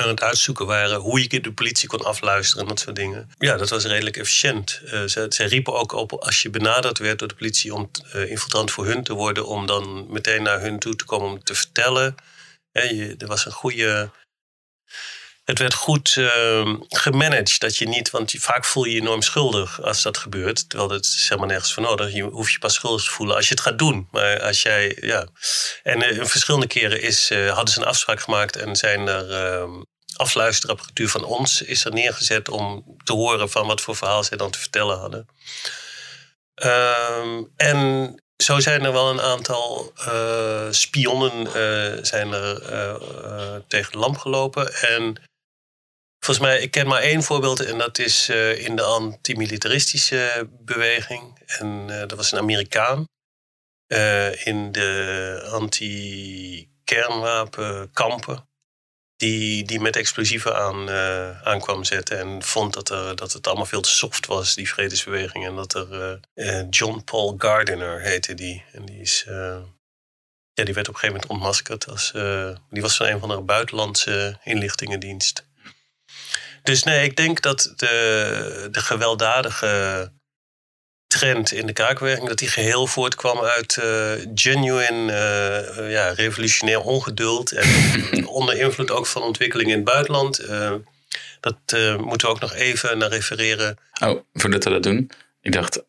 aan 0.00 0.08
het 0.08 0.22
uitzoeken 0.22 0.66
waren 0.66 0.98
hoe 0.98 1.26
je 1.28 1.40
de 1.40 1.52
politie 1.52 1.88
kon 1.88 2.04
afluisteren 2.04 2.62
en 2.62 2.68
dat 2.68 2.80
soort 2.80 2.96
dingen. 2.96 3.30
Ja, 3.38 3.56
dat 3.56 3.68
was 3.68 3.84
redelijk 3.84 4.16
efficiënt. 4.16 4.82
ze, 4.84 5.26
ze, 5.28 5.44
riepen 5.44 5.74
ook 5.74 5.92
op 5.92 6.12
als 6.12 6.42
je 6.42 6.50
benaderd 6.50 6.98
werd 6.98 7.18
door 7.18 7.28
de 7.28 7.34
politie 7.34 7.74
om 7.74 7.90
infiltrant 8.12 8.70
voor 8.70 8.86
hun 8.86 9.02
te 9.02 9.14
worden, 9.14 9.46
om 9.46 9.66
dan 9.66 10.06
meteen 10.08 10.42
naar 10.42 10.60
hun 10.60 10.78
toe 10.78 10.96
te 10.96 11.04
komen 11.04 11.28
om 11.28 11.44
te 11.44 11.54
vertellen. 11.54 12.14
je, 12.72 13.14
er 13.18 13.26
was 13.26 13.46
een 13.46 13.52
goede 13.52 14.10
het 15.48 15.58
werd 15.58 15.74
goed 15.74 16.14
uh, 16.16 16.74
gemanaged. 16.88 17.60
Dat 17.60 17.76
je 17.76 17.88
niet, 17.88 18.10
want 18.10 18.34
vaak 18.38 18.64
voel 18.64 18.84
je 18.84 18.94
je 18.94 19.00
enorm 19.00 19.22
schuldig 19.22 19.82
als 19.82 20.02
dat 20.02 20.18
gebeurt. 20.18 20.68
Terwijl 20.68 20.90
het 20.90 21.04
is 21.04 21.28
helemaal 21.28 21.50
nergens 21.50 21.72
voor 21.72 21.82
nodig. 21.82 22.12
Je 22.12 22.22
hoeft 22.22 22.52
je 22.52 22.58
pas 22.58 22.74
schuldig 22.74 23.04
te 23.04 23.10
voelen 23.10 23.36
als 23.36 23.48
je 23.48 23.54
het 23.54 23.62
gaat 23.62 23.78
doen. 23.78 24.08
Maar 24.10 24.42
als 24.42 24.62
jij, 24.62 24.96
ja. 25.00 25.26
En 25.82 26.14
uh, 26.14 26.24
verschillende 26.24 26.66
keren 26.66 27.02
is, 27.02 27.30
uh, 27.30 27.52
hadden 27.52 27.74
ze 27.74 27.80
een 27.80 27.86
afspraak 27.86 28.20
gemaakt 28.20 28.56
en 28.56 28.76
zijn 28.76 29.08
er 29.08 29.30
ehm, 29.30 29.70
afluisterapparatuur 30.16 31.08
van 31.08 31.24
ons 31.24 31.62
is 31.62 31.84
er 31.84 31.92
neergezet 31.92 32.48
om 32.48 32.96
te 33.04 33.12
horen 33.12 33.50
van 33.50 33.66
wat 33.66 33.80
voor 33.80 33.96
verhaal 33.96 34.24
zij 34.24 34.36
dan 34.36 34.50
te 34.50 34.58
vertellen 34.58 34.98
hadden. 34.98 35.26
Ehm, 36.54 37.42
en 37.56 38.14
zo 38.36 38.60
zijn 38.60 38.84
er 38.84 38.92
wel 38.92 39.10
een 39.10 39.20
aantal 39.20 39.92
uh, 40.08 40.66
spionnen 40.70 41.46
zijn 42.06 42.32
er 42.32 42.62
tegen 43.68 43.92
de 43.92 43.98
lamp 43.98 44.16
gelopen. 44.16 44.74
En 44.74 45.28
Volgens 46.28 46.48
mij, 46.48 46.60
ik 46.60 46.70
ken 46.70 46.86
maar 46.86 47.00
één 47.00 47.22
voorbeeld 47.22 47.60
en 47.60 47.78
dat 47.78 47.98
is 47.98 48.28
uh, 48.28 48.64
in 48.64 48.76
de 48.76 48.82
antimilitaristische 48.82 50.48
beweging. 50.50 51.38
En 51.46 51.86
uh, 51.88 51.98
dat 51.98 52.12
was 52.12 52.32
een 52.32 52.38
Amerikaan. 52.38 53.04
Uh, 53.86 54.46
in 54.46 54.72
de 54.72 55.48
anti-kernwapenkampen. 55.52 58.48
Die, 59.16 59.64
die 59.64 59.80
met 59.80 59.96
explosieven 59.96 60.56
aan, 60.56 60.90
aan 61.44 61.60
kwam 61.60 61.84
zetten. 61.84 62.18
En 62.18 62.42
vond 62.42 62.72
dat, 62.72 62.90
er, 62.90 63.16
dat 63.16 63.32
het 63.32 63.46
allemaal 63.46 63.66
veel 63.66 63.80
te 63.80 63.90
soft 63.90 64.26
was, 64.26 64.54
die 64.54 64.68
vredesbeweging. 64.68 65.46
En 65.46 65.54
dat 65.54 65.74
er 65.74 66.20
John 66.70 67.02
Paul 67.04 67.34
Gardiner 67.38 68.00
heette 68.00 68.34
die. 68.34 68.64
En 68.72 68.84
die 68.84 69.00
is 69.00 69.24
ja, 70.52 70.64
die 70.64 70.74
werd 70.74 70.88
op 70.88 70.94
een 70.94 71.00
gegeven 71.00 71.20
moment 71.20 71.26
ontmaskerd. 71.26 71.88
Als, 71.88 72.12
die 72.70 72.82
was 72.82 72.96
van 72.96 73.06
een 73.06 73.20
van 73.20 73.28
de 73.28 73.40
buitenlandse 73.40 74.40
inlichtingendienst. 74.44 75.47
Dus 76.68 76.82
nee, 76.82 77.04
ik 77.04 77.16
denk 77.16 77.40
dat 77.40 77.72
de, 77.76 78.68
de 78.70 78.80
gewelddadige 78.80 80.12
trend 81.06 81.52
in 81.52 81.66
de 81.66 81.72
kraakbeweging... 81.72 82.28
dat 82.28 82.38
die 82.38 82.48
geheel 82.48 82.86
voortkwam 82.86 83.40
uit 83.40 83.76
uh, 83.80 84.12
genuine 84.34 85.12
uh, 85.78 85.90
ja, 85.90 86.08
revolutionair 86.08 86.80
ongeduld... 86.80 87.52
en 87.52 88.26
onder 88.38 88.58
invloed 88.58 88.90
ook 88.90 89.06
van 89.06 89.22
ontwikkelingen 89.22 89.72
in 89.72 89.78
het 89.78 89.88
buitenland. 89.88 90.40
Uh, 90.40 90.74
dat 91.40 91.56
moeten 91.98 92.28
we 92.28 92.34
ook 92.34 92.40
nog 92.40 92.54
even 92.54 92.98
naar 92.98 93.10
refereren. 93.10 93.76
Oh, 94.02 94.20
voordat 94.32 94.64
we 94.64 94.70
dat 94.70 94.82
doen. 94.82 95.10
Ik 95.40 95.52
dacht, 95.52 95.82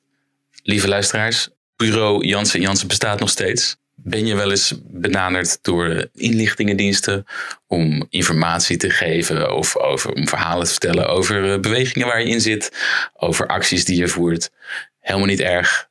lieve 0.64 0.88
luisteraars... 0.88 1.50
Bureau 1.76 2.26
Jansen 2.26 2.62
Jansen 2.62 2.88
bestaat 2.88 3.20
nog 3.20 3.30
steeds. 3.30 3.78
Ben 4.04 4.26
je 4.26 4.36
wel 4.36 4.50
eens 4.50 4.74
benaderd 4.86 5.60
door 5.62 6.10
inlichtingendiensten 6.14 7.26
om 7.68 8.06
informatie 8.10 8.78
te 8.78 8.90
geven 8.90 9.56
of 9.56 9.78
over, 9.78 10.14
om 10.14 10.28
verhalen 10.28 10.66
te 10.66 10.72
vertellen 10.72 11.08
over 11.08 11.54
eh, 11.54 11.60
bewegingen 11.60 12.08
waar 12.08 12.22
je 12.22 12.30
in 12.30 12.42
zit, 12.42 12.72
over 13.14 13.48
acties 13.48 13.86
die 13.86 13.98
je 13.98 14.08
voert? 14.08 14.52
Helemaal 15.00 15.28
niet 15.28 15.40
erg. 15.40 15.90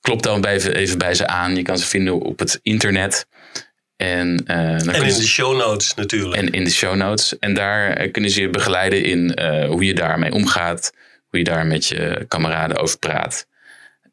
Klop 0.00 0.22
dan 0.22 0.44
even, 0.44 0.74
even 0.74 0.98
bij 0.98 1.14
ze 1.14 1.26
aan. 1.26 1.56
Je 1.56 1.62
kan 1.62 1.78
ze 1.78 1.86
vinden 1.86 2.20
op 2.20 2.38
het 2.38 2.60
internet. 2.62 3.26
En, 3.96 4.44
uh, 4.46 4.86
en 4.86 5.02
in 5.02 5.14
de 5.14 5.26
show 5.26 5.56
notes 5.56 5.94
natuurlijk. 5.94 6.42
En 6.42 6.50
in 6.50 6.64
de 6.64 6.70
show 6.70 6.94
notes. 6.94 7.38
En 7.38 7.54
daar 7.54 7.90
eh, 7.90 8.12
kunnen 8.12 8.30
ze 8.30 8.40
je 8.40 8.50
begeleiden 8.50 9.04
in 9.04 9.38
uh, 9.40 9.66
hoe 9.66 9.84
je 9.84 9.94
daarmee 9.94 10.32
omgaat. 10.32 10.92
Hoe 11.28 11.38
je 11.38 11.44
daar 11.44 11.66
met 11.66 11.86
je 11.86 12.24
kameraden 12.28 12.76
over 12.76 12.98
praat. 12.98 13.46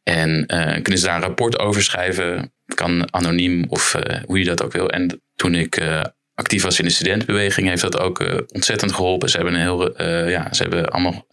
En 0.04 0.30
uh, 0.48 0.72
kunnen 0.72 0.98
ze 0.98 1.06
daar 1.06 1.16
een 1.16 1.22
rapport 1.22 1.60
over 1.60 1.84
schrijven. 1.84 2.54
Kan 2.76 3.14
anoniem 3.14 3.66
of 3.68 3.96
uh, 3.96 4.18
hoe 4.26 4.40
je 4.40 4.46
dat 4.46 4.64
ook 4.64 4.72
wil. 4.72 4.90
En 4.90 5.22
toen 5.36 5.56
ik 5.56 5.80
uh, 5.80 6.04
actief 6.34 6.64
was 6.64 6.80
in 6.80 6.86
de 6.86 6.92
studentenbeweging, 6.92 7.68
heeft 7.68 7.82
dat 7.82 8.00
ook 8.00 8.46
ontzettend 8.54 8.92
geholpen. 8.92 9.30
Ze 9.30 9.36
hebben 9.36 9.54
een 9.54 9.62
heel, 9.62 10.04
ja, 10.30 10.54
ze 10.54 10.62
hebben 10.62 10.90
allemaal. 10.90 11.28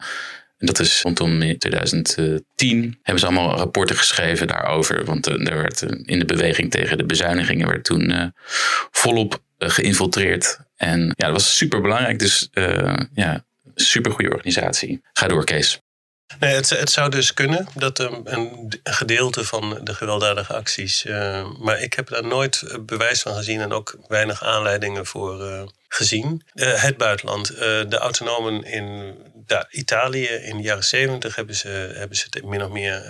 En 0.59 0.67
dat 0.67 0.79
is 0.79 1.03
rondom 1.03 1.59
2010 1.59 2.99
hebben 3.03 3.21
ze 3.21 3.27
allemaal 3.27 3.57
rapporten 3.57 3.97
geschreven 3.97 4.47
daarover. 4.47 5.05
Want 5.05 5.27
er 5.27 5.57
werd 5.57 5.83
in 5.83 6.19
de 6.19 6.25
beweging 6.25 6.71
tegen 6.71 6.99
de 6.99 7.05
bezuinigingen 7.05 7.69
werd 7.69 7.85
toen 7.85 8.33
volop 8.91 9.43
geïnfiltreerd. 9.59 10.59
En 10.77 11.01
ja, 11.01 11.27
dat 11.27 11.33
was 11.33 11.57
super 11.57 11.81
belangrijk. 11.81 12.19
Dus 12.19 12.49
ja, 13.15 13.45
super 13.75 14.13
goede 14.13 14.31
organisatie. 14.31 15.01
Ga 15.13 15.29
door, 15.29 15.45
Kees. 15.45 15.81
Nee, 16.39 16.55
het, 16.55 16.91
zou 16.91 17.11
dus 17.11 17.35
kunnen 17.35 17.69
dat 17.75 17.99
een, 17.99 18.21
een 18.25 18.81
gedeelte 18.83 19.45
van 19.45 19.81
de 19.83 19.95
gewelddadige 19.95 20.55
acties. 20.55 21.05
Uh, 21.05 21.51
maar 21.59 21.81
ik 21.81 21.95
heb 21.95 22.09
daar 22.09 22.27
nooit 22.27 22.79
bewijs 22.81 23.23
van 23.23 23.35
gezien 23.35 23.61
en 23.61 23.73
ook 23.73 23.99
weinig 24.09 24.43
aanleidingen 24.43 25.07
voor 25.07 25.41
uh, 25.41 25.63
gezien. 25.89 26.43
Het 26.55 26.97
buitenland. 26.97 27.47
de 27.89 27.99
autonomen 27.99 28.65
in 28.65 29.17
Italië 29.71 30.27
in 30.27 30.57
de 30.57 30.63
jaren 30.63 30.85
zeventig 30.85 31.37
hebben 31.37 31.55
ze, 31.55 31.69
hebben 31.95 32.17
ze 32.17 32.27
het 32.31 32.45
min 32.45 32.63
of 32.63 32.71
meer 32.71 33.05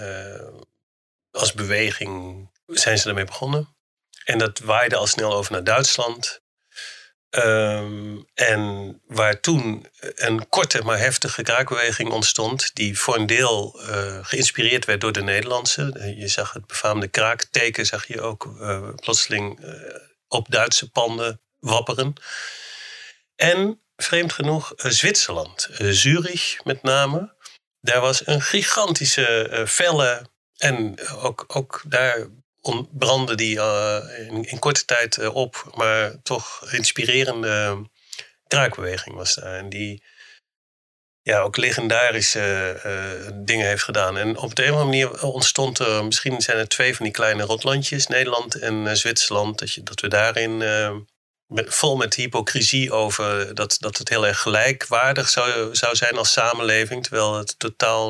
als 1.31 1.53
beweging 1.53 2.49
zijn 2.67 2.99
ze 2.99 3.09
ermee 3.09 3.25
begonnen. 3.25 3.77
En 4.25 4.39
dat 4.39 4.59
waaide 4.59 4.97
al 4.97 5.07
snel 5.07 5.33
over 5.33 5.53
naar 5.53 5.65
Duitsland. 5.65 6.41
Um, 7.37 8.27
en 8.35 9.01
waar 9.07 9.41
toen 9.41 9.87
een 10.01 10.49
korte 10.49 10.83
maar 10.83 10.99
heftige 10.99 11.43
kraakbeweging 11.43 12.11
ontstond, 12.11 12.75
die 12.75 12.99
voor 12.99 13.17
een 13.17 13.27
deel 13.27 13.81
uh, 13.81 14.19
geïnspireerd 14.23 14.85
werd 14.85 15.01
door 15.01 15.13
de 15.13 15.23
Nederlandse. 15.23 16.15
Je 16.19 16.29
zag 16.29 16.53
het 16.53 16.67
befaamde 16.67 17.09
kraakteken, 17.09 17.87
zag 17.87 18.07
je 18.07 18.21
ook 18.21 18.45
uh, 18.45 18.89
plotseling 18.95 19.65
uh, 19.65 19.73
op 20.29 20.51
Duitse 20.51 20.91
panden 20.91 21.41
wapperen. 21.59 22.13
En 23.35 23.81
vreemd 23.97 24.33
genoeg 24.33 24.73
Zwitserland, 24.77 25.69
Zurich 25.79 26.65
met 26.65 26.83
name. 26.83 27.35
Daar 27.81 28.01
was 28.01 28.27
een 28.27 28.43
gigantische 28.43 29.65
felle 29.69 30.31
en 30.57 31.09
ook, 31.09 31.45
ook 31.49 31.83
daar 31.87 32.27
brandde 32.93 33.35
die 33.35 33.57
uh, 33.57 33.99
in, 34.29 34.59
korte 34.59 34.85
tijd 34.85 35.17
uh, 35.17 35.35
op. 35.35 35.73
Maar 35.75 36.23
toch 36.23 36.73
inspirerende 36.73 37.87
kraakbeweging 38.47 39.17
was 39.17 39.35
daar. 39.35 39.55
En 39.55 39.69
die 39.69 40.03
ja, 41.23 41.41
ook 41.41 41.57
legendarische 41.57 42.77
dingen 43.35 43.67
heeft 43.67 43.83
gedaan. 43.83 44.19
En 44.19 44.37
op 44.37 44.55
de 44.55 44.65
een 44.65 44.73
of 44.73 44.81
andere 44.81 45.07
manier 45.07 45.23
ontstond 45.23 45.79
er... 45.79 46.05
Misschien 46.05 46.41
zijn 46.41 46.59
er 46.59 46.69
twee 46.69 46.97
van 46.97 47.05
die 47.05 47.15
kleine 47.15 47.43
rotlandjes. 47.43 48.07
Nederland 48.07 48.55
en 48.55 48.97
Zwitserland. 48.97 49.59
Dat, 49.59 49.73
je, 49.73 49.83
dat 49.83 50.01
we 50.01 50.09
daarin... 50.09 50.63
Vol 51.49 51.97
met 51.97 52.15
hypocrisie 52.15 52.93
over 52.93 53.55
dat, 53.55 53.77
dat 53.81 53.99
het 53.99 54.09
heel 54.09 54.27
erg 54.27 54.41
gelijkwaardig 54.41 55.29
zou, 55.29 55.75
zou 55.75 55.97
zijn 55.97 56.17
als 56.17 56.33
samenleving. 56.33 57.03
Terwijl 57.03 57.35
het 57.35 57.59
totaal 57.59 58.09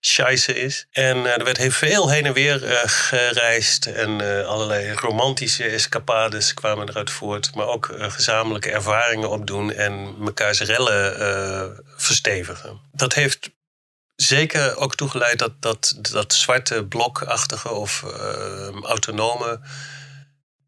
scheisse 0.00 0.54
is. 0.54 0.86
En 0.90 1.16
uh, 1.16 1.38
er 1.38 1.44
werd 1.44 1.56
heel 1.56 1.70
veel 1.70 2.10
heen 2.10 2.26
en 2.26 2.32
weer 2.32 2.64
uh, 2.64 2.78
gereisd. 2.84 3.86
En 3.86 4.22
uh, 4.22 4.46
allerlei 4.46 4.92
romantische 4.92 5.64
escapades 5.64 6.54
kwamen 6.54 6.88
eruit 6.88 7.10
voort. 7.10 7.54
Maar 7.54 7.66
ook 7.66 7.94
gezamenlijke 7.98 8.70
ervaringen 8.70 9.30
opdoen 9.30 9.72
en 9.72 10.14
mekaars 10.18 10.60
rellen 10.60 11.84
verstevigen. 11.96 12.80
Dat 12.92 13.14
heeft 13.14 13.50
zeker 14.16 14.76
ook 14.76 14.94
toegeleid 14.94 15.38
dat 15.38 15.52
dat, 15.62 15.94
dat 16.12 16.32
zwarte 16.32 16.84
blokachtige 16.84 17.70
of 17.70 18.04
autonome 18.82 19.60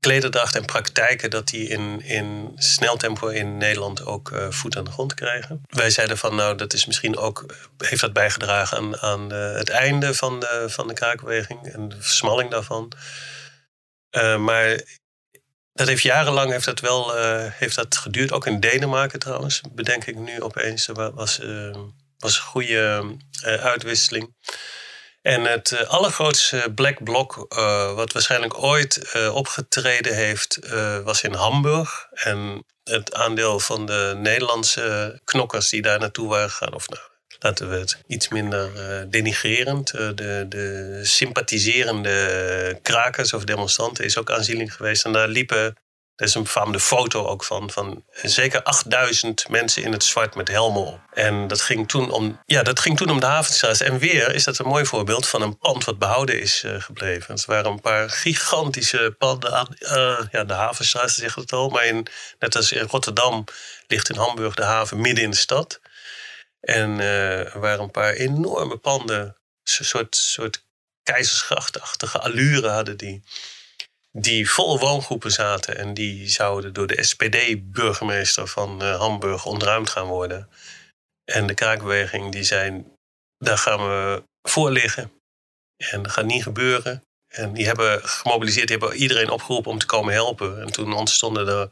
klederdracht 0.01 0.57
en 0.57 0.65
praktijken, 0.65 1.31
dat 1.31 1.49
die 1.49 1.69
in, 1.69 2.03
in 2.03 2.53
snel 2.57 2.97
tempo 2.97 3.27
in 3.29 3.57
Nederland 3.57 4.05
ook 4.05 4.31
uh, 4.31 4.51
voet 4.51 4.77
aan 4.77 4.85
de 4.85 4.91
grond 4.91 5.15
krijgen. 5.15 5.63
Wij 5.69 5.91
zeiden 5.91 6.19
van 6.19 6.35
nou, 6.35 6.57
dat 6.57 6.73
is 6.73 6.87
misschien 6.87 7.17
ook, 7.17 7.55
heeft 7.79 8.01
dat 8.01 8.13
bijgedragen 8.13 8.77
aan, 8.77 9.01
aan 9.01 9.31
het 9.33 9.69
einde 9.69 10.15
van 10.15 10.41
de, 10.41 10.65
van 10.69 10.89
de 10.89 10.95
kraakbeweging 10.95 11.67
en 11.67 11.89
de 11.89 11.97
versmalling 11.99 12.51
daarvan. 12.51 12.93
maar 14.39 14.81
dat 15.73 15.89
heeft 15.89 16.03
jarenlang 16.03 16.51
heeft 16.51 16.65
dat 16.65 16.81
wel 16.81 17.17
heeft 17.51 17.77
dat 17.77 17.97
geduurd. 17.97 18.33
Ook 18.33 18.47
in 18.47 18.61
Denemarken 18.61 19.19
trouwens, 19.19 19.61
bedenk 19.73 20.05
ik 20.05 20.17
nu 20.17 20.43
opeens. 20.43 20.87
Dat 20.87 21.15
was, 21.15 21.41
was 22.19 22.37
een 22.37 22.43
goede 22.43 23.05
uitwisseling. 23.43 24.35
En 25.23 25.45
het 25.45 25.71
uh, 25.71 25.81
allergrootste 25.81 26.73
black 26.75 27.05
block, 27.05 27.47
uh, 27.59 27.95
wat 27.95 28.13
waarschijnlijk 28.13 28.63
ooit 28.63 29.13
uh, 29.17 29.35
opgetreden 29.35 30.15
heeft, 30.15 30.59
was 31.05 31.23
in 31.23 31.35
Hamburg. 31.35 32.07
En 32.11 32.65
het 32.85 33.15
aandeel 33.15 33.61
van 33.61 33.87
de 33.87 34.15
Nederlandse 34.17 35.21
knokkers 35.25 35.69
die 35.69 35.83
daar 35.83 35.99
naartoe 35.99 36.29
waren 36.29 36.51
gegaan, 36.51 36.75
of 36.75 36.89
nou, 36.89 37.03
laten 37.39 37.71
we 37.71 37.77
het 37.77 38.03
iets 38.07 38.29
minder 38.29 38.71
denigrerend, 39.11 39.91
de, 39.91 40.47
de 40.49 41.01
sympathiserende 41.03 42.79
krakers 42.83 43.33
of 43.33 43.45
demonstranten 43.45 44.05
is 44.05 44.19
ook 44.19 44.31
aanzienlijk 44.31 44.71
geweest. 44.71 45.05
En 45.05 45.13
daar 45.13 45.29
liepen 45.29 45.77
er 46.21 46.27
is 46.27 46.35
een 46.35 46.43
befaamde 46.43 46.81
foto 46.81 47.27
ook 47.27 47.45
van, 47.45 47.71
van 47.71 48.05
zeker 48.23 48.63
8000 48.63 49.49
mensen 49.49 49.83
in 49.83 49.93
het 49.93 50.05
zwart 50.05 50.35
met 50.35 50.49
helmen 50.49 50.87
op. 50.87 51.01
En 51.13 51.47
dat 51.47 51.61
ging 51.61 51.89
toen 51.89 52.11
om, 52.11 52.41
ja, 52.47 52.63
dat 52.63 52.81
ging 52.81 52.97
toen 52.97 53.11
om 53.11 53.21
de 53.21 53.27
Havenstraat. 53.27 53.81
En 53.81 53.99
weer 53.99 54.35
is 54.35 54.45
dat 54.45 54.59
een 54.59 54.67
mooi 54.67 54.87
voorbeeld 54.87 55.29
van 55.29 55.43
een 55.43 55.59
pand 55.59 55.85
wat 55.85 55.99
behouden 55.99 56.41
is 56.41 56.63
uh, 56.65 56.81
gebleven. 56.83 57.35
Het 57.35 57.45
waren 57.45 57.71
een 57.71 57.81
paar 57.81 58.11
gigantische 58.11 59.15
panden 59.19 59.53
aan 59.53 59.67
uh, 59.79 60.21
ja, 60.31 60.45
de 60.45 60.53
Havenstraat, 60.53 61.11
zegt 61.11 61.35
het 61.35 61.53
al. 61.53 61.69
Maar 61.69 61.87
in, 61.87 62.07
net 62.39 62.57
als 62.57 62.73
in 62.73 62.87
Rotterdam 62.87 63.45
ligt 63.87 64.11
in 64.11 64.17
Hamburg 64.17 64.55
de 64.55 64.65
haven 64.65 65.01
midden 65.01 65.25
in 65.25 65.31
de 65.31 65.37
stad. 65.37 65.81
En 66.61 66.99
uh, 66.99 67.55
er 67.55 67.61
waren 67.61 67.83
een 67.83 67.91
paar 67.91 68.13
enorme 68.13 68.77
panden, 68.77 69.21
een 69.21 69.85
soort, 69.85 70.17
soort 70.17 70.65
keizersgrachtachtige 71.03 72.19
allure 72.19 72.69
hadden 72.69 72.97
die 72.97 73.23
die 74.13 74.51
vol 74.51 74.79
woongroepen 74.79 75.31
zaten. 75.31 75.77
En 75.77 75.95
die 75.95 76.29
zouden 76.29 76.73
door 76.73 76.87
de 76.87 77.03
SPD-burgemeester 77.03 78.47
van 78.47 78.83
uh, 78.83 78.99
Hamburg 78.99 79.47
ontruimd 79.47 79.91
gaan 79.91 80.07
worden. 80.07 80.49
En 81.25 81.47
de 81.47 81.55
kraakbeweging 81.55 82.33
die 82.33 82.45
zei, 82.45 82.85
daar 83.39 83.59
gaan 83.59 83.79
we 83.79 84.23
voor 84.43 84.71
liggen. 84.71 85.13
En 85.77 86.03
dat 86.03 86.13
gaat 86.13 86.25
niet 86.25 86.43
gebeuren. 86.43 87.05
En 87.29 87.53
die 87.53 87.67
hebben 87.67 88.09
gemobiliseerd, 88.09 88.69
die 88.69 88.77
hebben 88.77 88.97
iedereen 88.99 89.31
opgeroepen 89.31 89.71
om 89.71 89.79
te 89.79 89.87
komen 89.87 90.13
helpen. 90.13 90.61
En 90.61 90.73
toen 90.73 90.93
ontstonden 90.93 91.49
er 91.49 91.69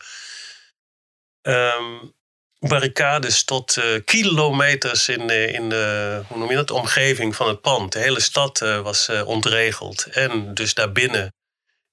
um, 1.76 2.14
barricades 2.58 3.44
tot 3.44 3.76
uh, 3.76 3.84
kilometers 4.04 5.08
in 5.08 5.26
de, 5.26 5.46
in 5.46 5.68
de 5.68 6.22
hoe 6.26 6.38
noem 6.38 6.50
je 6.50 6.54
dat, 6.54 6.70
omgeving 6.70 7.36
van 7.36 7.48
het 7.48 7.60
pand. 7.60 7.92
De 7.92 7.98
hele 7.98 8.20
stad 8.20 8.60
uh, 8.60 8.80
was 8.80 9.08
uh, 9.08 9.26
ontregeld. 9.26 10.06
En 10.06 10.54
dus 10.54 10.74
daarbinnen 10.74 11.32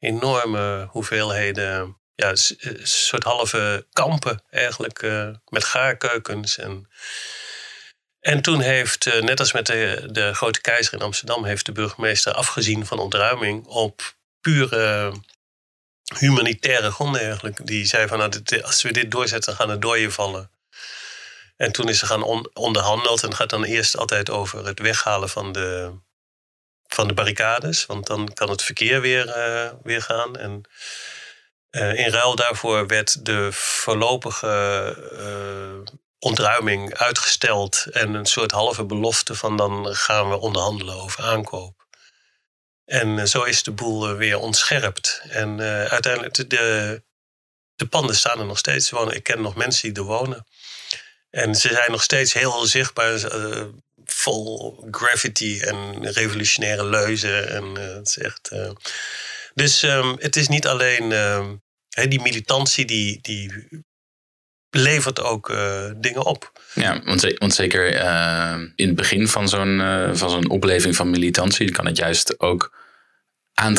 enorme 0.05 0.87
hoeveelheden, 0.89 1.97
ja, 2.15 2.29
een 2.29 2.87
soort 2.87 3.23
halve 3.23 3.85
kampen 3.93 4.43
eigenlijk, 4.49 5.01
uh, 5.01 5.29
met 5.49 5.63
gaarkeukens. 5.63 6.57
En, 6.57 6.89
en 8.19 8.41
toen 8.41 8.59
heeft, 8.59 9.05
uh, 9.05 9.21
net 9.21 9.39
als 9.39 9.51
met 9.51 9.65
de, 9.65 10.07
de 10.11 10.33
Grote 10.33 10.61
Keizer 10.61 10.93
in 10.93 11.01
Amsterdam, 11.01 11.45
heeft 11.45 11.65
de 11.65 11.71
burgemeester 11.71 12.33
afgezien 12.33 12.85
van 12.85 12.99
ontruiming 12.99 13.65
op 13.65 14.15
pure 14.41 15.13
humanitaire 16.19 16.91
gronden 16.91 17.21
eigenlijk. 17.21 17.67
Die 17.67 17.85
zei 17.85 18.07
van, 18.07 18.17
nou, 18.17 18.61
als 18.61 18.81
we 18.81 18.91
dit 18.91 19.11
doorzetten, 19.11 19.55
gaan 19.55 19.69
er 19.69 19.79
dooien 19.79 20.11
vallen. 20.11 20.49
En 21.57 21.71
toen 21.71 21.89
is 21.89 22.01
er 22.01 22.07
gaan 22.07 22.23
on, 22.23 22.49
onderhandeld 22.53 23.21
en 23.21 23.27
het 23.27 23.37
gaat 23.37 23.49
dan 23.49 23.63
eerst 23.63 23.97
altijd 23.97 24.29
over 24.29 24.65
het 24.65 24.79
weghalen 24.79 25.29
van 25.29 25.51
de, 25.51 25.91
van 26.87 27.07
de 27.07 27.13
barricades. 27.13 27.85
Want 27.85 28.07
dan 28.07 28.33
kan 28.33 28.49
het 28.49 28.63
verkeer 28.63 29.01
weer, 29.01 29.27
uh, 29.27 29.71
weer 29.83 30.01
gaan. 30.01 30.35
En 30.35 30.61
uh, 31.71 31.99
in 31.99 32.11
ruil 32.11 32.35
daarvoor 32.35 32.87
werd 32.87 33.25
de 33.25 33.51
voorlopige 33.51 34.95
uh, 35.13 35.93
ontruiming 36.19 36.93
uitgesteld. 36.93 37.85
En 37.91 38.13
een 38.13 38.25
soort 38.25 38.51
halve 38.51 38.85
belofte 38.85 39.35
van 39.35 39.57
dan 39.57 39.95
gaan 39.95 40.29
we 40.29 40.39
onderhandelen 40.39 40.95
over 40.95 41.23
aankoop. 41.23 41.83
En 42.85 43.27
zo 43.27 43.43
is 43.43 43.63
de 43.63 43.71
boel 43.71 44.15
weer 44.15 44.39
ontscherpt. 44.39 45.21
En 45.29 45.59
uiteindelijk, 45.89 46.49
de, 46.49 47.03
de 47.75 47.87
panden 47.87 48.15
staan 48.15 48.39
er 48.39 48.45
nog 48.45 48.57
steeds. 48.57 48.91
Ik 48.91 49.23
ken 49.23 49.41
nog 49.41 49.55
mensen 49.55 49.93
die 49.93 50.03
er 50.03 50.09
wonen. 50.09 50.45
En 51.29 51.55
ze 51.55 51.67
zijn 51.67 51.91
nog 51.91 52.03
steeds 52.03 52.33
heel 52.33 52.65
zichtbaar 52.65 53.19
vol 54.15 54.87
graffiti 54.91 55.59
en 55.59 56.11
revolutionaire 56.11 56.85
leuzen. 56.85 57.49
En 57.49 57.63
uh, 57.63 57.95
het 57.95 58.07
is 58.07 58.17
echt. 58.17 58.49
Uh, 58.53 58.69
dus 59.53 59.83
um, 59.83 60.15
het 60.19 60.35
is 60.35 60.47
niet 60.47 60.67
alleen 60.67 61.11
uh, 61.11 61.47
die 62.09 62.21
militantie 62.21 62.85
die, 62.85 63.19
die 63.21 63.51
levert 64.69 65.21
ook 65.21 65.49
uh, 65.49 65.91
dingen 65.97 66.25
op. 66.25 66.51
Ja, 66.73 67.01
want, 67.03 67.53
zeker 67.53 67.93
in 68.75 68.87
het 68.87 68.95
begin 68.95 69.27
van 69.27 69.49
zo'n 69.49 69.81
van 70.13 70.29
zo'n 70.29 70.49
opleving 70.49 70.95
van 70.95 71.09
militantie 71.09 71.71
kan 71.71 71.85
het 71.85 71.97
juist 71.97 72.39
ook 72.39 72.83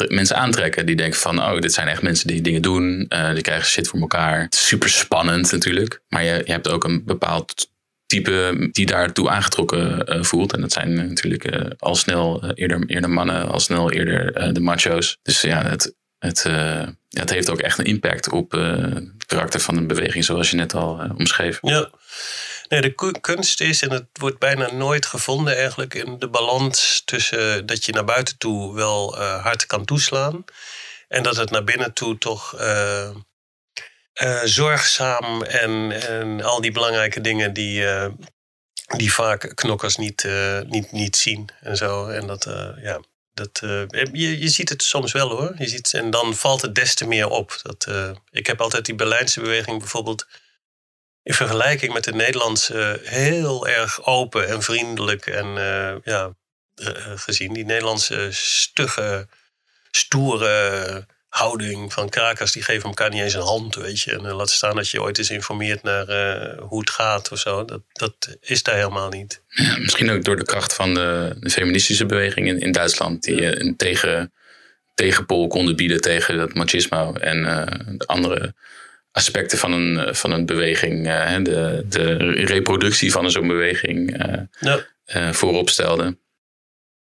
mensen 0.09 0.37
aantrekken. 0.37 0.87
Die 0.87 0.97
denken 0.97 1.21
van, 1.21 1.43
oh, 1.43 1.61
dit 1.61 1.73
zijn 1.73 1.89
echt 1.89 2.03
mensen 2.03 2.27
die 2.27 2.41
dingen 2.41 2.63
doen. 2.63 3.11
die 3.33 3.43
krijgen 3.43 3.67
shit 3.67 3.89
voor 3.89 4.01
elkaar. 4.01 4.47
Super 4.49 4.89
spannend 4.89 5.53
natuurlijk. 5.53 6.03
Maar 6.09 6.25
je, 6.25 6.43
je 6.45 6.53
hebt 6.53 6.69
ook 6.69 6.85
een 6.85 7.05
bepaald 7.05 7.75
type 8.07 8.69
die 8.73 8.87
daartoe 8.87 9.29
aangetrokken 9.29 10.13
uh, 10.17 10.23
voelt. 10.23 10.53
En 10.53 10.61
dat 10.61 10.73
zijn 10.73 10.95
natuurlijk 10.95 11.55
uh, 11.55 11.71
al 11.79 11.95
snel 11.95 12.53
eerder, 12.55 12.85
eerder 12.87 13.11
mannen, 13.11 13.49
al 13.49 13.61
snel 13.61 13.91
eerder 13.91 14.55
de 14.55 14.61
macho's. 14.61 15.19
Dus 15.23 15.41
ja, 15.41 15.63
het, 15.63 15.95
het, 16.19 16.43
het 17.09 17.31
heeft 17.31 17.51
ook 17.51 17.61
echt 17.61 17.79
een 17.79 17.85
impact 17.85 18.29
op 18.29 18.51
het 18.51 19.27
karakter 19.27 19.61
van 19.61 19.77
een 19.77 19.87
beweging, 19.87 20.25
zoals 20.25 20.51
je 20.51 20.57
net 20.57 20.75
al 20.75 21.11
omschreef. 21.17 21.59
Ja. 21.63 21.91
Nee, 22.69 22.81
de 22.81 23.19
kunst 23.21 23.61
is, 23.61 23.83
en 23.83 23.91
het 23.91 24.07
wordt 24.13 24.39
bijna 24.39 24.73
nooit 24.73 25.07
gevonden 25.07 25.57
eigenlijk, 25.57 25.95
in 25.95 26.19
de 26.19 26.29
balans 26.29 27.03
tussen 27.05 27.67
dat 27.67 27.85
je 27.85 27.93
naar 27.93 28.05
buiten 28.05 28.39
toe 28.39 28.75
wel 28.75 29.17
hard 29.19 29.67
kan 29.67 29.85
toeslaan. 29.85 30.45
En 31.09 31.23
dat 31.23 31.37
het 31.37 31.51
naar 31.51 31.65
binnen 31.65 31.93
toe 31.93 32.19
toch 32.19 32.55
uh, 34.23 34.41
zorgzaam 34.45 35.43
en, 35.43 35.93
en 35.93 36.43
al 36.43 36.61
die 36.61 36.73
belangrijke 36.73 37.21
dingen 37.21 37.53
die, 37.53 37.83
uh, 37.83 38.09
die 38.97 39.13
vaak 39.13 39.55
knokkers 39.55 39.97
niet, 39.97 40.23
uh, 40.25 40.61
niet, 40.61 40.93
niet 40.93 41.17
zien 41.17 41.49
en 41.61 41.77
zo. 41.77 42.09
En 42.09 42.27
dat, 42.27 42.45
ja, 42.83 43.01
dat, 43.35 43.59
je, 44.13 44.39
je 44.39 44.49
ziet 44.49 44.69
het 44.69 44.83
soms 44.83 45.13
wel 45.13 45.31
hoor. 45.31 45.55
Je 45.59 45.69
ziet, 45.69 45.95
en 45.95 46.11
dan 46.11 46.35
valt 46.35 46.63
het 46.63 46.75
des 46.75 46.95
te 46.95 47.07
meer 47.07 47.29
op. 47.29 47.61
Dat, 47.63 47.87
ik 48.31 48.47
heb 48.47 48.61
altijd 48.61 48.85
die 48.85 48.95
Berlijnse 48.95 49.41
beweging 49.41 49.79
bijvoorbeeld 49.79 50.27
in 51.23 51.35
vergelijking 51.35 51.93
met 51.93 52.05
de 52.05 52.13
Nederlandse 52.13 53.01
heel 53.05 53.67
erg 53.67 54.07
open 54.07 54.49
en 54.49 54.63
vriendelijk 54.63 55.27
en 55.27 55.47
ja, 56.05 56.35
gezien. 57.15 57.53
Die 57.53 57.65
Nederlandse 57.65 58.29
stugge, 58.31 59.29
stoere 59.91 61.07
houding 61.37 61.93
van 61.93 62.09
krakers, 62.09 62.53
die 62.53 62.63
geven 62.63 62.89
elkaar 62.89 63.11
niet 63.11 63.23
eens 63.23 63.35
een 63.35 63.41
hand, 63.41 63.75
weet 63.75 64.01
je. 64.01 64.13
En 64.13 64.25
uh, 64.25 64.37
laat 64.37 64.51
staan 64.51 64.77
dat 64.77 64.89
je 64.89 65.03
ooit 65.03 65.19
eens 65.19 65.31
informeert 65.31 65.83
naar 65.83 66.09
uh, 66.09 66.59
hoe 66.59 66.81
het 66.81 66.91
gaat 66.91 67.33
of 67.33 67.39
zo. 67.39 67.65
Dat, 67.65 67.83
dat 67.93 68.37
is 68.41 68.63
daar 68.63 68.75
helemaal 68.75 69.09
niet. 69.09 69.43
Ja, 69.49 69.79
misschien 69.79 70.11
ook 70.11 70.25
door 70.25 70.37
de 70.37 70.45
kracht 70.45 70.75
van 70.75 70.95
de, 70.95 71.37
de 71.41 71.51
feministische 71.51 72.07
beweging 72.07 72.47
in, 72.47 72.61
in 72.61 72.73
Duitsland, 72.73 73.23
die 73.23 73.41
ja. 73.41 73.57
een 73.57 73.77
tegen, 73.77 74.33
tegenpol 74.95 75.47
konden 75.47 75.77
bieden 75.77 76.01
tegen 76.01 76.37
dat 76.37 76.55
machismo 76.55 77.13
en 77.13 77.39
uh, 77.39 77.65
de 77.97 78.07
andere 78.07 78.55
aspecten 79.13 79.59
van 79.59 79.73
een, 79.73 80.15
van 80.15 80.31
een 80.31 80.47
beweging, 80.47 81.05
de, 81.43 81.85
de 81.89 82.17
reproductie 82.45 83.13
van 83.13 83.31
zo'n 83.31 83.49
beweging 83.49 84.25
ja. 84.61 85.33
voorop 85.33 85.71
stelden. 85.71 86.21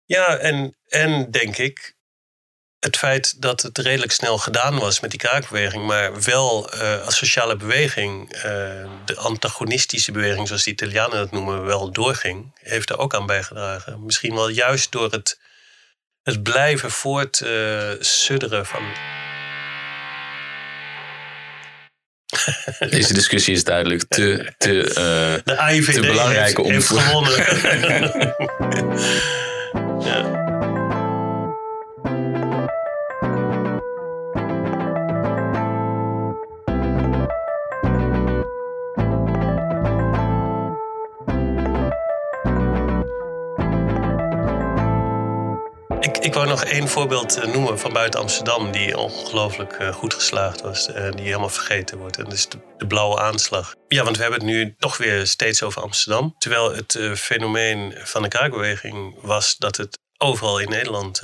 Ja, 0.05 0.37
en, 0.37 0.77
en 0.89 1.31
denk 1.31 1.57
ik, 1.57 1.95
het 2.85 2.97
feit 2.97 3.43
dat 3.43 3.63
het 3.63 3.79
redelijk 3.79 4.13
snel 4.13 4.39
gedaan 4.39 4.79
was 4.79 5.01
met 5.01 5.11
die 5.11 5.19
kraakbeweging, 5.19 5.87
maar 5.87 6.23
wel 6.23 6.75
uh, 6.75 7.05
als 7.05 7.17
sociale 7.17 7.57
beweging, 7.57 8.35
uh, 8.37 8.43
de 9.05 9.17
antagonistische 9.17 10.13
beweging, 10.13 10.47
zoals 10.47 10.65
de 10.65 10.71
Italianen 10.71 11.17
dat 11.17 11.31
noemen, 11.31 11.65
wel 11.65 11.91
doorging, 11.91 12.53
heeft 12.63 12.91
er 12.91 12.99
ook 12.99 13.15
aan 13.15 13.27
bijgedragen. 13.27 14.05
Misschien 14.05 14.35
wel 14.35 14.49
juist 14.49 14.93
door 14.93 15.11
het, 15.11 15.39
het 16.23 16.43
blijven 16.43 16.91
voortsudderen 16.91 18.61
uh, 18.61 18.67
van. 18.67 18.83
Deze 22.89 23.13
discussie 23.13 23.55
is 23.55 23.65
duidelijk 23.65 24.05
te, 24.09 24.53
te, 24.59 24.91
de 25.45 25.57
IVD 25.71 25.95
te 25.95 26.01
belangrijk 26.01 26.57
heeft, 26.57 26.59
om 26.59 26.71
heeft 26.71 26.89
gewonnen. 26.89 27.33
ja. 30.09 30.44
Ik 46.35 46.41
wou 46.41 46.53
nog 46.53 46.65
één 46.65 46.89
voorbeeld 46.89 47.37
eh, 47.37 47.53
noemen 47.53 47.79
van 47.79 47.93
buiten 47.93 48.21
Amsterdam... 48.21 48.71
die 48.73 48.99
ongelooflijk 48.99 49.73
eh, 49.73 49.95
goed 49.95 50.15
geslaagd 50.15 50.61
was 50.61 50.87
en 50.87 51.11
die 51.11 51.25
helemaal 51.25 51.49
vergeten 51.49 51.99
wordt. 51.99 52.19
En 52.19 52.25
dat 52.25 52.33
is 52.33 52.49
de, 52.49 52.87
blauwe 52.87 53.21
aanslag. 53.21 53.75
Ja, 53.89 54.05
want 54.05 54.17
we 54.17 54.23
hebben 54.23 54.41
het 54.41 54.49
nu 54.49 54.75
toch 54.79 54.97
weer 54.97 55.27
steeds 55.27 55.63
over 55.63 55.83
Amsterdam. 55.83 56.35
Terwijl 56.39 56.75
het 56.75 56.99
fenomeen 57.15 57.95
van 58.03 58.23
de 58.23 58.29
kraakbeweging 58.29 59.17
was 59.21 59.57
dat 59.57 59.77
het 59.77 59.99
overal 60.19 60.59
in 60.59 60.69
Nederland 60.69 61.23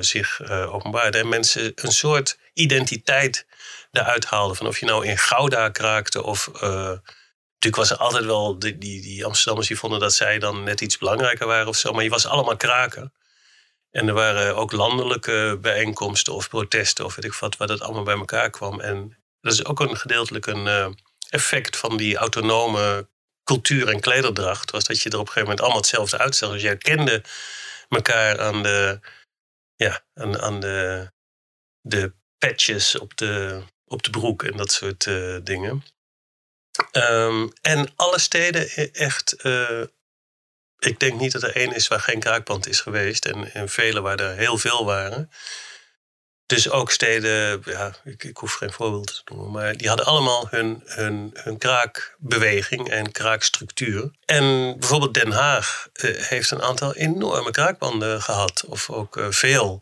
zich 0.00 0.40
openbaarde. 0.50 1.18
En 1.18 1.28
mensen 1.28 1.72
een 1.74 1.92
soort 1.92 2.38
identiteit 2.52 3.46
daaruit 3.90 4.24
haalden. 4.24 4.56
Van 4.56 4.66
of 4.66 4.78
je 4.78 4.86
nou 4.86 5.06
in 5.06 5.18
Gouda 5.18 5.68
kraakte 5.68 6.22
of 6.22 6.50
Natuurlijk 6.52 7.76
was 7.76 7.90
er 7.90 7.96
altijd 7.96 8.24
wel 8.24 8.58
die, 8.58 8.78
die, 8.78 9.00
die, 9.00 9.24
Amsterdammers 9.24 9.68
die 9.68 9.78
vonden 9.78 10.00
dat 10.00 10.14
zij 10.14 10.38
dan 10.38 10.62
net 10.62 10.80
iets 10.80 10.98
belangrijker 10.98 11.46
waren 11.46 11.68
of 11.68 11.76
zo. 11.76 11.92
Maar 11.92 12.04
je 12.04 12.10
was 12.10 12.26
allemaal 12.26 12.56
kraken. 12.56 13.12
En 13.96 14.08
er 14.08 14.14
waren 14.14 14.56
ook 14.56 14.72
landelijke 14.72 15.58
bijeenkomsten 15.60 16.34
of 16.34 16.48
protesten 16.48 17.04
of 17.04 17.14
weet 17.14 17.24
ik 17.24 17.32
wat, 17.32 17.56
waar 17.56 17.68
dat 17.68 17.80
allemaal 17.80 18.02
bij 18.02 18.16
elkaar 18.16 18.50
kwam. 18.50 18.80
En 18.80 19.16
dat 19.40 19.52
is 19.52 19.64
ook 19.64 19.80
een 19.80 19.96
gedeeltelijk 19.96 20.46
een 20.46 20.66
uh, 20.66 20.88
effect 21.28 21.76
van 21.76 21.96
die 21.96 22.16
autonome 22.16 23.08
cultuur 23.44 23.88
en 23.88 24.00
klederdracht. 24.00 24.70
Was 24.70 24.84
dat 24.84 25.00
je 25.00 25.10
er 25.10 25.18
op 25.18 25.26
een 25.26 25.32
gegeven 25.32 25.48
moment 25.48 25.60
allemaal 25.60 25.80
hetzelfde 25.80 26.18
uitzag. 26.18 26.50
Dus 26.50 26.62
jij 26.62 26.76
kende 26.76 27.22
elkaar 27.88 28.40
aan 28.40 28.62
de, 28.62 29.00
ja, 29.76 30.04
aan, 30.14 30.60
de, 30.60 31.10
de 31.80 32.12
patches 32.38 32.98
op 32.98 33.16
de, 33.16 33.62
op 33.84 34.02
de 34.02 34.10
broek 34.10 34.42
en 34.42 34.56
dat 34.56 34.72
soort 34.72 35.06
uh, 35.06 35.38
dingen. 35.42 35.84
Um, 36.92 37.52
en 37.60 37.92
alle 37.96 38.18
steden 38.18 38.68
e-, 38.74 38.90
echt. 38.92 39.44
Uh, 39.44 39.82
ik 40.86 41.00
denk 41.00 41.20
niet 41.20 41.32
dat 41.32 41.42
er 41.42 41.56
één 41.56 41.74
is 41.74 41.88
waar 41.88 42.00
geen 42.00 42.20
kraakpand 42.20 42.68
is 42.68 42.80
geweest. 42.80 43.24
En, 43.24 43.52
en 43.52 43.68
vele 43.68 44.00
waar 44.00 44.20
er 44.20 44.36
heel 44.36 44.58
veel 44.58 44.84
waren. 44.84 45.30
Dus 46.46 46.70
ook 46.70 46.90
steden, 46.90 47.62
ja, 47.64 47.94
ik, 48.04 48.24
ik, 48.24 48.36
hoef 48.36 48.52
geen 48.52 48.72
voorbeeld 48.72 49.22
te 49.24 49.34
noemen, 49.34 49.50
maar 49.50 49.76
die 49.76 49.88
hadden 49.88 50.06
allemaal 50.06 50.46
hun, 50.50 50.82
hun, 50.84 51.30
hun 51.34 51.58
kraakbeweging 51.58 52.90
en 52.90 53.12
kraakstructuur. 53.12 54.10
En 54.24 54.76
bijvoorbeeld 54.78 55.14
Den 55.14 55.30
Haag 55.30 55.88
uh, 55.92 56.16
heeft 56.20 56.50
een 56.50 56.62
aantal 56.62 56.94
enorme 56.94 57.50
kraakbanden 57.50 58.22
gehad, 58.22 58.64
of 58.64 58.90
ook 58.90 59.16
uh, 59.16 59.30
veel. 59.30 59.80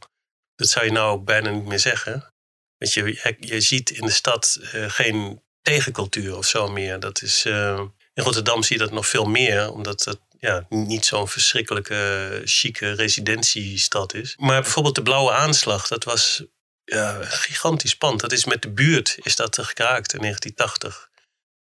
Dat 0.54 0.68
zou 0.68 0.84
je 0.84 0.92
nou 0.92 1.20
bijna 1.20 1.50
niet 1.50 1.66
meer 1.66 1.78
zeggen. 1.78 2.32
Want 2.78 2.92
je, 2.92 3.36
je 3.40 3.60
ziet 3.60 3.90
in 3.90 4.06
de 4.06 4.12
stad 4.12 4.58
uh, 4.74 4.90
geen 4.90 5.42
tegencultuur 5.62 6.36
of 6.36 6.46
zo 6.46 6.68
meer. 6.68 7.00
Dat 7.00 7.22
is, 7.22 7.44
in 7.44 7.92
Rotterdam 8.14 8.62
zie 8.62 8.76
je 8.78 8.82
dat 8.82 8.92
nog 8.92 9.06
veel 9.06 9.24
meer, 9.24 9.72
omdat 9.72 10.04
het 10.04 10.20
ja, 10.46 10.66
niet 10.68 11.04
zo'n 11.04 11.28
verschrikkelijke, 11.28 12.42
chique 12.44 12.92
residentiestad 12.92 14.14
is. 14.14 14.34
Maar 14.38 14.62
bijvoorbeeld 14.62 14.94
de 14.94 15.02
blauwe 15.02 15.32
aanslag, 15.32 15.88
dat 15.88 16.04
was 16.04 16.42
ja, 16.84 17.24
gigantisch 17.24 17.96
pand. 17.96 18.20
Dat 18.20 18.32
is 18.32 18.44
met 18.44 18.62
de 18.62 18.70
buurt 18.70 19.16
is 19.20 19.36
dat 19.36 19.58
gekraakt 19.58 20.12
in 20.12 20.20
1980. 20.20 21.10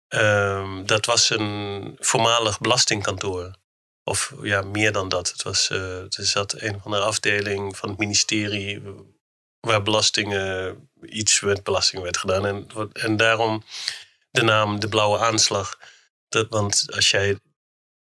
Um, 0.09 0.87
dat 0.87 1.07
was 1.07 1.31
een 1.31 1.97
voormalig 1.99 2.61
belastingkantoor. 2.61 3.55
Of 4.05 4.33
ja, 4.43 4.63
meer 4.63 4.93
dan 4.93 5.09
dat. 5.09 5.31
Het 5.31 5.43
was, 5.43 5.71
uh, 5.71 5.99
er 5.99 6.27
zat 6.27 6.61
een 6.61 6.75
of 6.75 6.85
andere 6.85 7.03
afdeling 7.03 7.77
van 7.77 7.89
het 7.89 7.99
ministerie 7.99 8.83
waar 9.61 9.83
belastingen, 9.83 10.77
iets 11.03 11.41
met 11.41 11.63
belasting 11.63 12.03
werd 12.03 12.17
gedaan. 12.17 12.47
En, 12.47 12.67
en 12.93 13.17
daarom 13.17 13.65
de 14.31 14.43
naam 14.43 14.81
de 14.81 14.89
blauwe 14.89 15.19
aanslag. 15.19 15.79
Dat, 16.29 16.47
want 16.49 16.87
als 16.95 17.11
jij 17.11 17.39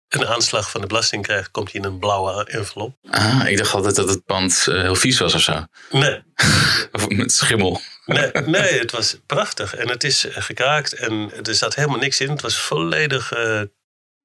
een 0.09 0.27
aanslag 0.27 0.71
van 0.71 0.81
de 0.81 0.87
belasting 0.87 1.23
krijgt, 1.23 1.51
komt 1.51 1.71
hij 1.71 1.81
in 1.81 1.87
een 1.87 1.99
blauwe 1.99 2.45
envelop. 2.45 2.97
Ah, 3.09 3.47
ik 3.47 3.57
dacht 3.57 3.73
altijd 3.73 3.95
dat 3.95 4.09
het 4.09 4.25
pand 4.25 4.65
uh, 4.69 4.81
heel 4.81 4.95
vies 4.95 5.19
was 5.19 5.33
of 5.33 5.41
zo. 5.41 5.65
Nee. 5.91 6.23
of 6.91 7.07
met 7.07 7.31
schimmel. 7.31 7.81
Nee, 8.05 8.31
nee, 8.31 8.79
het 8.79 8.91
was 8.91 9.17
prachtig. 9.25 9.75
En 9.75 9.89
het 9.89 10.03
is 10.03 10.25
gekraakt 10.29 10.93
en 10.93 11.31
er 11.43 11.55
zat 11.55 11.75
helemaal 11.75 11.97
niks 11.99 12.21
in. 12.21 12.29
Het 12.29 12.41
was 12.41 12.57
volledig 12.57 13.37
uh, 13.37 13.61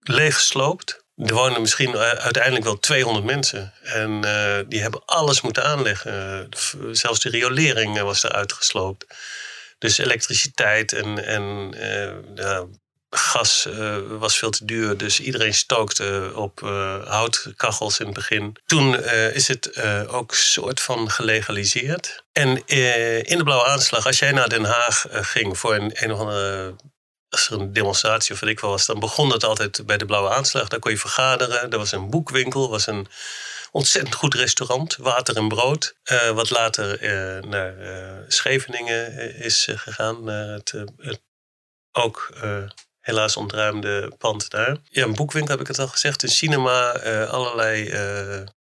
leeggesloopt. 0.00 1.04
Er 1.16 1.34
wonen 1.34 1.60
misschien 1.60 1.96
uiteindelijk 1.96 2.64
wel 2.64 2.78
200 2.78 3.24
mensen. 3.24 3.72
En 3.82 4.24
uh, 4.24 4.58
die 4.68 4.80
hebben 4.80 5.04
alles 5.04 5.40
moeten 5.40 5.64
aanleggen. 5.64 6.48
Zelfs 6.92 7.20
de 7.20 7.28
riolering 7.28 8.00
was 8.00 8.22
er 8.22 8.32
uitgesloopt. 8.32 9.06
Dus 9.78 9.98
elektriciteit 9.98 10.92
en, 10.92 11.24
en 11.24 11.74
uh, 12.34 12.62
gas 13.16 13.66
uh, 13.68 13.96
was 14.08 14.38
veel 14.38 14.50
te 14.50 14.64
duur. 14.64 14.96
Dus 14.96 15.20
iedereen 15.20 15.54
stookte 15.54 16.32
op 16.34 16.60
houtkachels 17.04 17.98
in 17.98 18.06
het 18.06 18.14
begin. 18.14 18.56
Toen 18.66 19.04
is 19.32 19.48
het 19.48 19.82
ook 20.08 20.34
soort 20.34 20.80
van 20.80 21.10
gelegaliseerd. 21.10 22.24
En 22.32 22.66
in 23.26 23.38
de 23.38 23.44
blauwe 23.44 23.66
aanslag, 23.66 24.06
als 24.06 24.18
jij 24.18 24.32
naar 24.32 24.48
Den 24.48 24.64
Haag 24.64 25.06
ging 25.10 25.58
voor 25.58 25.74
een, 25.74 25.90
een 25.94 26.12
of 26.12 26.18
andere 26.18 26.74
als 27.34 27.48
er 27.48 27.60
een 27.60 27.72
demonstratie 27.72 28.34
of 28.34 28.40
wat 28.40 28.48
ik 28.48 28.60
wel 28.60 28.70
was, 28.70 28.86
dan 28.86 29.00
begon 29.00 29.30
het 29.30 29.44
altijd 29.44 29.86
bij 29.86 29.96
de 29.96 30.04
Blauwe 30.04 30.30
Aanslag. 30.30 30.68
Daar 30.68 30.78
kon 30.78 30.90
je 30.90 30.98
vergaderen. 30.98 31.70
Er 31.70 31.78
was 31.78 31.92
een 31.92 32.10
boekwinkel, 32.10 32.70
was 32.70 32.86
een 32.86 33.06
ontzettend 33.70 34.14
goed 34.14 34.34
restaurant, 34.34 34.96
water 34.96 35.36
en 35.36 35.48
brood. 35.48 35.94
Wat 36.34 36.50
later 36.50 36.98
naar 37.46 37.78
uh, 37.78 38.18
Scheveningen 38.28 39.34
is 39.36 39.68
gegaan. 39.70 40.26
het, 40.26 40.72
het 40.96 41.20
ook 41.92 42.32
helaas 43.04 43.36
ontruimde 43.36 44.12
pand 44.18 44.50
daar. 44.50 44.76
Ja, 44.84 45.04
een 45.04 45.14
boekwinkel 45.14 45.50
heb 45.50 45.60
ik 45.60 45.66
het 45.66 45.78
al 45.78 45.88
gezegd. 45.88 46.22
Een 46.22 46.28
cinema, 46.28 46.90
allerlei 47.26 47.92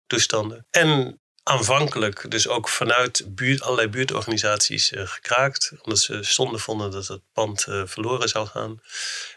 toestanden. 0.07 0.66
En 0.70 1.20
aanvankelijk 1.51 2.30
dus 2.30 2.48
ook 2.48 2.68
vanuit 2.68 3.22
buurt, 3.26 3.62
allerlei 3.62 3.88
buurtorganisaties 3.88 4.92
uh, 4.92 5.07
gekraakt. 5.07 5.72
Omdat 5.82 5.98
ze 5.98 6.22
stonden 6.22 6.61
vonden 6.61 6.90
dat 6.90 7.07
het 7.07 7.20
pand 7.32 7.66
uh, 7.68 7.82
verloren 7.84 8.28
zou 8.28 8.46
gaan. 8.46 8.70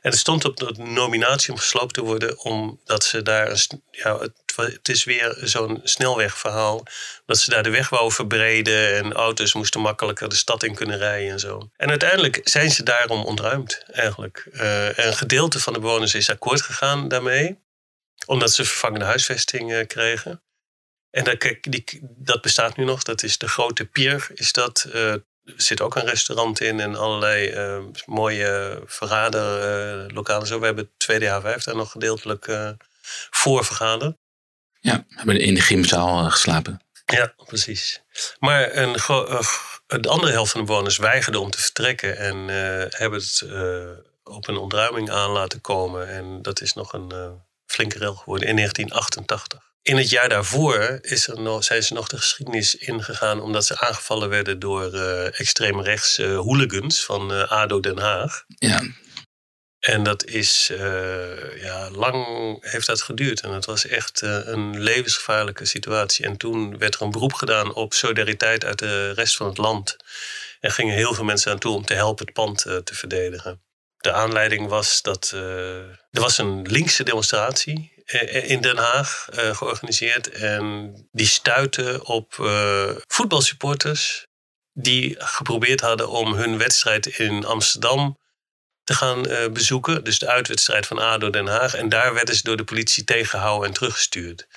En 0.01 0.09
het 0.09 0.17
stond 0.17 0.45
op 0.45 0.57
de 0.57 0.73
nominatie 0.77 1.53
om 1.53 1.59
gesloopt 1.59 1.93
te 1.93 2.01
worden. 2.01 2.39
Omdat 2.39 3.03
ze 3.03 3.21
daar... 3.21 3.65
Ja, 3.91 4.19
het, 4.19 4.33
het 4.55 4.89
is 4.89 5.03
weer 5.03 5.37
zo'n 5.41 5.81
snelwegverhaal. 5.83 6.83
Dat 7.25 7.37
ze 7.37 7.49
daar 7.49 7.63
de 7.63 7.69
weg 7.69 7.89
wou 7.89 8.11
verbreden. 8.11 8.95
En 8.95 9.13
auto's 9.13 9.53
moesten 9.53 9.81
makkelijker 9.81 10.29
de 10.29 10.35
stad 10.35 10.63
in 10.63 10.75
kunnen 10.75 10.97
rijden 10.97 11.31
en 11.31 11.39
zo. 11.39 11.69
En 11.77 11.89
uiteindelijk 11.89 12.41
zijn 12.43 12.71
ze 12.71 12.83
daarom 12.83 13.23
ontruimd 13.23 13.83
eigenlijk. 13.91 14.47
Uh, 14.51 14.97
een 14.97 15.15
gedeelte 15.15 15.59
van 15.59 15.73
de 15.73 15.79
bewoners 15.79 16.13
is 16.13 16.29
akkoord 16.29 16.61
gegaan 16.61 17.07
daarmee. 17.07 17.61
Omdat 18.25 18.53
ze 18.53 18.65
vervangende 18.65 19.05
huisvesting 19.05 19.87
kregen. 19.87 20.41
En 21.13 21.23
dat, 21.23 21.37
kijk, 21.37 21.71
die, 21.71 21.99
dat 22.01 22.41
bestaat 22.41 22.77
nu 22.77 22.83
nog. 22.83 23.03
Dat 23.03 23.23
is 23.23 23.37
de 23.37 23.47
grote 23.47 23.85
pier. 23.85 24.27
Is 24.33 24.51
dat, 24.51 24.85
uh, 24.87 25.11
er 25.11 25.23
zit 25.55 25.81
ook 25.81 25.95
een 25.95 26.05
restaurant 26.05 26.61
in 26.61 26.79
en 26.79 26.95
allerlei 26.95 27.51
uh, 27.51 27.83
mooie 28.05 28.81
vergaderlokalen. 28.85 30.47
zo. 30.47 30.59
We 30.59 30.65
hebben 30.65 30.83
het 30.83 30.99
tweede 30.99 31.41
H5 31.41 31.63
daar 31.63 31.75
nog 31.75 31.91
gedeeltelijk 31.91 32.47
uh, 32.47 32.69
voor 33.29 33.65
vergaderd. 33.65 34.15
Ja, 34.79 35.05
we 35.09 35.15
hebben 35.15 35.39
in 35.39 35.53
de 35.53 35.61
gymzaal 35.61 36.29
geslapen. 36.29 36.81
Ja, 37.05 37.33
precies. 37.45 38.01
Maar 38.39 38.75
een, 38.75 38.93
de 40.01 40.09
andere 40.09 40.31
helft 40.31 40.51
van 40.51 40.61
de 40.61 40.67
bewoners 40.67 40.97
weigerde 40.97 41.39
om 41.39 41.49
te 41.49 41.61
vertrekken 41.61 42.17
en 42.17 42.37
hebben 42.89 43.19
het 43.19 43.45
op 44.23 44.47
een 44.47 44.57
ontruiming 44.57 45.11
aan 45.11 45.29
laten 45.29 45.61
komen. 45.61 46.07
En 46.07 46.41
dat 46.41 46.61
is 46.61 46.73
nog 46.73 46.93
een 46.93 47.41
flinke 47.65 47.97
rel 47.97 48.15
geworden 48.15 48.47
in 48.47 48.55
1988. 48.55 49.72
In 49.83 49.97
het 49.97 50.09
jaar 50.09 50.29
daarvoor 50.29 50.99
is 51.01 51.27
er 51.27 51.41
nog, 51.41 51.63
zijn 51.63 51.83
ze 51.83 51.93
nog 51.93 52.07
de 52.07 52.17
geschiedenis 52.17 52.75
ingegaan 52.75 53.41
omdat 53.41 53.65
ze 53.65 53.79
aangevallen 53.79 54.29
werden 54.29 54.59
door 54.59 54.93
uh, 54.93 55.39
extreem 55.39 55.81
rechts 55.81 56.19
uh, 56.19 56.39
hooligans 56.39 57.05
van 57.05 57.31
uh, 57.31 57.51
ADO 57.51 57.79
Den 57.79 57.97
Haag. 57.97 58.43
Ja. 58.47 58.81
En 59.79 60.03
dat 60.03 60.25
is, 60.25 60.71
ja, 61.55 61.89
lang 61.91 62.25
heeft 62.71 62.87
dat 62.87 63.01
geduurd. 63.01 63.41
En 63.41 63.51
het 63.51 63.65
was 63.65 63.87
echt 63.87 64.21
een 64.21 64.79
levensgevaarlijke 64.79 65.65
situatie. 65.65 66.25
En 66.25 66.37
toen 66.37 66.77
werd 66.77 66.95
er 66.95 67.01
een 67.01 67.11
beroep 67.11 67.33
gedaan 67.33 67.73
op 67.73 67.93
solidariteit 67.93 68.65
uit 68.65 68.79
de 68.79 69.11
rest 69.11 69.35
van 69.35 69.47
het 69.47 69.57
land. 69.57 69.97
En 70.59 70.71
gingen 70.71 70.95
heel 70.95 71.13
veel 71.13 71.23
mensen 71.23 71.51
aan 71.51 71.59
toe 71.59 71.75
om 71.75 71.85
te 71.85 71.93
helpen 71.93 72.25
het 72.25 72.33
pand 72.33 72.61
te 72.61 72.95
verdedigen. 72.95 73.61
De 73.97 74.11
aanleiding 74.11 74.67
was 74.67 75.01
dat 75.01 75.31
er 75.31 75.99
was 76.11 76.37
een 76.37 76.61
linkse 76.61 77.03
demonstratie 77.03 77.92
eh, 77.92 77.92
in 78.31 78.61
Den 78.61 78.77
Haag 78.77 79.27
uh, 79.33 79.55
georganiseerd. 79.55 80.29
En 80.29 80.93
die 81.11 81.27
stuitte 81.27 81.99
op 82.03 82.33
voetbalsupporters 83.07 84.25
die 84.73 85.15
geprobeerd 85.19 85.81
hadden 85.81 86.09
om 86.09 86.33
hun 86.33 86.57
wedstrijd 86.57 87.05
in 87.05 87.45
Amsterdam 87.45 88.17
te 88.83 88.93
gaan 88.93 89.21
bezoeken. 89.53 90.03
Dus 90.03 90.19
de 90.19 90.27
uitwedstrijd 90.27 90.87
van 90.87 90.99
ADO 90.99 91.29
Den 91.29 91.47
Haag. 91.47 91.73
En 91.73 91.89
daar 91.89 92.13
werden 92.13 92.35
ze 92.35 92.43
door 92.43 92.57
de 92.57 92.63
politie 92.63 93.03
tegengehouden 93.03 93.67
en 93.67 93.73
teruggestuurd. 93.73 94.47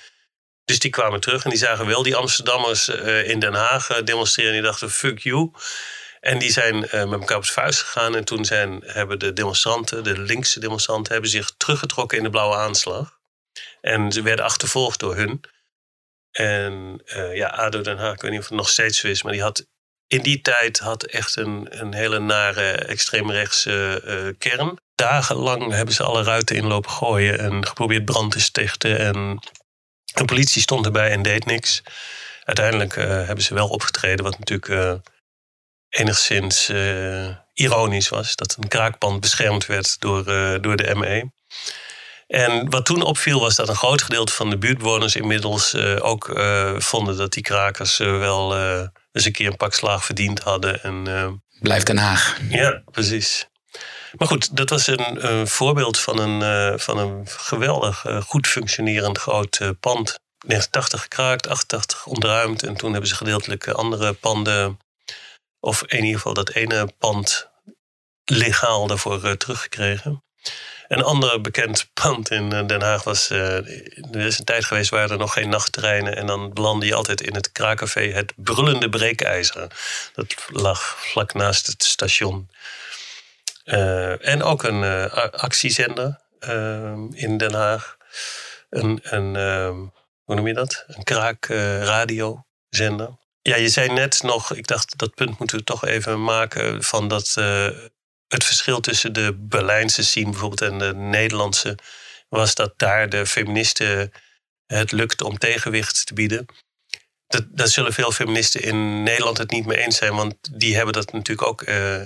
Dus 0.64 0.78
die 0.78 0.90
kwamen 0.90 1.20
terug 1.20 1.44
en 1.44 1.50
die 1.50 1.58
zagen 1.58 1.86
wel 1.86 2.02
die 2.02 2.16
Amsterdammers 2.16 2.88
in 3.24 3.38
Den 3.38 3.54
Haag 3.54 3.86
demonstreren. 3.86 4.50
En 4.50 4.56
die 4.56 4.66
dachten, 4.70 4.90
fuck 4.90 5.18
you. 5.18 5.50
En 6.20 6.38
die 6.38 6.52
zijn 6.52 6.78
met 6.78 6.92
elkaar 6.92 7.36
op 7.36 7.42
het 7.42 7.52
vuist 7.52 7.82
gegaan. 7.82 8.16
En 8.16 8.24
toen 8.24 8.44
zijn, 8.44 8.82
hebben 8.86 9.18
de 9.18 9.32
demonstranten, 9.32 10.04
de 10.04 10.18
linkse 10.18 10.60
demonstranten, 10.60 11.12
hebben 11.12 11.30
zich 11.30 11.52
teruggetrokken 11.56 12.18
in 12.18 12.24
de 12.24 12.30
blauwe 12.30 12.56
aanslag. 12.56 13.15
En 13.86 14.12
ze 14.12 14.22
werden 14.22 14.44
achtervolgd 14.44 15.00
door 15.00 15.16
hun. 15.16 15.40
En 16.30 17.02
ja, 17.32 17.48
ADO 17.48 17.80
Den 17.80 17.98
Haag, 17.98 18.14
ik 18.14 18.20
weet 18.20 18.30
niet 18.30 18.40
of 18.40 18.48
het 18.48 18.56
nog 18.56 18.68
steeds 18.68 18.98
zo 18.98 19.06
is, 19.08 19.22
maar 19.22 19.32
die 19.32 19.42
had 19.42 19.66
in 20.06 20.22
die 20.22 20.40
tijd 20.40 20.78
had 20.78 21.02
echt 21.02 21.36
een, 21.36 21.66
een 21.70 21.94
hele 21.94 22.18
nare 22.18 22.72
extreemrechtse 22.72 24.02
uh, 24.04 24.34
kern. 24.38 24.78
Dagenlang 24.94 25.72
hebben 25.72 25.94
ze 25.94 26.02
alle 26.02 26.22
ruiten 26.22 26.56
inlopen 26.56 26.90
gooien 26.90 27.38
en 27.38 27.66
geprobeerd 27.66 28.04
brand 28.04 28.32
te 28.32 28.40
stichten. 28.40 28.98
En 28.98 29.42
de 30.04 30.24
politie 30.24 30.62
stond 30.62 30.86
erbij 30.86 31.10
en 31.10 31.22
deed 31.22 31.44
niks. 31.44 31.82
Uiteindelijk 32.44 32.96
uh, 32.96 33.04
hebben 33.04 33.44
ze 33.44 33.54
wel 33.54 33.68
opgetreden, 33.68 34.24
wat 34.24 34.38
natuurlijk 34.38 35.00
enigszins 35.88 36.70
ironisch 37.52 38.08
was. 38.08 38.36
Dat 38.36 38.56
een 38.58 38.68
kraakpand 38.68 39.20
beschermd 39.20 39.66
werd 39.66 40.00
door, 40.00 40.24
door 40.60 40.76
de 40.76 40.94
ME. 40.94 41.30
En 42.26 42.70
wat 42.70 42.84
toen 42.84 43.02
opviel 43.02 43.40
was 43.40 43.56
dat 43.56 43.68
een 43.68 43.76
groot 43.76 44.02
gedeelte 44.02 44.32
van 44.32 44.50
de 44.50 44.58
buurtbewoners 44.58 45.16
inmiddels 45.16 45.74
ook 46.00 46.40
vonden 46.78 47.16
dat 47.16 47.32
die 47.32 47.42
krakers 47.42 47.96
wel 47.96 48.54
eens 49.16 49.24
een 49.24 49.32
keer 49.32 49.46
een 49.46 49.56
pak 49.56 49.74
slaag 49.74 50.04
verdiend 50.04 50.40
hadden. 50.40 50.82
En, 50.82 51.08
uh, 51.08 51.28
Blijft 51.60 51.86
Den 51.86 51.98
Haag. 51.98 52.38
Ja, 52.48 52.82
precies. 52.90 53.48
Maar 54.12 54.28
goed, 54.28 54.56
dat 54.56 54.70
was 54.70 54.86
een, 54.86 55.30
een 55.30 55.48
voorbeeld 55.48 55.98
van 55.98 56.18
een, 56.18 56.40
uh, 56.72 56.78
van 56.78 56.98
een 56.98 57.26
geweldig 57.26 58.04
uh, 58.04 58.22
goed 58.22 58.46
functionerend 58.46 59.18
groot 59.18 59.58
pand. 59.80 60.18
1980 60.46 61.00
gekraakt, 61.00 61.48
88 61.48 62.06
ontruimd. 62.06 62.62
En 62.62 62.76
toen 62.76 62.90
hebben 62.90 63.08
ze 63.08 63.16
gedeeltelijk 63.16 63.68
andere 63.68 64.12
panden, 64.12 64.78
of 65.60 65.82
in 65.82 66.04
ieder 66.04 66.16
geval 66.16 66.34
dat 66.34 66.50
ene 66.50 66.88
pand, 66.98 67.50
legaal 68.24 68.86
daarvoor 68.86 69.36
teruggekregen. 69.36 70.24
Een 70.88 71.02
ander 71.02 71.40
bekend 71.40 71.88
pand 71.92 72.30
in 72.30 72.52
eh, 72.52 72.66
Den 72.66 72.82
Haag 72.82 73.04
was. 73.04 73.30
Uh, 73.30 73.54
er 74.14 74.26
is 74.26 74.38
een 74.38 74.44
tijd 74.44 74.64
geweest 74.64 74.90
waar 74.90 75.10
er 75.10 75.18
nog 75.18 75.32
geen 75.32 75.48
nachttreinen. 75.48 76.16
En 76.16 76.26
dan 76.26 76.52
belandde 76.52 76.86
je 76.86 76.94
altijd 76.94 77.20
in 77.20 77.34
het 77.34 77.52
kraakcafé 77.52 78.00
Het 78.00 78.32
Brullende 78.36 78.88
Breekijzer. 78.88 79.66
Dat 80.14 80.34
lag 80.48 80.96
vlak 80.98 81.34
naast 81.34 81.66
het 81.66 81.84
station. 81.84 82.50
Uh, 83.64 84.26
en 84.26 84.42
ook 84.42 84.62
een 84.62 85.10
actiezender 85.32 86.20
in 87.10 87.36
Den 87.36 87.54
Haag. 87.54 87.96
Een, 88.70 89.00
een 89.02 89.34
hoe 90.24 90.34
noem 90.34 90.46
je 90.46 90.54
dat? 90.54 90.84
Een 90.86 91.04
kraakradiozender. 91.04 93.08
ja, 93.42 93.56
je 93.56 93.68
zei 93.68 93.92
net 93.92 94.22
nog, 94.22 94.54
ik 94.54 94.66
dacht 94.66 94.98
dat 94.98 95.14
punt 95.14 95.38
moeten 95.38 95.58
we 95.58 95.64
toch 95.64 95.84
even 95.84 96.22
maken. 96.22 96.82
van 96.82 97.08
dat 97.08 97.34
het 98.28 98.44
verschil 98.44 98.80
tussen 98.80 99.12
de 99.12 99.36
Berlijnse 99.38 100.04
scene 100.04 100.30
bijvoorbeeld 100.30 100.72
en 100.72 100.78
de 100.78 100.94
Nederlandse 100.94 101.78
was 102.28 102.54
dat 102.54 102.72
daar 102.76 103.08
de 103.08 103.26
feministen 103.26 104.12
het 104.66 104.92
lukt 104.92 105.22
om 105.22 105.38
tegenwicht 105.38 106.06
te 106.06 106.14
bieden. 106.14 106.46
Dat, 107.26 107.44
dat 107.48 107.70
zullen 107.70 107.92
veel 107.92 108.12
feministen 108.12 108.62
in 108.62 109.02
Nederland 109.02 109.38
het 109.38 109.50
niet 109.50 109.66
mee 109.66 109.78
eens 109.78 109.96
zijn, 109.96 110.14
want 110.14 110.58
die 110.58 110.76
hebben 110.76 110.94
dat 110.94 111.12
natuurlijk 111.12 111.48
ook 111.48 111.62
uh, 111.62 112.02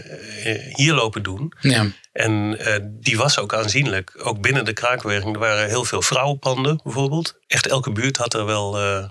hier 0.75 0.93
lopen 0.93 1.23
doen. 1.23 1.53
Ja. 1.61 1.87
En 2.13 2.57
uh, 2.61 2.77
die 2.83 3.17
was 3.17 3.39
ook 3.39 3.55
aanzienlijk. 3.55 4.13
Ook 4.27 4.41
binnen 4.41 4.65
de 4.65 4.73
kraakweging. 4.73 5.35
Er 5.35 5.41
waren 5.41 5.69
heel 5.69 5.85
veel 5.85 6.03
vrouwenpanden 6.03 6.81
bijvoorbeeld. 6.83 7.39
Echt 7.47 7.67
elke 7.67 7.93
buurt 7.93 8.17
had 8.17 8.35
er 8.35 8.45
wel 8.45 8.81
uh, 8.81 9.09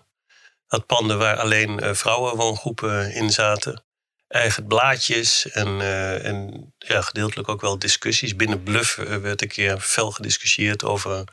had 0.66 0.86
panden 0.86 1.18
waar 1.18 1.38
alleen 1.38 1.96
vrouwenwoongroepen 1.96 3.14
in 3.14 3.30
zaten 3.30 3.84
eigen 4.30 4.68
blaadjes 4.68 5.52
en, 5.52 5.68
uh, 5.68 6.26
en 6.26 6.74
ja, 6.78 7.02
gedeeltelijk 7.02 7.50
ook 7.50 7.62
wel 7.62 7.80
discussies. 7.80 8.36
Binnen 8.36 8.64
Bluff 8.64 8.98
uh, 8.98 9.16
werd 9.16 9.42
een 9.42 9.48
keer 9.48 9.80
fel 9.80 10.12
gediscussieerd 10.12 10.84
over 10.84 11.24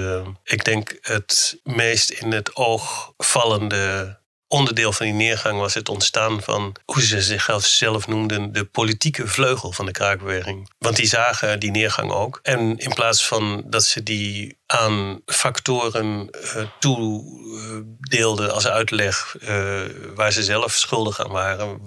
ik 0.44 0.64
denk 0.64 0.98
het 1.00 1.60
meest 1.62 2.10
in 2.10 2.32
het 2.32 2.56
oog 2.56 3.12
vallende 3.16 4.18
onderdeel 4.48 4.92
van 4.92 5.06
die 5.06 5.14
neergang 5.14 5.60
was 5.60 5.74
het 5.74 5.88
ontstaan 5.88 6.42
van, 6.42 6.76
hoe 6.84 7.02
ze 7.02 7.22
zichzelf 7.22 7.66
zelf 7.66 8.06
noemden, 8.06 8.52
de 8.52 8.64
politieke 8.64 9.28
vleugel 9.28 9.72
van 9.72 9.86
de 9.86 9.92
kraakbeweging. 9.92 10.70
Want 10.78 10.96
die 10.96 11.06
zagen 11.06 11.60
die 11.60 11.70
neergang 11.70 12.12
ook. 12.12 12.38
En 12.42 12.78
in 12.78 12.94
plaats 12.94 13.26
van 13.26 13.62
dat 13.66 13.84
ze 13.84 14.02
die 14.02 14.58
aan 14.66 15.20
factoren 15.26 16.28
uh, 16.32 16.62
toedeelden 16.80 18.52
als 18.52 18.66
uitleg 18.66 19.36
uh, 19.42 19.80
waar 20.14 20.32
ze 20.32 20.42
zelf 20.42 20.72
schuldig 20.72 21.20
aan 21.20 21.30
waren, 21.30 21.80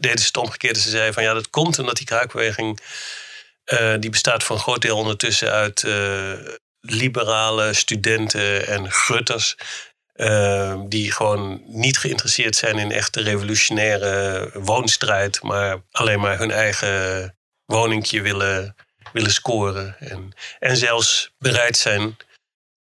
deden 0.00 0.18
ze 0.18 0.26
het 0.26 0.36
omgekeerde. 0.36 0.80
Ze 0.80 0.90
zeiden 0.90 1.14
van 1.14 1.22
ja, 1.22 1.32
dat 1.32 1.50
komt 1.50 1.78
omdat 1.78 1.96
die 1.96 2.06
kraakbeweging, 2.06 2.80
die 3.98 4.10
bestaat 4.10 4.42
voor 4.42 4.56
een 4.56 4.62
groot 4.62 4.82
deel 4.82 4.96
ondertussen 4.96 5.50
uit 5.50 5.84
liberale 6.80 7.72
studenten 7.72 8.66
en 8.66 8.90
grutters 8.90 9.56
Ehm, 10.16 10.88
die 10.88 11.12
gewoon 11.12 11.62
niet 11.66 11.98
geïnteresseerd 11.98 12.56
zijn 12.56 12.78
in 12.78 12.92
echte 12.92 13.20
revolutionaire 13.22 14.50
woonstrijd, 14.54 15.42
maar 15.42 15.82
alleen 15.90 16.20
maar 16.20 16.38
hun 16.38 16.50
eigen 16.50 17.36
woningje 17.64 18.20
willen, 18.20 18.76
willen 19.12 19.30
scoren. 19.30 19.96
En, 19.98 20.32
en 20.58 20.76
zelfs 20.76 21.32
bereid 21.38 21.76
zijn, 21.76 22.16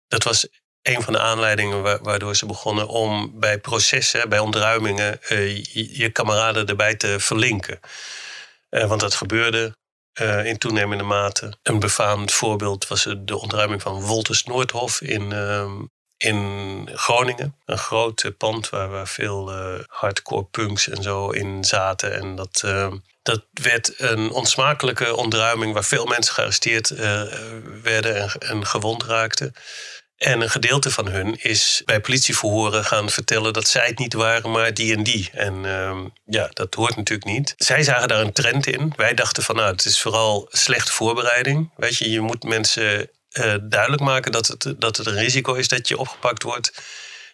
dat 0.08 0.24
was 0.24 0.48
een 0.82 1.02
van 1.02 1.14
de 1.14 1.20
aanleidingen 1.20 2.04
waardoor 2.04 2.36
ze 2.36 2.46
begonnen 2.46 2.88
om 2.88 3.40
bij 3.40 3.60
processen, 3.60 4.30
bij 4.30 4.40
ontruimingen, 4.40 5.20
uh, 5.30 5.64
je, 5.74 6.10
kameraden 6.10 6.68
erbij 6.68 6.96
te 6.96 7.20
verlinken. 7.20 7.80
Uh, 8.70 8.88
want 8.88 9.02
dat 9.02 9.16
gebeurde 9.16 9.76
uh, 10.22 10.46
in 10.46 10.58
toenemende 10.58 11.04
mate. 11.04 11.58
Een 11.64 11.80
befaamd 11.80 12.32
voorbeeld 12.32 12.88
was 12.88 13.04
de 13.20 13.38
ontruiming 13.38 13.82
van 13.82 14.02
Wolters 14.02 14.44
Noordhof 14.44 15.02
in, 15.02 15.32
ehm, 15.32 15.82
in 16.24 16.90
Groningen. 16.94 17.56
Een 17.66 17.78
groot 17.78 18.32
pand 18.38 18.70
waar, 18.70 19.08
veel 19.08 19.54
uh, 19.54 19.80
hardcore 19.88 20.44
punks 20.44 20.90
en 20.90 21.04
zo 21.04 21.30
in 21.30 21.64
zaten. 21.64 22.14
En 22.20 22.36
dat, 22.36 22.62
uh, 22.66 22.92
dat 23.22 23.46
werd 23.54 23.94
een 23.98 24.32
onsmakelijke 24.32 25.16
ontruiming 25.16 25.74
waar 25.74 25.84
veel 25.84 26.06
mensen 26.06 26.34
gearresteerd 26.34 26.90
werden 27.84 28.16
en, 28.16 28.30
en, 28.40 28.66
gewond 28.66 29.04
raakten. 29.04 29.54
En 30.18 30.42
een 30.42 30.50
gedeelte 30.50 30.92
van 30.92 31.08
hun 31.08 31.42
is 31.42 31.82
bij 31.86 32.00
politieverhoren 32.00 32.86
gaan 32.86 33.10
vertellen 33.10 33.54
dat 33.54 33.68
zij 33.68 33.88
het 33.88 34.00
niet 34.00 34.14
waren, 34.14 34.52
maar 34.52 34.74
die 34.74 34.96
en 34.96 35.04
die. 35.04 35.30
En 35.34 35.66
ehm, 35.66 36.08
ja, 36.26 36.50
dat 36.54 36.74
hoort 36.74 36.96
natuurlijk 36.96 37.30
niet. 37.30 37.54
Zij 37.58 37.84
zagen 37.84 38.08
daar 38.08 38.22
een 38.22 38.34
trend 38.34 38.68
in. 38.68 38.94
Wij 38.96 39.14
dachten 39.14 39.44
van 39.44 39.56
nou, 39.56 39.72
het 39.72 39.86
is 39.86 40.02
vooral 40.02 40.48
slechte 40.50 40.92
voorbereiding. 40.92 41.72
Weet 41.76 41.98
je, 41.98 42.10
je 42.10 42.22
moet 42.22 42.44
mensen 42.44 43.10
uh, 43.34 43.56
duidelijk 43.62 44.02
maken 44.02 44.32
dat 44.32 44.48
het, 44.48 44.74
dat 44.78 44.98
het 44.98 45.08
een 45.08 45.18
risico 45.18 45.54
is 45.54 45.68
dat 45.68 45.88
je 45.88 45.98
opgepakt 45.98 46.44
wordt. 46.44 46.84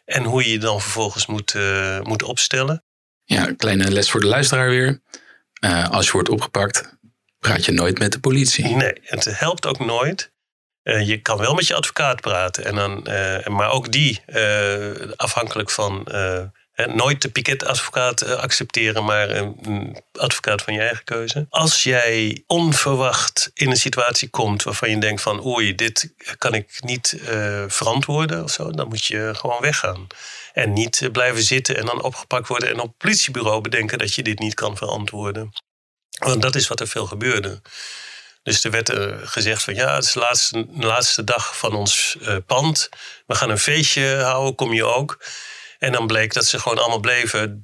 En 0.06 0.24
hoe 0.24 0.44
je 0.44 0.52
je 0.52 0.60
dan 0.60 0.82
vervolgens 0.82 1.26
moet, 1.26 1.54
uh, 1.54 2.00
moet 2.02 2.24
opstellen. 2.24 2.84
Ja, 3.24 3.48
een 3.48 3.56
kleine 3.56 3.92
les 3.92 4.12
voor 4.12 4.20
de 4.20 4.28
luisteraar 4.28 4.70
weer. 4.70 5.02
Uh, 5.64 5.90
als 5.90 6.06
je 6.06 6.12
wordt 6.12 6.30
opgepakt, 6.30 6.98
praat 7.40 7.66
je 7.66 7.72
nooit 7.72 8.00
met 8.00 8.12
de 8.12 8.20
politie. 8.20 8.66
Nee, 8.66 8.94
het 9.02 9.40
helpt 9.40 9.66
ook 9.66 9.80
nooit. 9.80 10.32
je 10.84 11.20
kan 11.22 11.38
wel 11.38 11.54
met 11.54 11.68
je 11.68 11.76
advocaat 11.76 12.22
praten. 12.22 12.66
En 12.66 12.76
dan, 12.76 13.02
maar 13.56 13.70
ook 13.70 13.92
die, 13.92 14.22
afhankelijk 15.16 15.70
van 15.70 16.08
nooit 16.88 17.22
de 17.22 17.30
piketadvocaat 17.30 18.22
eh, 18.22 18.34
accepteren, 18.34 19.06
maar 19.06 19.30
een 19.30 20.04
advocaat 20.12 20.62
van 20.62 20.74
je 20.74 20.80
eigen 20.80 21.04
keuze. 21.04 21.46
Als 21.50 21.84
jij 21.84 22.44
onverwacht 22.48 23.52
in 23.54 23.70
een 23.70 23.78
situatie 23.78 24.30
komt 24.30 24.64
waarvan 24.64 24.90
je 24.90 24.98
denkt 24.98 25.22
van 25.22 25.46
oei, 25.46 25.76
dit 25.76 26.14
kan 26.38 26.54
ik 26.54 26.78
niet 26.84 27.18
uh, 27.22 27.64
verantwoorden 27.68 28.44
of 28.44 28.52
zo, 28.52 28.72
dan 28.72 28.88
moet 28.88 29.06
je 29.06 29.32
gewoon 29.36 29.62
weggaan. 29.62 30.08
En 30.54 30.74
niet 30.74 31.02
eh, 31.02 31.12
blijven 31.12 31.44
zitten 31.44 31.78
en 31.78 31.86
dan 31.86 32.04
opgepakt 32.04 32.48
worden 32.48 32.70
en 32.70 32.80
op 32.80 32.88
het 32.88 32.98
politiebureau 32.98 33.62
bedenken 33.62 33.98
dat 33.98 34.14
je 34.14 34.24
dit 34.24 34.40
niet 34.40 34.54
kan 34.54 34.78
verantwoorden. 34.78 35.52
Want 36.20 36.42
dat 36.42 36.56
is 36.56 36.68
wat 36.68 36.80
er 36.80 36.88
veel 36.88 37.06
gebeurde. 37.06 37.62
Dus 38.44 38.64
er 38.64 38.72
werd 38.72 38.92
gezegd 39.24 39.64
van 39.64 39.76
ja, 39.76 39.96
het 39.96 40.04
is 40.04 40.12
de 40.12 40.20
laatste, 40.20 40.66
de 40.70 40.86
laatste 40.86 41.24
dag 41.24 41.58
van 41.58 41.74
ons 41.74 42.18
pand. 42.46 42.90
We 43.28 43.36
gaan 43.36 43.50
een 43.50 43.60
feestje 43.60 44.16
houden, 44.16 44.56
kom 44.56 44.74
je 44.74 44.86
ook? 44.86 45.18
En 45.80 45.92
dan 45.92 46.08
bleek 46.08 46.34
dat 46.34 46.46
ze 46.46 46.60
gewoon 46.60 46.78
allemaal 46.78 47.00
bleven 47.00 47.64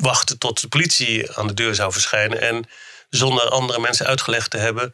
wachten 0.00 0.38
tot 0.38 0.60
de 0.60 0.68
politie 0.68 1.36
aan 1.36 1.46
de 1.46 1.54
deur 1.54 1.74
zou 1.74 1.92
verschijnen. 1.92 2.40
En 2.40 2.64
zonder 3.08 3.48
andere 3.48 3.80
mensen 3.80 4.06
uitgelegd 4.06 4.50
te 4.50 4.56
hebben, 4.56 4.90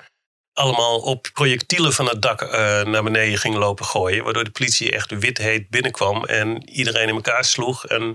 allemaal 0.52 0.98
op 0.98 1.30
projectielen 1.32 1.92
van 1.92 2.08
het 2.08 2.22
dak 2.22 2.42
uh, 2.42 2.50
naar 2.82 3.02
beneden 3.02 3.38
ging 3.38 3.54
lopen 3.54 3.84
gooien. 3.84 4.24
Waardoor 4.24 4.44
de 4.44 4.50
politie 4.50 4.92
echt 4.92 5.10
wit 5.18 5.38
heet 5.38 5.70
binnenkwam 5.70 6.24
en 6.24 6.70
iedereen 6.70 7.08
in 7.08 7.14
elkaar 7.14 7.44
sloeg. 7.44 7.86
En 7.86 8.14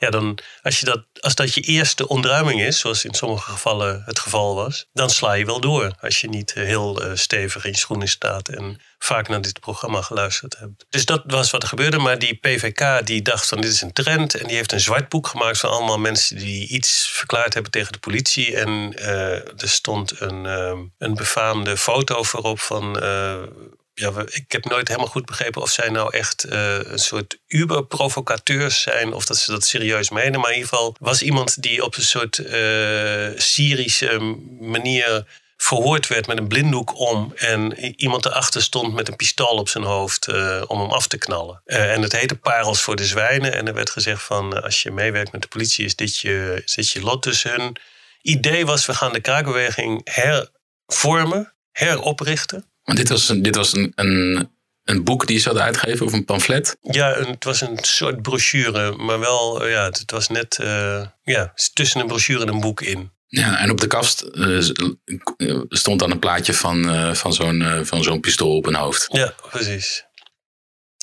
ja, 0.00 0.10
dan, 0.10 0.38
als, 0.62 0.80
je 0.80 0.86
dat, 0.86 1.04
als 1.20 1.34
dat 1.34 1.54
je 1.54 1.60
eerste 1.60 2.08
ontruiming 2.08 2.62
is, 2.62 2.78
zoals 2.78 3.04
in 3.04 3.14
sommige 3.14 3.50
gevallen 3.50 4.02
het 4.04 4.18
geval 4.18 4.54
was, 4.54 4.86
dan 4.92 5.10
sla 5.10 5.32
je 5.32 5.44
wel 5.44 5.60
door. 5.60 5.94
Als 6.00 6.20
je 6.20 6.28
niet 6.28 6.52
eh, 6.52 6.64
heel 6.64 7.04
uh, 7.04 7.10
stevig 7.14 7.64
in 7.64 7.70
je 7.70 7.76
schoenen 7.76 8.08
staat 8.08 8.48
en 8.48 8.80
vaak 8.98 9.28
naar 9.28 9.40
dit 9.40 9.60
programma 9.60 10.02
geluisterd 10.02 10.58
hebt. 10.58 10.86
Dus 10.90 11.04
dat 11.04 11.22
was 11.26 11.50
wat 11.50 11.62
er 11.62 11.68
gebeurde. 11.68 11.98
Maar 11.98 12.18
die 12.18 12.34
PVK 12.34 13.06
die 13.06 13.22
dacht 13.22 13.48
van 13.48 13.60
dit 13.60 13.72
is 13.72 13.80
een 13.80 13.92
trend. 13.92 14.34
En 14.34 14.46
die 14.46 14.56
heeft 14.56 14.72
een 14.72 14.80
zwart 14.80 15.08
boek 15.08 15.26
gemaakt 15.26 15.58
van 15.58 15.70
allemaal 15.70 15.98
mensen 15.98 16.36
die 16.36 16.68
iets 16.68 17.10
verklaard 17.12 17.54
hebben 17.54 17.72
tegen 17.72 17.92
de 17.92 17.98
politie. 17.98 18.56
En 18.56 18.94
uh, 18.98 19.32
er 19.34 19.68
stond 19.68 20.20
een, 20.20 20.44
een 20.98 21.14
befaamde 21.14 21.76
foto 21.76 22.22
voorop 22.22 22.60
van 22.60 22.96
ja, 24.00 24.24
ik 24.30 24.52
heb 24.52 24.64
nooit 24.64 24.88
helemaal 24.88 25.10
goed 25.10 25.26
begrepen 25.26 25.62
of 25.62 25.70
zij 25.70 25.88
nou 25.88 26.14
echt 26.14 26.46
uh, 26.46 26.78
een 26.82 26.98
soort 26.98 27.38
uber-provocateurs 27.46 28.82
zijn 28.82 29.12
of 29.12 29.24
dat 29.26 29.36
ze 29.36 29.50
dat 29.50 29.64
serieus 29.64 30.10
menen. 30.10 30.40
Maar 30.40 30.50
in 30.50 30.56
ieder 30.56 30.68
geval 30.68 30.96
was 31.00 31.22
iemand 31.22 31.62
die 31.62 31.84
op 31.84 31.96
een 31.96 32.02
soort 32.02 32.38
uh, 32.38 33.28
Syrische 33.36 34.18
manier 34.60 35.26
verhoord 35.56 36.06
werd 36.06 36.26
met 36.26 36.38
een 36.38 36.48
blinddoek 36.48 36.98
om. 36.98 37.32
En 37.36 37.78
iemand 38.00 38.24
erachter 38.24 38.62
stond 38.62 38.94
met 38.94 39.08
een 39.08 39.16
pistool 39.16 39.56
op 39.56 39.68
zijn 39.68 39.84
hoofd 39.84 40.28
uh, 40.28 40.62
om 40.66 40.80
hem 40.80 40.90
af 40.90 41.06
te 41.06 41.18
knallen. 41.18 41.60
en 41.64 42.02
het 42.02 42.12
heette 42.12 42.36
Parels 42.36 42.80
voor 42.80 42.96
de 42.96 43.06
Zwijnen. 43.06 43.54
En 43.54 43.66
er 43.66 43.74
werd 43.74 43.90
gezegd 43.90 44.22
van 44.22 44.62
als 44.62 44.82
je 44.82 44.90
meewerkt 44.90 45.32
met 45.32 45.42
de 45.42 45.48
politie 45.48 45.84
is 45.84 45.96
dit 45.96 46.18
je, 46.18 46.62
is 46.64 46.72
dit 46.72 46.90
je 46.90 47.00
lot. 47.00 47.22
Dus 47.22 47.42
hun 47.42 47.76
idee 48.22 48.66
was 48.66 48.86
we 48.86 48.94
gaan 48.94 49.12
de 49.12 49.20
kraakbeweging 49.20 50.00
hervormen, 50.04 51.54
heroprichten. 51.72 52.69
Want 52.90 53.02
dit 53.02 53.08
was, 53.08 53.28
een, 53.28 53.42
dit 53.42 53.56
was 53.56 53.72
een, 53.72 53.92
een, 53.94 54.50
een 54.84 55.04
boek 55.04 55.26
die 55.26 55.38
ze 55.38 55.44
hadden 55.44 55.62
uitgegeven 55.62 56.06
of 56.06 56.12
een 56.12 56.24
pamflet? 56.24 56.76
Ja, 56.82 57.14
het 57.14 57.44
was 57.44 57.60
een 57.60 57.78
soort 57.80 58.22
brochure, 58.22 58.92
maar 58.96 59.18
wel, 59.18 59.66
ja, 59.66 59.84
het 59.84 60.10
was 60.10 60.28
net 60.28 60.58
uh, 60.60 61.06
ja, 61.22 61.52
tussen 61.72 62.00
een 62.00 62.06
brochure 62.06 62.42
en 62.42 62.48
een 62.48 62.60
boek 62.60 62.80
in. 62.80 63.12
Ja, 63.26 63.58
en 63.58 63.70
op 63.70 63.80
de 63.80 63.86
kast 63.86 64.24
uh, 64.32 64.70
stond 65.68 65.98
dan 66.00 66.10
een 66.10 66.18
plaatje 66.18 66.54
van, 66.54 66.94
uh, 66.94 67.14
van 67.14 67.32
zo'n 67.32 67.80
van 67.84 68.02
zo'n 68.02 68.20
pistool 68.20 68.56
op 68.56 68.66
een 68.66 68.74
hoofd. 68.74 69.06
Ja, 69.12 69.34
precies. 69.50 70.04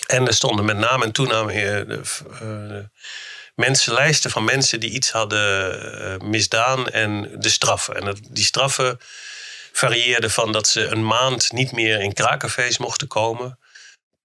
En 0.07 0.27
er 0.27 0.33
stonden 0.33 0.65
met 0.65 0.77
naam 0.77 1.03
en 1.03 1.11
toename 1.11 1.53
de, 1.53 2.89
mensen, 3.55 3.93
lijsten 3.93 4.31
van 4.31 4.43
mensen 4.43 4.79
die 4.79 4.89
iets 4.89 5.11
hadden 5.11 6.29
misdaan 6.29 6.87
en 6.87 7.29
de 7.39 7.49
straffen. 7.49 7.95
En 7.95 8.05
dat, 8.05 8.19
die 8.29 8.45
straffen 8.45 8.99
varieerde 9.77 10.29
van 10.29 10.51
dat 10.51 10.67
ze 10.67 10.85
een 10.85 11.05
maand 11.05 11.51
niet 11.51 11.71
meer 11.71 11.99
in 11.99 12.13
kraakcafés 12.13 12.77
mochten 12.77 13.07
komen, 13.07 13.59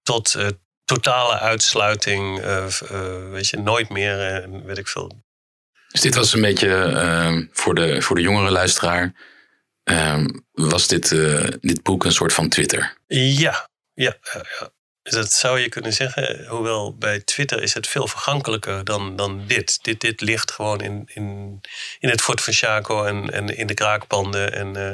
tot 0.03 0.33
uh, 0.33 0.47
totale 0.85 1.39
uitsluiting, 1.39 2.39
uh, 2.39 2.67
uh, 2.91 3.29
weet 3.29 3.47
je, 3.47 3.57
nooit 3.57 3.89
meer, 3.89 4.45
weet 4.65 4.77
ik 4.77 4.87
veel. 4.87 5.23
Dus 5.87 6.01
dit 6.01 6.15
was 6.15 6.33
een 6.33 6.41
beetje 6.41 7.49
voor, 7.51 7.75
de, 7.75 8.01
voor 8.01 8.15
de 8.15 8.21
jongere 8.21 8.51
luisteraar, 8.51 9.13
was 10.51 10.87
dit, 10.87 11.09
dit 11.61 11.83
boek 11.83 12.05
een 12.05 12.11
soort 12.11 12.33
van 12.33 12.49
Twitter? 12.49 12.97
Ja, 13.07 13.69
ja, 13.93 14.17
ja. 14.59 14.71
Dat 15.03 15.31
zou 15.31 15.59
je 15.59 15.69
kunnen 15.69 15.93
zeggen. 15.93 16.45
Hoewel 16.47 16.95
bij 16.97 17.19
Twitter 17.19 17.61
is 17.61 17.73
het 17.73 17.87
veel 17.87 18.07
vergankelijker 18.07 18.83
dan, 18.83 19.15
dan 19.15 19.43
dit. 19.47 19.79
dit. 19.81 20.01
Dit 20.01 20.21
ligt 20.21 20.51
gewoon 20.51 20.81
in, 20.81 21.09
in, 21.13 21.61
in 21.99 22.09
het 22.09 22.21
Fort 22.21 22.41
van 22.41 22.53
Chaco 22.53 23.03
en, 23.03 23.29
en 23.31 23.57
in 23.57 23.67
de 23.67 23.73
kraakpanden. 23.73 24.53
En 24.53 24.77
uh, 24.77 24.93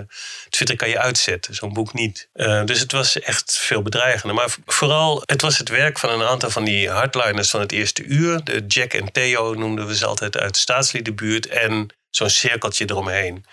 Twitter 0.49 0.75
kan 0.75 0.89
je 0.89 0.99
uitzetten, 0.99 1.55
zo'n 1.55 1.73
boek 1.73 1.93
niet. 1.93 2.29
Uh, 2.33 2.63
dus 2.63 2.79
het 2.79 2.91
was 2.91 3.19
echt 3.19 3.57
veel 3.57 3.81
bedreigender. 3.81 4.35
Maar 4.35 4.55
vooral, 4.65 5.23
het 5.25 5.41
was 5.41 5.57
het 5.57 5.69
werk 5.69 5.99
van 5.99 6.09
een 6.09 6.27
aantal 6.27 6.49
van 6.49 6.63
die 6.63 6.89
hardliners 6.89 7.49
van 7.49 7.59
het 7.59 7.71
eerste 7.71 8.03
uur. 8.03 8.43
De 8.43 8.65
Jack 8.67 8.93
en 8.93 9.11
Theo 9.11 9.53
noemden 9.53 9.87
we 9.87 9.95
ze 9.95 10.05
altijd 10.05 10.37
uit 10.37 10.53
de 10.53 10.59
staatsliedenbuurt. 10.59 11.47
En 11.47 11.93
zo'n 12.09 12.29
cirkeltje 12.29 12.85
eromheen. 12.89 13.45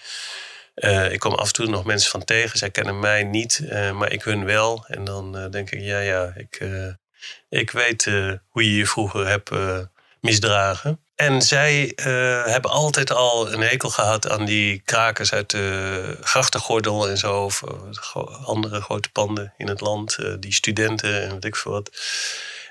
Uh, 0.76 1.12
ik 1.12 1.18
kom 1.18 1.34
af 1.34 1.46
en 1.46 1.52
toe 1.52 1.66
nog 1.66 1.84
mensen 1.84 2.10
van 2.10 2.24
tegen. 2.24 2.58
Zij 2.58 2.70
kennen 2.70 2.98
mij 2.98 3.24
niet, 3.24 3.60
uh, 3.62 3.92
maar 3.92 4.12
ik 4.12 4.22
hun 4.22 4.44
wel. 4.44 4.84
En 4.88 5.04
dan 5.04 5.38
uh, 5.38 5.50
denk 5.50 5.70
ik, 5.70 5.80
ja, 5.80 6.00
ja, 6.00 6.32
ik, 6.36 6.68
ik 7.48 7.70
weet 7.70 8.04
hoe 8.48 8.64
je 8.64 8.76
je 8.76 8.86
vroeger 8.86 9.26
hebt 9.26 9.50
misdragen. 10.20 11.00
En 11.14 11.42
zij 11.42 11.92
hebben 12.44 12.70
altijd 12.70 13.12
al 13.12 13.52
een 13.52 13.60
hekel 13.60 13.90
gehad 13.90 14.30
aan 14.30 14.44
die 14.44 14.82
krakers 14.84 15.32
uit 15.32 15.50
de 15.50 16.18
grachtengordel 16.20 17.08
en 17.08 17.18
zo. 17.18 17.44
Of 17.44 17.62
andere 18.44 18.80
grote 18.80 19.10
panden 19.10 19.54
in 19.56 19.68
het 19.68 19.80
land. 19.80 20.18
die 20.40 20.52
studenten 20.52 21.22
en 21.22 21.30
weet 21.30 21.44
ik 21.44 21.56
veel 21.56 21.72
wat. 21.72 21.90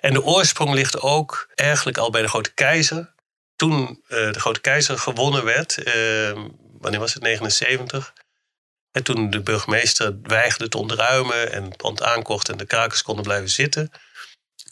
En 0.01 0.14
de 0.14 0.24
oorsprong 0.24 0.74
ligt 0.74 1.01
ook 1.01 1.49
eigenlijk 1.56 1.97
al 1.97 2.10
bij 2.10 2.22
de 2.22 2.28
Grote 2.28 2.53
Keizer. 2.53 3.14
Toen 3.56 4.03
de 4.08 4.39
Grote 4.39 4.62
Keizer 4.62 4.97
gewonnen 4.97 5.43
werd 5.43 5.84
ehm, 5.84 6.47
wanneer 6.80 6.99
was 6.99 7.13
het, 7.13 7.23
79. 7.23 8.13
En 8.91 9.03
toen 9.03 9.30
de 9.30 9.41
burgemeester 9.41 10.15
weigerde 10.21 10.67
te 10.67 10.78
ontruimen 10.78 11.51
en 11.51 11.63
het 11.63 11.78
pand 11.78 12.03
aankocht 12.03 12.49
en 12.49 12.57
de 12.57 12.65
krakers 12.65 13.01
konden 13.01 13.23
blijven 13.23 13.49
zitten. 13.49 13.91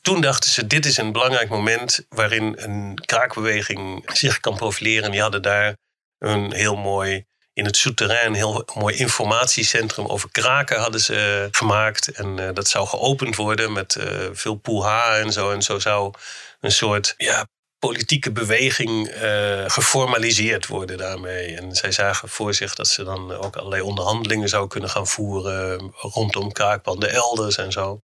Toen 0.02 0.22
dachten 0.22 0.52
ze, 0.52 0.68
dit 0.68 0.86
is 0.86 0.98
een 0.98 1.12
belangrijk 1.12 1.50
moment 1.50 2.06
waarin 2.10 2.54
een 2.58 2.96
kraakbeweging 3.06 4.10
zich 4.14 4.40
kan 4.40 4.56
profileren. 4.56 5.04
En 5.04 5.12
die 5.12 5.22
hadden 5.22 5.42
daar 5.42 5.76
een 6.18 6.54
heel 6.54 6.76
mooi, 6.76 7.26
in 7.54 7.66
het 7.66 7.78
souterrain, 7.78 8.28
een 8.28 8.34
heel 8.34 8.68
mooi 8.74 8.96
informatiecentrum 8.96 10.06
over 10.06 10.32
kraken 10.32 10.80
hadden 10.80 11.00
ze 11.00 11.48
gemaakt. 11.52 12.08
En 12.08 12.38
uh, 12.38 12.50
dat 12.54 12.68
zou 12.68 12.88
geopend 12.88 13.36
worden 13.36 13.74
met 13.74 13.96
uh, 13.96 14.30
veel 14.32 14.56
poeha 14.56 15.18
en 15.18 15.32
zo. 15.32 15.52
En 15.52 15.62
zo 15.62 15.80
zou 15.80 16.14
een 16.60 16.72
soort 16.72 17.14
ja, 17.18 17.48
politieke 17.88 18.32
beweging 18.32 19.10
uh, 19.10 19.64
geformaliseerd 19.68 20.68
worden 20.68 20.98
daarmee. 20.98 21.56
En 21.56 21.76
zij 21.76 21.92
zagen 21.92 22.30
voor 22.30 22.54
zich 22.54 22.76
dat 22.76 22.88
ze 22.88 23.04
dan 23.04 23.32
ook 23.32 23.56
allerlei 23.56 23.82
onderhandelingen 23.82 24.50
zou 24.50 24.68
kunnen 24.68 24.90
gaan 24.90 25.08
voeren 25.08 25.94
rondom 25.96 26.52
kraakpanden 26.52 27.10
elders 27.10 27.58
en 27.58 27.72
zo. 27.72 28.02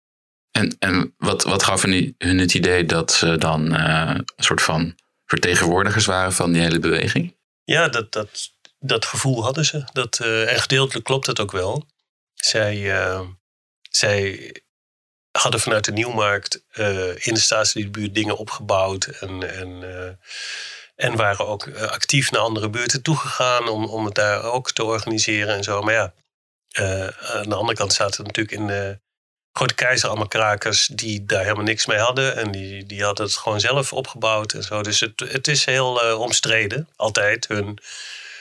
En, 0.50 0.76
en 0.78 1.14
wat, 1.18 1.42
wat 1.42 1.62
gaf 1.62 1.82
hun, 1.82 2.14
hun 2.18 2.38
het 2.38 2.54
idee 2.54 2.84
dat 2.84 3.12
ze 3.12 3.38
dan 3.38 3.74
uh, 3.74 4.10
een 4.14 4.44
soort 4.44 4.62
van 4.62 4.94
vertegenwoordigers 5.24 6.06
waren 6.06 6.32
van 6.32 6.52
die 6.52 6.62
hele 6.62 6.78
beweging? 6.78 7.36
Ja, 7.64 7.88
dat, 7.88 8.12
dat, 8.12 8.50
dat 8.78 9.04
gevoel 9.04 9.42
hadden 9.42 9.64
ze. 9.64 9.84
Dat, 9.92 10.18
uh, 10.22 10.52
en 10.52 10.60
gedeeltelijk 10.60 11.04
klopt 11.04 11.26
het 11.26 11.40
ook 11.40 11.52
wel. 11.52 11.86
Zij, 12.34 12.92
zij 13.90 14.52
hadden 15.30 15.60
vanuit 15.60 15.84
de 15.84 15.92
Nieuwmarkt 15.92 16.62
uh, 16.74 17.26
in 17.26 17.34
de 17.34 17.40
staatsbuurt 17.40 18.14
dingen 18.14 18.36
opgebouwd. 18.36 19.04
En, 19.04 19.56
en, 19.56 19.82
uh, 19.82 20.10
en 20.94 21.16
waren 21.16 21.46
ook 21.46 21.66
uh, 21.66 21.82
actief 21.82 22.30
naar 22.30 22.40
andere 22.40 22.70
buurten 22.70 23.02
toegegaan 23.02 23.68
om, 23.68 23.84
om 23.84 24.04
het 24.04 24.14
daar 24.14 24.42
ook 24.42 24.72
te 24.72 24.84
organiseren 24.84 25.54
en 25.54 25.62
zo. 25.62 25.82
Maar 25.82 25.94
ja, 25.94 26.12
aan 27.20 27.48
de 27.48 27.54
andere 27.54 27.78
kant 27.78 27.92
zaten 27.92 28.24
natuurlijk 28.24 28.56
in 28.56 28.66
de 28.66 29.00
Grote 29.52 29.74
Keizer 29.74 30.08
allemaal 30.08 30.28
krakers 30.28 30.86
die 30.86 31.24
daar 31.24 31.42
helemaal 31.42 31.64
niks 31.64 31.86
mee 31.86 31.98
hadden. 31.98 32.36
En 32.36 32.50
die, 32.50 32.86
die 32.86 33.04
hadden 33.04 33.26
het 33.26 33.36
gewoon 33.36 33.60
zelf 33.60 33.92
opgebouwd 33.92 34.52
en 34.52 34.62
zo. 34.62 34.82
Dus 34.82 35.00
het, 35.00 35.20
het 35.20 35.48
is 35.48 35.64
heel 35.64 36.16
omstreden, 36.18 36.88
altijd, 36.96 37.48
hun, 37.48 37.78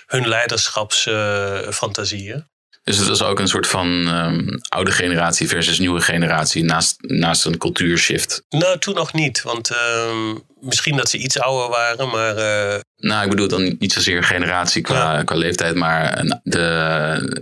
hun 0.05 0.27
leiderschapsfantasieën. 0.27 2.49
Dus 2.89 2.97
het 2.97 3.07
was 3.07 3.23
ook 3.23 3.39
een 3.39 3.47
soort 3.47 3.67
van 3.67 3.87
um, 3.87 4.59
oude 4.69 4.91
generatie 4.91 5.47
versus 5.47 5.79
nieuwe 5.79 6.01
generatie 6.01 6.63
naast, 6.63 6.95
naast 7.01 7.45
een 7.45 7.57
cultuurshift. 7.57 8.45
Nou, 8.49 8.79
toen 8.79 8.95
nog 8.95 9.13
niet. 9.13 9.41
Want 9.41 9.71
uh, 9.71 10.35
misschien 10.59 10.97
dat 10.97 11.09
ze 11.09 11.17
iets 11.17 11.39
ouder 11.39 11.69
waren, 11.69 12.09
maar... 12.09 12.37
Uh... 12.37 12.79
Nou, 12.97 13.23
ik 13.23 13.29
bedoel 13.29 13.47
dan 13.47 13.75
niet 13.79 13.93
zozeer 13.93 14.23
generatie 14.23 14.81
qua, 14.81 15.13
ja. 15.13 15.23
qua 15.23 15.35
leeftijd, 15.35 15.75
maar 15.75 16.23
de, 16.43 17.39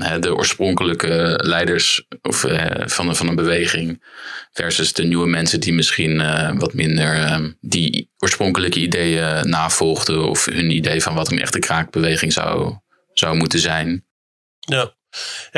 uh, 0.00 0.14
de 0.20 0.34
oorspronkelijke 0.34 1.40
leiders 1.42 2.06
of, 2.22 2.44
uh, 2.44 2.66
van, 2.86 3.16
van 3.16 3.28
een 3.28 3.34
beweging 3.34 4.04
versus 4.52 4.92
de 4.92 5.04
nieuwe 5.04 5.26
mensen 5.26 5.60
die 5.60 5.72
misschien 5.72 6.20
uh, 6.20 6.50
wat 6.54 6.74
minder 6.74 7.40
die 7.60 8.10
oorspronkelijke 8.18 8.80
ideeën 8.80 9.50
navolgden 9.50 10.28
of 10.28 10.44
hun 10.44 10.70
idee 10.70 11.02
van 11.02 11.14
wat 11.14 11.30
een 11.30 11.40
echte 11.40 11.58
kraakbeweging 11.58 12.32
zou, 12.32 12.76
zou 13.12 13.36
moeten 13.36 13.58
zijn. 13.58 14.08
Ja. 14.70 14.94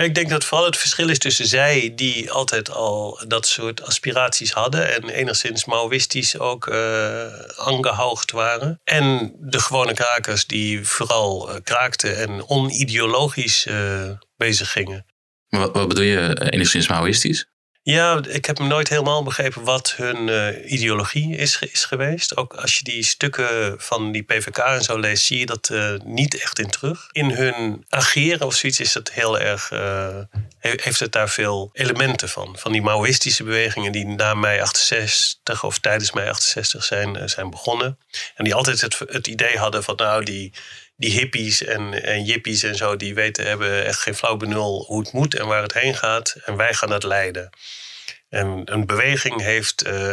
ik 0.02 0.14
denk 0.14 0.28
dat 0.28 0.44
vooral 0.44 0.66
het 0.66 0.76
verschil 0.76 1.08
is 1.08 1.18
tussen 1.18 1.46
zij, 1.46 1.92
die 1.94 2.30
altijd 2.30 2.70
al 2.70 3.20
dat 3.26 3.46
soort 3.46 3.82
aspiraties 3.82 4.52
hadden 4.52 4.94
en 4.94 5.08
enigszins 5.08 5.64
Maoïstisch 5.64 6.38
ook 6.38 6.66
uh, 6.66 7.26
aangehoogd 7.56 8.30
waren, 8.30 8.80
en 8.84 9.32
de 9.40 9.60
gewone 9.60 9.94
krakers 9.94 10.46
die 10.46 10.88
vooral 10.88 11.50
uh, 11.50 11.56
kraakten 11.62 12.16
en 12.16 12.48
onideologisch 12.48 13.66
uh, 13.66 14.10
bezig 14.36 14.72
gingen. 14.72 15.06
Wat 15.48 15.88
bedoel 15.88 16.04
je 16.04 16.50
enigszins 16.50 16.88
Maoïstisch? 16.88 17.51
Ja, 17.84 18.20
ik 18.28 18.44
heb 18.44 18.58
nooit 18.58 18.88
helemaal 18.88 19.22
begrepen 19.22 19.64
wat 19.64 19.94
hun 19.96 20.28
uh, 20.28 20.72
ideologie 20.72 21.36
is, 21.36 21.58
is 21.58 21.84
geweest. 21.84 22.36
Ook 22.36 22.54
als 22.54 22.78
je 22.78 22.84
die 22.84 23.02
stukken 23.04 23.80
van 23.80 24.12
die 24.12 24.22
PVK 24.22 24.58
en 24.58 24.82
zo 24.82 24.98
leest, 24.98 25.24
zie 25.24 25.38
je 25.38 25.46
dat 25.46 25.68
uh, 25.72 25.94
niet 26.04 26.40
echt 26.40 26.58
in 26.58 26.70
terug. 26.70 27.08
In 27.12 27.30
hun 27.30 27.84
ageren 27.88 28.46
of 28.46 28.54
zoiets 28.54 28.80
is 28.80 28.94
het 28.94 29.12
heel 29.12 29.38
erg. 29.38 29.70
Uh, 29.70 30.16
heeft 30.58 31.00
het 31.00 31.12
daar 31.12 31.28
veel 31.28 31.70
elementen 31.72 32.28
van. 32.28 32.56
Van 32.58 32.72
die 32.72 32.82
Maoïstische 32.82 33.44
bewegingen 33.44 33.92
die 33.92 34.06
na 34.06 34.34
mei 34.34 34.60
68 34.60 35.64
of 35.64 35.78
tijdens 35.78 36.12
mei 36.12 36.28
68 36.28 36.84
zijn, 36.84 37.28
zijn 37.28 37.50
begonnen. 37.50 37.98
En 38.34 38.44
die 38.44 38.54
altijd 38.54 38.80
het, 38.80 38.98
het 39.06 39.26
idee 39.26 39.58
hadden 39.58 39.84
van 39.84 39.96
nou, 39.96 40.24
die 40.24 40.52
die 41.02 41.10
hippies 41.10 41.64
en, 41.64 42.02
en 42.02 42.24
jippies 42.24 42.62
en 42.62 42.76
zo, 42.76 42.96
die 42.96 43.14
weten, 43.14 43.46
hebben 43.46 43.84
echt 43.84 43.98
geen 43.98 44.14
flauw 44.14 44.36
benul 44.36 44.84
hoe 44.86 45.00
het 45.00 45.12
moet 45.12 45.34
en 45.34 45.46
waar 45.46 45.62
het 45.62 45.72
heen 45.72 45.94
gaat. 45.94 46.36
En 46.44 46.56
wij 46.56 46.74
gaan 46.74 46.88
dat 46.88 47.02
leiden. 47.02 47.50
En 48.28 48.62
een 48.64 48.86
beweging 48.86 49.40
heeft 49.40 49.86
uh, 49.86 50.12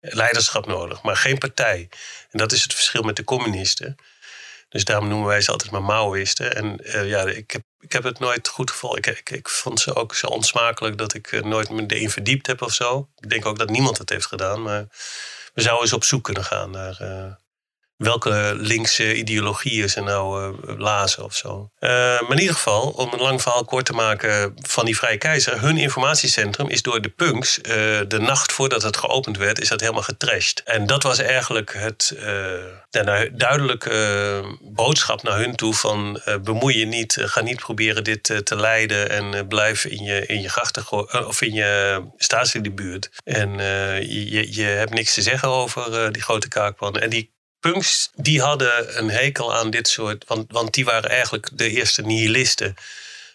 leiderschap 0.00 0.66
nodig, 0.66 1.02
maar 1.02 1.16
geen 1.16 1.38
partij. 1.38 1.88
En 2.30 2.38
dat 2.38 2.52
is 2.52 2.62
het 2.62 2.74
verschil 2.74 3.02
met 3.02 3.16
de 3.16 3.24
communisten. 3.24 3.96
Dus 4.68 4.84
daarom 4.84 5.08
noemen 5.08 5.28
wij 5.28 5.40
ze 5.40 5.50
altijd 5.50 5.70
maar 5.70 5.82
Maoïsten. 5.82 6.54
En 6.56 6.80
uh, 6.82 7.08
ja, 7.08 7.24
ik 7.24 7.50
heb, 7.50 7.62
ik 7.78 7.92
heb 7.92 8.02
het 8.02 8.18
nooit 8.18 8.48
goed 8.48 8.70
gevoeld. 8.70 9.06
Ik, 9.06 9.30
ik, 9.30 9.48
vond 9.48 9.80
ze 9.80 9.94
ook 9.94 10.14
zo 10.14 10.26
onsmakelijk 10.26 10.98
dat 10.98 11.14
ik 11.14 11.32
uh, 11.32 11.42
nooit 11.42 11.70
me 11.70 11.86
erin 11.86 12.10
verdiept 12.10 12.46
heb 12.46 12.62
of 12.62 12.72
zo. 12.72 13.08
Ik 13.16 13.30
denk 13.30 13.46
ook 13.46 13.58
dat 13.58 13.70
niemand 13.70 13.98
het 13.98 14.10
heeft 14.10 14.26
gedaan. 14.26 14.62
Maar 14.62 14.86
we 15.54 15.62
zouden 15.62 15.84
eens 15.84 15.92
op 15.92 16.04
zoek 16.04 16.24
kunnen 16.24 16.44
gaan 16.44 16.70
naar 16.70 17.38
welke 18.00 18.54
linkse 18.56 19.14
ideologieën 19.14 19.90
ze 19.90 20.00
nou 20.00 20.42
uh, 20.42 20.78
lazen 20.78 21.24
of 21.24 21.34
zo. 21.34 21.70
Uh, 21.80 21.90
maar 21.90 22.30
in 22.30 22.38
ieder 22.38 22.54
geval, 22.54 22.88
om 22.88 23.12
een 23.12 23.20
lang 23.20 23.42
verhaal 23.42 23.64
kort 23.64 23.86
te 23.86 23.92
maken 23.92 24.54
van 24.56 24.84
die 24.84 24.96
Vrije 24.96 25.18
Keizer, 25.18 25.60
hun 25.60 25.76
informatiecentrum 25.76 26.68
is 26.68 26.82
door 26.82 27.00
de 27.00 27.08
punks, 27.08 27.58
uh, 27.58 27.64
de 28.08 28.18
nacht 28.20 28.52
voordat 28.52 28.82
het 28.82 28.96
geopend 28.96 29.36
werd, 29.36 29.60
is 29.60 29.68
dat 29.68 29.80
helemaal 29.80 30.02
getrashed. 30.02 30.62
En 30.64 30.86
dat 30.86 31.02
was 31.02 31.18
eigenlijk 31.18 31.72
het 31.72 32.18
nou, 32.90 33.30
duidelijke 33.36 34.42
boodschap 34.60 35.22
naar 35.22 35.38
hun 35.38 35.56
toe 35.56 35.74
van 35.74 36.20
bemoei 36.42 36.78
je 36.78 36.86
niet, 36.86 37.16
ga 37.20 37.40
niet 37.40 37.60
proberen 37.60 38.04
dit 38.04 38.22
te 38.22 38.56
leiden 38.56 39.10
en 39.10 39.48
blijf 39.48 39.84
in 39.84 40.04
je, 40.04 40.26
in 40.26 40.40
je 40.40 40.48
grachten 40.48 40.90
of 41.26 41.42
in 41.42 41.52
je 41.52 42.72
buurt. 42.74 43.10
En 43.24 43.58
je, 44.08 44.54
je 44.54 44.62
hebt 44.62 44.94
niks 44.94 45.14
te 45.14 45.22
zeggen 45.22 45.48
over 45.48 46.12
die 46.12 46.22
grote 46.22 46.48
kaakpannen. 46.48 47.02
En 47.02 47.10
die 47.10 47.38
punks 47.60 48.10
die 48.14 48.40
hadden 48.40 48.98
een 48.98 49.10
hekel 49.10 49.54
aan 49.54 49.70
dit 49.70 49.88
soort. 49.88 50.24
Want, 50.26 50.52
want 50.52 50.74
die 50.74 50.84
waren 50.84 51.10
eigenlijk 51.10 51.48
de 51.52 51.70
eerste 51.70 52.02
nihilisten 52.02 52.74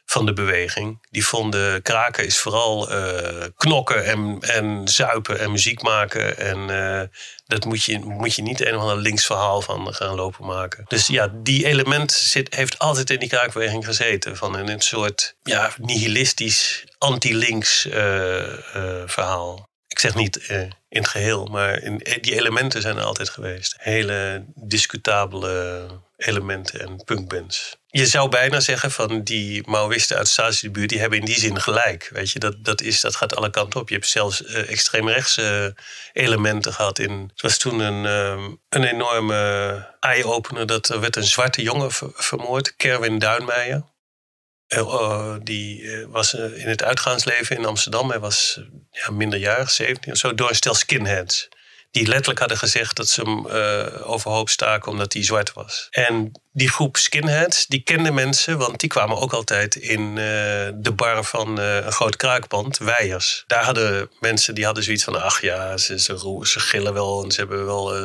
van 0.06 0.26
de 0.26 0.34
beweging. 0.34 1.00
Die 1.10 1.26
vonden 1.26 1.82
kraken 1.82 2.26
is 2.26 2.38
vooral 2.38 2.92
uh, 2.92 3.44
knokken 3.58 4.06
en, 4.06 4.38
en 4.42 4.88
zuipen 4.88 5.40
en 5.40 5.52
muziek 5.52 5.82
maken. 5.82 6.38
En 6.38 6.70
uh, 6.70 7.02
dat 7.46 7.66
moet 7.66 7.84
je, 7.84 8.00
moet 8.00 8.36
je 8.36 8.42
niet 8.42 8.66
een 8.66 8.76
of 8.76 8.82
ander 8.82 8.98
links 8.98 9.26
verhaal 9.26 9.62
van 9.62 9.94
gaan 9.94 10.16
lopen 10.16 10.46
maken. 10.46 10.86
Dus 10.88 11.08
ja, 11.08 11.32
die 11.34 11.66
element 11.66 12.12
zit, 12.12 12.56
heeft 12.56 12.80
altijd 12.80 13.10
in 13.10 13.20
die 13.20 13.30
kraakbeweging 13.30 13.86
gezeten. 13.86 14.38
Van 14.38 14.56
een, 14.56 14.82
soort 14.82 15.36
ja, 15.44 15.72
nihilistisch, 15.78 16.84
anti-links 16.98 17.86
uh, 17.86 17.94
verhaal. 19.06 19.70
Ik 19.88 20.00
zeg 20.00 20.16
niet 20.16 20.52
in 20.96 21.02
het 21.02 21.10
geheel. 21.10 21.46
Maar 21.46 21.82
in, 21.82 21.98
die 22.22 22.36
elementen 22.36 22.82
zijn 22.82 22.98
er 22.98 23.04
altijd 23.04 23.30
geweest. 23.30 23.76
Hele 23.78 24.46
discutabele 24.56 25.88
elementen 26.18 26.80
en 26.80 27.04
punkbands. 27.04 27.78
Je 27.88 28.06
zou 28.06 28.30
bijna 28.30 28.60
zeggen 28.60 28.92
van 28.92 29.24
die 29.24 29.64
Maoïsten 29.66 30.18
uit 30.18 30.62
de 30.62 30.72
buurt, 30.72 30.90
die 30.90 31.00
hebben 31.00 31.20
in 31.20 31.26
die 31.26 31.40
zin 31.40 31.62
gelijk. 31.62 32.10
Weet 32.14 32.32
je, 32.32 32.40
dat, 32.40 32.64
dat, 32.64 32.82
is, 32.82 33.02
dat 33.02 33.16
gaat 33.16 33.36
alle 33.36 33.50
kanten 33.50 33.80
op. 33.80 33.90
Je 33.90 33.96
hebt 33.96 34.08
zelfs 34.08 34.42
uh, 34.42 34.70
extreemrechtse 34.70 35.76
elementen 36.14 36.74
gehad 36.74 37.00
in. 37.00 37.30
Het 37.32 37.42
was 37.42 37.58
toen 37.58 37.80
een, 37.80 38.04
uh, 38.06 38.48
een 38.70 38.84
enorme 38.84 39.88
eye-opener. 40.00 40.66
Dat 40.66 40.90
er 40.90 41.00
werd 41.00 41.16
een 41.16 41.24
zwarte 41.24 41.62
jongen 41.62 41.92
vermoord, 42.14 42.76
Kerwin 42.76 43.20
Duinmeijer. 43.20 43.84
Uh, 44.68 45.36
die 45.42 45.92
eh, 45.92 46.06
was 46.08 46.34
in 46.34 46.68
het 46.68 46.84
uitgaansleven 46.84 47.58
in 47.58 47.66
Amsterdam. 47.66 48.10
Hij 48.10 48.20
was 48.20 48.60
ja, 48.92 49.12
minderjarig, 49.12 49.72
17 49.72 50.12
of 50.12 50.18
zo, 50.18 50.34
door 50.34 50.50
een 50.50 50.56
stel 50.56 50.74
skinheads 50.74 51.50
die 51.96 52.08
letterlijk 52.08 52.40
hadden 52.40 52.58
gezegd 52.58 52.96
dat 52.96 53.08
ze 53.08 53.22
hem 53.22 53.48
uh, 53.48 54.10
overhoop 54.10 54.50
staken 54.50 54.92
omdat 54.92 55.14
hij 55.14 55.24
zwart 55.24 55.54
was. 55.54 55.88
En 55.92 56.32
die 56.52 56.70
groep 56.70 56.98
skinheads, 56.98 57.66
die 57.66 57.84
kenden 57.84 58.14
mensen, 58.14 58.58
want 58.58 58.80
die 58.80 58.90
kwamen 58.90 59.18
ook 59.18 59.34
altijd 59.34 59.76
in 59.76 60.02
uh, 60.02 60.16
de 60.76 60.94
bar 60.96 61.24
van 61.24 61.60
uh, 61.60 61.76
een 61.76 61.92
groot 61.92 62.16
kraakpand, 62.16 62.78
Weijers. 62.78 63.44
Daar 63.48 63.64
hadden 63.64 64.10
mensen 64.20 64.56
die 64.56 64.66
hadden 64.66 64.84
zoiets 64.84 65.04
van: 65.04 65.22
ach 65.22 65.42
ja, 65.42 65.78
ze, 65.78 66.00
ze, 66.00 66.40
ze 66.44 66.60
gillen 66.60 66.94
wel 66.94 67.24
en 67.24 67.32
ze 67.32 67.40
hebben 67.40 67.66
wel 67.66 67.96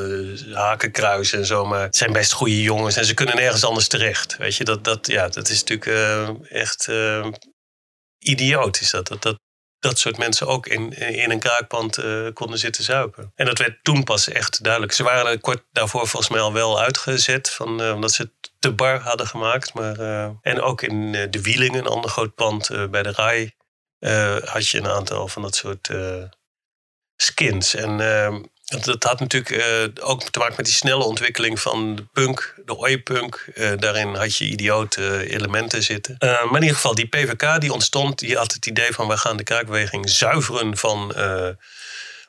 hakenkruis 0.53 1.32
en 1.32 1.47
zo, 1.47 1.64
maar 1.64 1.82
het 1.82 1.97
zijn 1.97 2.12
best 2.12 2.32
goede 2.32 2.62
jongens 2.62 2.97
en 2.97 3.05
ze 3.05 3.14
kunnen 3.14 3.36
nergens 3.36 3.64
anders 3.64 3.88
terecht. 3.88 4.36
Weet 4.36 4.57
je, 4.57 4.64
dat, 4.64 4.84
dat, 4.84 5.07
ja, 5.07 5.28
dat 5.28 5.49
is 5.49 5.64
natuurlijk 5.64 6.45
echt 6.49 6.88
idioot. 8.18 8.80
Is 8.80 8.91
dat. 8.91 9.09
Dat, 9.09 9.22
dat, 9.22 9.38
dat 9.81 9.99
soort 9.99 10.18
mensen 10.18 10.47
ook 10.47 10.66
in, 10.66 10.93
in 10.93 11.31
een 11.31 11.39
kraakpand 11.39 11.99
uh, 11.99 12.28
konden 12.33 12.59
zitten 12.59 12.85
zuipen. 12.85 13.33
En 13.35 13.47
dat 13.47 13.59
werd 13.59 13.85
toen 13.85 14.05
pas 14.05 14.28
echt 14.28 14.62
duidelijk. 14.64 14.93
Ze 14.93 15.03
waren 15.03 15.31
er 15.31 15.41
kort 15.41 15.62
daarvoor 15.72 16.09
volgens 16.09 16.33
mij 16.33 16.41
al 16.41 16.53
wel 16.53 16.81
uitgezet, 16.81 17.51
van, 17.51 17.83
uh, 17.83 17.95
omdat 17.95 18.12
ze 18.12 18.22
het 18.22 18.53
te 18.59 18.72
bar 18.72 19.01
hadden 19.01 19.26
gemaakt. 19.26 19.74
Maar, 19.74 20.01
uh, 20.01 20.31
en 20.43 20.61
ook 20.61 20.83
in 20.83 21.12
de 21.12 21.43
Wielingen, 21.43 21.78
een 21.78 21.91
ander 21.91 22.11
groot 22.11 22.35
pand 22.35 22.91
bij 22.91 23.03
de 23.03 23.12
Rai, 23.12 23.55
had 24.45 24.68
je 24.68 24.78
een 24.78 24.89
aantal 24.89 25.28
van 25.28 25.43
dat 25.43 25.55
soort 25.55 25.91
skins. 27.16 27.74
En 27.74 28.01
ehm, 28.01 28.43
dat 28.79 29.03
had 29.03 29.21
natuurlijk 29.21 29.51
uh, 29.51 30.09
ook 30.09 30.23
te 30.23 30.39
maken 30.39 30.55
met 30.57 30.64
die 30.64 30.75
snelle 30.75 31.05
ontwikkeling 31.05 31.61
van 31.61 31.97
de 31.97 32.05
punk, 32.12 32.55
de 32.64 32.77
oi-punk. 32.77 33.49
Uh, 33.55 33.73
daarin 33.79 34.14
had 34.14 34.37
je 34.37 34.45
idiote 34.45 35.29
elementen 35.29 35.83
zitten. 35.83 36.16
Maar 36.18 36.57
in 36.57 36.62
ieder 36.62 36.75
geval, 36.75 36.95
die 36.95 37.09
PVK 37.09 37.61
die 37.61 37.73
ontstond, 37.73 38.18
die 38.18 38.37
had 38.37 38.53
het 38.53 38.66
idee 38.66 38.93
van... 38.93 39.09
we 39.09 39.16
gaan 39.16 39.37
de 39.37 39.43
kraakbeweging 39.43 40.11
zuiveren 40.11 40.77
van 40.77 41.14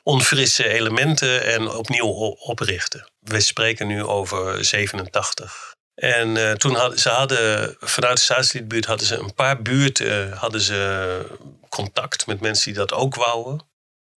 onfrisse 0.02 0.68
elementen 0.68 1.44
en 1.44 1.68
opnieuw 1.70 2.06
oprichten. 2.38 3.10
We 3.20 3.40
spreken 3.40 3.86
nu 3.86 4.04
over 4.04 4.64
87. 4.64 5.74
En 5.94 6.58
toen 6.58 6.74
hadden 6.74 6.98
ze 6.98 7.08
hadden, 7.08 7.76
vanuit 7.80 8.16
de 8.16 8.22
staatsliedbuurt 8.22 8.84
hadden 8.84 9.06
ze 9.06 9.16
een 9.16 9.34
paar 9.34 9.62
buurten 9.62 10.32
hadden 10.32 10.60
ze 10.60 11.20
contact 11.68 12.26
met 12.26 12.40
mensen 12.40 12.64
die 12.64 12.80
dat 12.80 12.92
ook 12.92 13.14
wouden. 13.14 13.70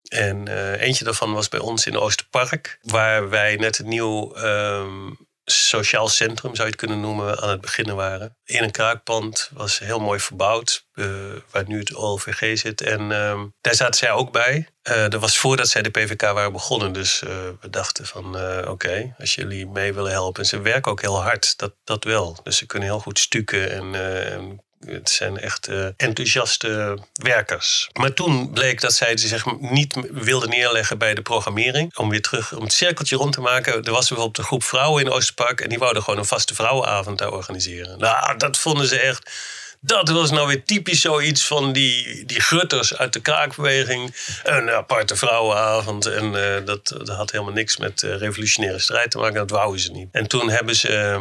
En 0.07 0.49
uh, 0.49 0.81
eentje 0.81 1.03
daarvan 1.03 1.33
was 1.33 1.49
bij 1.49 1.59
ons 1.59 1.85
in 1.85 1.97
Oosterpark, 1.97 2.77
waar 2.81 3.29
wij 3.29 3.55
net 3.55 3.79
een 3.79 3.87
nieuw 3.87 4.37
um, 4.37 5.17
sociaal 5.45 6.07
centrum, 6.07 6.55
zou 6.55 6.67
je 6.67 6.73
het 6.73 6.81
kunnen 6.81 6.99
noemen, 6.99 7.41
aan 7.41 7.49
het 7.49 7.61
beginnen 7.61 7.95
waren. 7.95 8.37
In 8.43 8.63
een 8.63 8.71
kraakpand, 8.71 9.49
was 9.53 9.79
heel 9.79 9.99
mooi 9.99 10.19
verbouwd, 10.19 10.87
uh, 10.93 11.07
waar 11.51 11.63
nu 11.67 11.79
het 11.79 11.93
OLVG 11.93 12.57
zit. 12.59 12.81
En 12.81 13.11
um, 13.11 13.53
daar 13.61 13.75
zaten 13.75 13.95
zij 13.95 14.11
ook 14.11 14.31
bij. 14.31 14.67
Uh, 14.89 15.07
dat 15.07 15.21
was 15.21 15.37
voordat 15.37 15.67
zij 15.67 15.81
de 15.81 15.89
PVK 15.89 16.21
waren 16.21 16.51
begonnen. 16.51 16.93
Dus 16.93 17.19
we 17.59 17.69
dachten 17.69 18.05
van, 18.05 18.37
oké, 18.67 19.15
als 19.17 19.35
jullie 19.35 19.67
mee 19.67 19.93
willen 19.93 20.11
helpen. 20.11 20.41
En 20.41 20.49
ze 20.49 20.61
werken 20.61 20.91
ook 20.91 21.01
heel 21.01 21.21
hard, 21.21 21.57
dat, 21.57 21.73
dat 21.83 22.03
wel. 22.03 22.39
Dus 22.43 22.57
ze 22.57 22.65
kunnen 22.65 22.89
heel 22.89 22.99
goed 22.99 23.19
stukken 23.19 23.71
en, 23.71 23.95
en 24.31 24.63
het 24.87 25.09
zijn 25.09 25.37
echt 25.37 25.69
uh, 25.69 25.87
enthousiaste 25.97 26.99
werkers. 27.13 27.89
Maar 27.93 28.13
toen 28.13 28.51
bleek 28.51 28.81
dat 28.81 28.93
zij 28.93 29.17
zich 29.17 29.59
niet 29.59 29.97
wilden 30.11 30.49
neerleggen 30.49 30.97
bij 30.97 31.13
de 31.13 31.21
programmering. 31.21 31.97
Om 31.97 32.09
weer 32.09 32.21
terug, 32.21 32.53
om 32.53 32.63
het 32.63 32.73
cirkeltje 32.73 33.15
rond 33.15 33.33
te 33.33 33.41
maken. 33.41 33.83
Er 33.83 33.91
was 33.91 34.07
bijvoorbeeld 34.07 34.37
een 34.37 34.43
groep 34.43 34.63
vrouwen 34.63 35.03
in 35.03 35.11
Oosterpark. 35.11 35.61
En 35.61 35.69
die 35.69 35.79
wouden 35.79 36.03
gewoon 36.03 36.19
een 36.19 36.25
vaste 36.25 36.55
vrouwenavond 36.55 37.17
daar 37.17 37.31
organiseren. 37.31 37.99
Nou, 37.99 38.37
dat 38.37 38.57
vonden 38.57 38.87
ze 38.87 38.99
echt... 38.99 39.31
Dat 39.79 40.09
was 40.09 40.31
nou 40.31 40.47
weer 40.47 40.63
typisch 40.63 41.01
zoiets 41.01 41.47
van 41.47 41.73
die, 41.73 42.25
die 42.25 42.41
gutters 42.41 42.97
uit 42.97 43.13
de 43.13 43.19
kraakbeweging. 43.19 44.15
Een 44.43 44.69
aparte 44.69 45.15
vrouwenavond. 45.15 46.05
En 46.05 46.25
uh, 46.33 46.65
dat, 46.65 46.87
dat 46.87 47.09
had 47.09 47.31
helemaal 47.31 47.53
niks 47.53 47.77
met 47.77 48.01
uh, 48.01 48.17
revolutionaire 48.17 48.79
strijd 48.79 49.11
te 49.11 49.17
maken. 49.17 49.35
Dat 49.35 49.49
wouden 49.49 49.79
ze 49.79 49.91
niet. 49.91 50.07
En 50.11 50.27
toen 50.27 50.49
hebben 50.49 50.75
ze, 50.75 51.19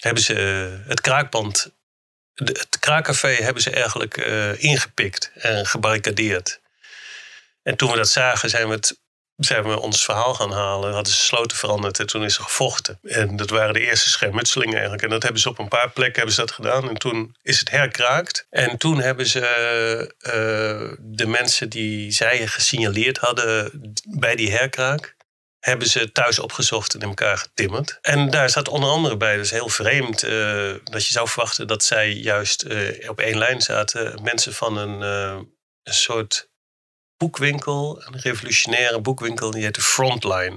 hebben 0.00 0.22
ze 0.22 0.34
het 0.86 1.00
kraakpand 1.00 1.70
het 2.44 2.78
kraakcafé 2.78 3.28
hebben 3.28 3.62
ze 3.62 3.70
eigenlijk 3.70 4.16
uh, 4.16 4.62
ingepikt 4.62 5.30
en 5.34 5.66
gebarricadeerd. 5.66 6.60
En 7.62 7.76
toen 7.76 7.90
we 7.90 7.96
dat 7.96 8.08
zagen, 8.08 8.50
zijn 8.50 8.68
we, 8.68 8.74
het, 8.74 8.98
zijn 9.36 9.62
we 9.62 9.80
ons 9.80 10.04
verhaal 10.04 10.34
gaan 10.34 10.52
halen. 10.52 10.92
Hadden 10.92 11.12
ze 11.12 11.22
sloten 11.22 11.56
veranderd 11.56 11.98
en 11.98 12.06
toen 12.06 12.24
is 12.24 12.36
er 12.36 12.42
gevochten. 12.42 12.98
En 13.02 13.36
dat 13.36 13.50
waren 13.50 13.74
de 13.74 13.80
eerste 13.80 14.08
schermutselingen 14.08 14.74
eigenlijk. 14.74 15.02
En 15.02 15.10
dat 15.10 15.22
hebben 15.22 15.40
ze 15.40 15.48
op 15.48 15.58
een 15.58 15.68
paar 15.68 15.90
plekken 15.90 16.16
hebben 16.16 16.34
ze 16.34 16.40
dat 16.40 16.52
gedaan. 16.52 16.88
En 16.88 16.96
toen 16.96 17.36
is 17.42 17.58
het 17.58 17.70
herkraakt. 17.70 18.46
En 18.50 18.76
toen 18.76 19.00
hebben 19.00 19.26
ze 19.26 19.40
uh, 20.20 20.96
de 20.98 21.26
mensen 21.26 21.68
die 21.68 22.10
zij 22.10 22.46
gesignaleerd 22.46 23.18
hadden 23.18 23.70
bij 24.04 24.36
die 24.36 24.50
herkraak 24.50 25.16
hebben 25.68 25.88
ze 25.88 26.12
thuis 26.12 26.38
opgezocht 26.38 26.94
en 26.94 27.00
in 27.00 27.08
elkaar 27.08 27.38
getimmerd. 27.38 27.98
En 28.00 28.30
daar 28.30 28.50
zat 28.50 28.68
onder 28.68 28.90
andere 28.90 29.16
bij, 29.16 29.36
dus 29.36 29.50
heel 29.50 29.68
vreemd, 29.68 30.24
uh, 30.24 30.74
dat 30.84 31.06
je 31.06 31.12
zou 31.12 31.28
verwachten 31.28 31.66
dat 31.66 31.84
zij 31.84 32.12
juist 32.12 32.64
uh, 32.64 33.10
op 33.10 33.20
één 33.20 33.38
lijn 33.38 33.60
zaten. 33.60 34.22
Mensen 34.22 34.54
van 34.54 34.76
een, 34.76 35.00
uh, 35.00 35.40
een 35.82 35.94
soort 35.94 36.48
boekwinkel, 37.16 38.02
een 38.06 38.20
revolutionaire 38.20 39.00
boekwinkel, 39.00 39.50
die 39.50 39.62
heette 39.62 39.80
Frontline. 39.80 40.56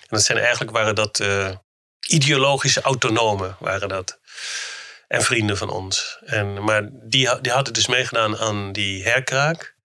En 0.00 0.18
dat 0.18 0.22
zijn 0.22 0.38
eigenlijk 0.38 0.70
waren 0.70 0.94
dat 0.94 1.22
ideologische 2.06 2.80
autonomen, 2.80 3.56
waren 3.58 3.88
dat. 3.88 4.18
En 5.08 5.22
vrienden 5.22 5.56
van 5.56 5.70
ons. 5.70 6.18
En, 6.24 6.64
maar 6.64 6.88
die, 6.92 7.40
die 7.40 7.52
hadden 7.52 7.72
dus 7.72 7.86
meegedaan 7.86 8.38
aan 8.38 8.72
die 8.72 9.02
herkraak. 9.04 9.76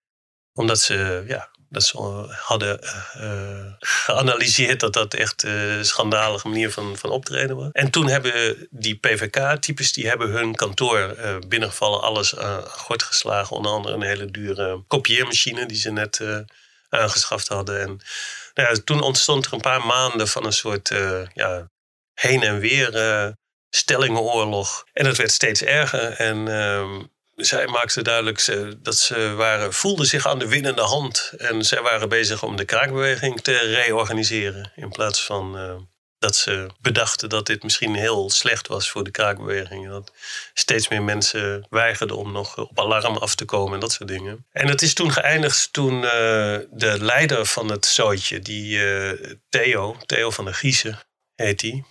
Omdat 0.53 0.79
ze, 0.79 1.23
ja, 1.27 1.51
dat 1.69 1.83
ze 1.83 1.97
hadden 2.29 2.79
uh, 3.17 3.73
geanalyseerd 3.79 4.79
dat 4.79 4.93
dat 4.93 5.13
echt 5.13 5.43
een 5.43 5.85
schandalige 5.85 6.47
manier 6.47 6.71
van, 6.71 6.97
van 6.97 7.09
optreden 7.09 7.55
was. 7.55 7.69
En 7.71 7.89
toen 7.89 8.07
hebben 8.07 8.67
die 8.69 8.95
PVK-types, 8.95 9.93
die 9.93 10.07
hebben 10.07 10.29
hun 10.29 10.55
kantoor 10.55 11.15
binnengevallen, 11.47 12.01
alles 12.01 12.37
aan 12.37 12.63
gort 12.63 13.03
geslagen. 13.03 13.55
Onder 13.55 13.71
andere 13.71 13.95
een 13.95 14.01
hele 14.01 14.31
dure 14.31 14.83
kopieermachine 14.87 15.65
die 15.65 15.77
ze 15.77 15.91
net 15.91 16.21
aangeschaft 16.89 17.47
hadden. 17.47 17.81
En 17.81 18.01
nou 18.53 18.69
ja, 18.69 18.81
toen 18.83 19.01
ontstond 19.01 19.45
er 19.45 19.53
een 19.53 19.61
paar 19.61 19.85
maanden 19.85 20.27
van 20.27 20.45
een 20.45 20.53
soort 20.53 20.91
ja, 21.33 21.69
heen 22.13 22.43
en 22.43 22.59
weer 22.59 23.35
stellingenoorlog. 23.69 24.85
En 24.93 25.05
het 25.05 25.17
werd 25.17 25.31
steeds 25.31 25.63
erger. 25.63 26.11
En 26.11 26.47
ehm, 26.47 27.03
zij 27.37 27.67
maakte 27.67 28.01
duidelijk 28.01 28.45
dat 28.83 28.97
ze 28.97 29.33
waren, 29.33 29.73
voelden 29.73 30.05
zich 30.05 30.27
aan 30.27 30.39
de 30.39 30.47
winnende 30.47 30.81
hand. 30.81 31.33
En 31.37 31.63
zij 31.63 31.81
waren 31.81 32.09
bezig 32.09 32.43
om 32.43 32.55
de 32.55 32.65
kraakbeweging 32.65 33.41
te 33.41 33.57
reorganiseren. 33.57 34.71
In 34.75 34.89
plaats 34.89 35.23
van 35.23 35.57
uh, 35.57 35.75
dat 36.19 36.35
ze 36.35 36.67
bedachten 36.81 37.29
dat 37.29 37.45
dit 37.45 37.63
misschien 37.63 37.95
heel 37.95 38.29
slecht 38.29 38.67
was 38.67 38.89
voor 38.89 39.03
de 39.03 39.11
kraakbeweging. 39.11 39.87
Dat 39.89 40.11
steeds 40.53 40.87
meer 40.87 41.03
mensen 41.03 41.67
weigerden 41.69 42.17
om 42.17 42.31
nog 42.31 42.57
op 42.57 42.79
alarm 42.79 43.17
af 43.17 43.35
te 43.35 43.45
komen 43.45 43.73
en 43.73 43.79
dat 43.79 43.91
soort 43.91 44.09
dingen. 44.09 44.45
En 44.51 44.67
het 44.67 44.81
is 44.81 44.93
toen 44.93 45.11
geëindigd 45.11 45.73
toen 45.73 45.93
uh, 45.93 46.11
de 46.71 46.95
leider 46.99 47.45
van 47.45 47.71
het 47.71 47.85
zootje, 47.85 48.39
die 48.39 48.77
uh, 48.77 49.35
Theo, 49.49 49.97
Theo 50.05 50.29
van 50.29 50.45
der 50.45 50.53
Giezen 50.53 50.99
heet 51.35 51.61
hij. 51.61 51.83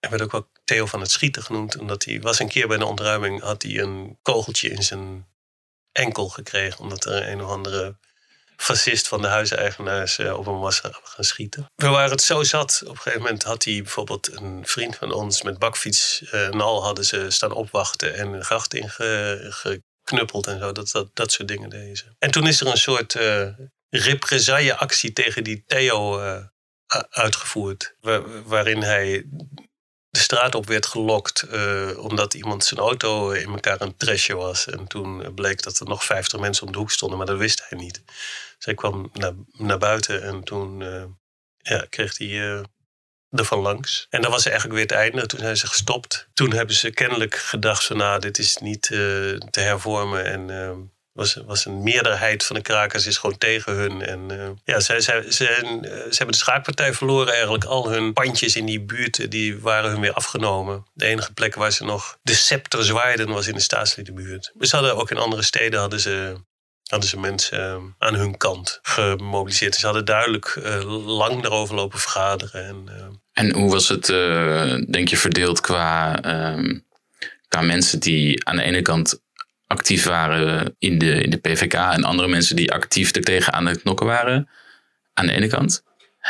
Hij 0.00 0.10
werd 0.10 0.22
ook 0.22 0.32
wel 0.32 0.48
Theo 0.64 0.86
van 0.86 1.00
het 1.00 1.10
Schieten 1.10 1.42
genoemd. 1.42 1.78
Omdat 1.78 2.04
hij 2.04 2.20
was 2.20 2.38
een 2.38 2.48
keer 2.48 2.68
bij 2.68 2.76
de 2.76 2.86
ontruiming, 2.86 3.40
had 3.40 3.62
hij 3.62 3.78
een 3.78 4.18
kogeltje 4.22 4.68
in 4.68 4.82
zijn 4.82 5.26
enkel 5.92 6.28
gekregen. 6.28 6.80
Omdat 6.80 7.04
er 7.04 7.28
een 7.28 7.42
of 7.42 7.50
andere 7.50 7.96
fascist 8.56 9.08
van 9.08 9.22
de 9.22 9.28
huiseigenaars 9.28 10.18
eh, 10.18 10.38
op 10.38 10.46
hem 10.46 10.58
was 10.58 10.80
gaan 10.80 11.24
schieten. 11.24 11.70
We 11.74 11.88
waren 11.88 12.10
het 12.10 12.22
zo 12.22 12.42
zat. 12.42 12.82
Op 12.84 12.90
een 12.90 12.96
gegeven 12.96 13.22
moment 13.22 13.42
had 13.42 13.64
hij 13.64 13.82
bijvoorbeeld 13.82 14.36
een 14.36 14.66
vriend 14.66 14.96
van 14.96 15.12
ons 15.12 15.42
met 15.42 15.58
bakfiets 15.58 16.22
uh, 16.22 16.46
en 16.46 16.60
al 16.60 16.84
hadden 16.84 17.04
ze 17.04 17.30
staan 17.30 17.52
opwachten 17.52 18.14
en 18.14 18.32
een 18.32 18.44
gracht 18.44 18.74
ingeknuppeld 18.74 20.46
en 20.46 20.58
zo. 20.58 20.72
Dat, 20.72 20.90
dat, 20.90 21.10
dat 21.14 21.32
soort 21.32 21.48
dingen 21.48 21.70
deden 21.70 21.96
ze. 21.96 22.04
En 22.18 22.30
toen 22.30 22.46
is 22.46 22.60
er 22.60 22.66
een 22.66 22.76
soort 22.76 23.14
uh, 23.14 23.48
represailleactie 23.88 25.12
tegen 25.12 25.44
die 25.44 25.64
Theo 25.66 26.20
uitgevoerd. 27.10 27.96
waarin 28.44 28.82
hij 28.82 29.24
de 30.14 30.20
straat 30.20 30.54
op 30.54 30.66
werd 30.66 30.86
gelokt 30.86 31.44
uh, 31.52 31.98
omdat 31.98 32.34
iemand 32.34 32.64
zijn 32.64 32.80
auto 32.80 33.30
in 33.30 33.48
elkaar 33.48 33.80
een 33.80 33.96
trasje 33.96 34.34
was. 34.34 34.66
En 34.66 34.86
toen 34.86 35.34
bleek 35.34 35.62
dat 35.62 35.78
er 35.78 35.86
nog 35.86 36.04
50 36.04 36.40
mensen 36.40 36.66
om 36.66 36.72
de 36.72 36.78
hoek 36.78 36.90
stonden, 36.90 37.18
maar 37.18 37.26
dat 37.26 37.38
wist 37.38 37.64
hij 37.68 37.78
niet. 37.78 38.02
Dus 38.58 38.74
kwam 38.74 39.10
naar, 39.12 39.32
naar 39.52 39.78
buiten 39.78 40.22
en 40.22 40.42
toen 40.42 40.80
uh, 40.80 41.04
ja, 41.58 41.86
kreeg 41.88 42.18
hij 42.18 42.26
uh, 42.26 42.62
ervan 43.30 43.58
langs. 43.58 44.06
En 44.10 44.22
dat 44.22 44.30
was 44.30 44.46
eigenlijk 44.46 44.74
weer 44.74 44.86
het 44.86 44.92
einde. 44.92 45.26
Toen 45.26 45.40
zijn 45.40 45.56
ze 45.56 45.66
gestopt. 45.66 46.28
Toen 46.34 46.52
hebben 46.52 46.74
ze 46.74 46.90
kennelijk 46.90 47.34
gedacht 47.34 47.84
van 47.84 47.96
nou, 47.96 48.20
dit 48.20 48.38
is 48.38 48.56
niet 48.56 48.82
te 48.82 49.60
hervormen 49.60 50.24
en 50.24 50.50
was, 51.14 51.64
een 51.64 51.82
meerderheid 51.82 52.44
van 52.44 52.56
de 52.56 52.62
krakers 52.62 53.06
is 53.06 53.16
gewoon 53.16 53.38
tegen 53.38 53.72
hun. 53.72 54.02
En 54.02 54.32
uh, 54.32 54.48
ja, 54.64 54.80
zij, 54.80 55.00
zij, 55.00 55.24
zij, 55.28 55.46
eh, 55.46 55.82
ze 55.82 56.16
hebben 56.16 56.26
de 56.26 56.36
schaakpartij 56.36 56.94
verloren 56.94 57.32
eigenlijk. 57.32 57.64
Al 57.64 57.90
hun 57.90 58.12
pandjes 58.12 58.56
in 58.56 58.66
die 58.66 58.80
buurt 58.80 59.30
die 59.30 59.60
waren 59.60 59.90
hun 59.90 60.00
weer 60.00 60.12
afgenomen. 60.12 60.86
De 60.92 61.06
enige 61.06 61.32
plek 61.32 61.54
waar 61.54 61.72
ze 61.72 61.84
nog 61.84 62.18
de 62.22 62.34
scepter 62.34 62.84
zwaaiden 62.84 63.28
was 63.28 63.46
in 63.46 63.54
de 63.54 63.60
staatsliedenbuurt. 63.60 64.52
Dus 64.54 64.68
ze 64.68 64.76
hadden 64.76 64.96
ook 64.96 65.10
in 65.10 65.16
andere 65.16 65.42
steden 65.42 65.80
hadden 65.80 66.00
ze, 66.00 66.36
hadden 66.82 67.08
ze 67.08 67.18
mensen 67.18 67.94
aan 67.98 68.14
hun 68.14 68.36
kant 68.36 68.78
gemobiliseerd. 68.82 69.74
Ze 69.74 69.86
hadden 69.86 70.04
duidelijk 70.04 70.60
lang 71.04 71.42
daarover 71.42 71.74
lopen 71.74 71.98
vergaderen. 71.98 72.64
En, 72.64 72.88
en 73.32 73.52
hoe 73.52 73.70
was 73.70 73.88
het, 73.88 74.06
denk 74.92 75.08
je, 75.08 75.16
verdeeld 75.16 75.60
qua, 75.60 76.22
ehm, 76.22 76.78
qua 77.48 77.60
mensen 77.60 78.00
die 78.00 78.46
aan 78.46 78.56
de 78.56 78.62
ene 78.62 78.82
kant 78.82 79.22
actief 79.74 80.04
waren 80.04 80.74
in 80.78 80.98
de, 80.98 81.22
in 81.22 81.30
de 81.30 81.36
PVK 81.36 81.74
en 81.74 82.04
andere 82.04 82.28
mensen 82.28 82.56
die 82.56 82.72
actief 82.72 83.14
er 83.14 83.22
tegen 83.22 83.52
aan 83.52 83.66
het 83.66 83.80
knokken 83.80 84.06
waren. 84.06 84.48
Aan 85.14 85.26
de 85.26 85.32
ene 85.32 85.46
kant. 85.46 85.82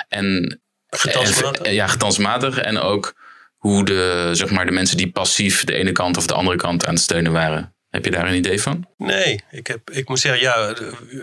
En, 0.09 0.61
getansmatig. 0.89 1.73
ja, 1.73 1.87
getansmatig. 1.87 2.59
En 2.59 2.79
ook 2.79 3.15
hoe 3.57 3.85
de, 3.85 4.31
zeg 4.33 4.51
maar, 4.51 4.67
de 4.67 4.73
mensen 4.73 4.97
die 4.97 5.11
passief 5.11 5.65
de 5.65 5.75
ene 5.75 5.93
kant 5.93 6.17
of 6.17 6.27
de 6.27 6.35
andere 6.35 6.57
kant 6.57 6.87
aan 6.87 6.95
het 6.95 7.03
steunen 7.03 7.33
waren. 7.33 7.75
Heb 7.91 8.05
je 8.05 8.11
daar 8.11 8.27
een 8.27 8.35
idee 8.35 8.63
van? 8.63 8.89
Nee, 8.97 9.45
ik, 9.51 9.67
heb, 9.67 9.91
ik 9.91 10.09
moet 10.09 10.21
zeggen, 10.21 10.43
ja, 10.43 10.75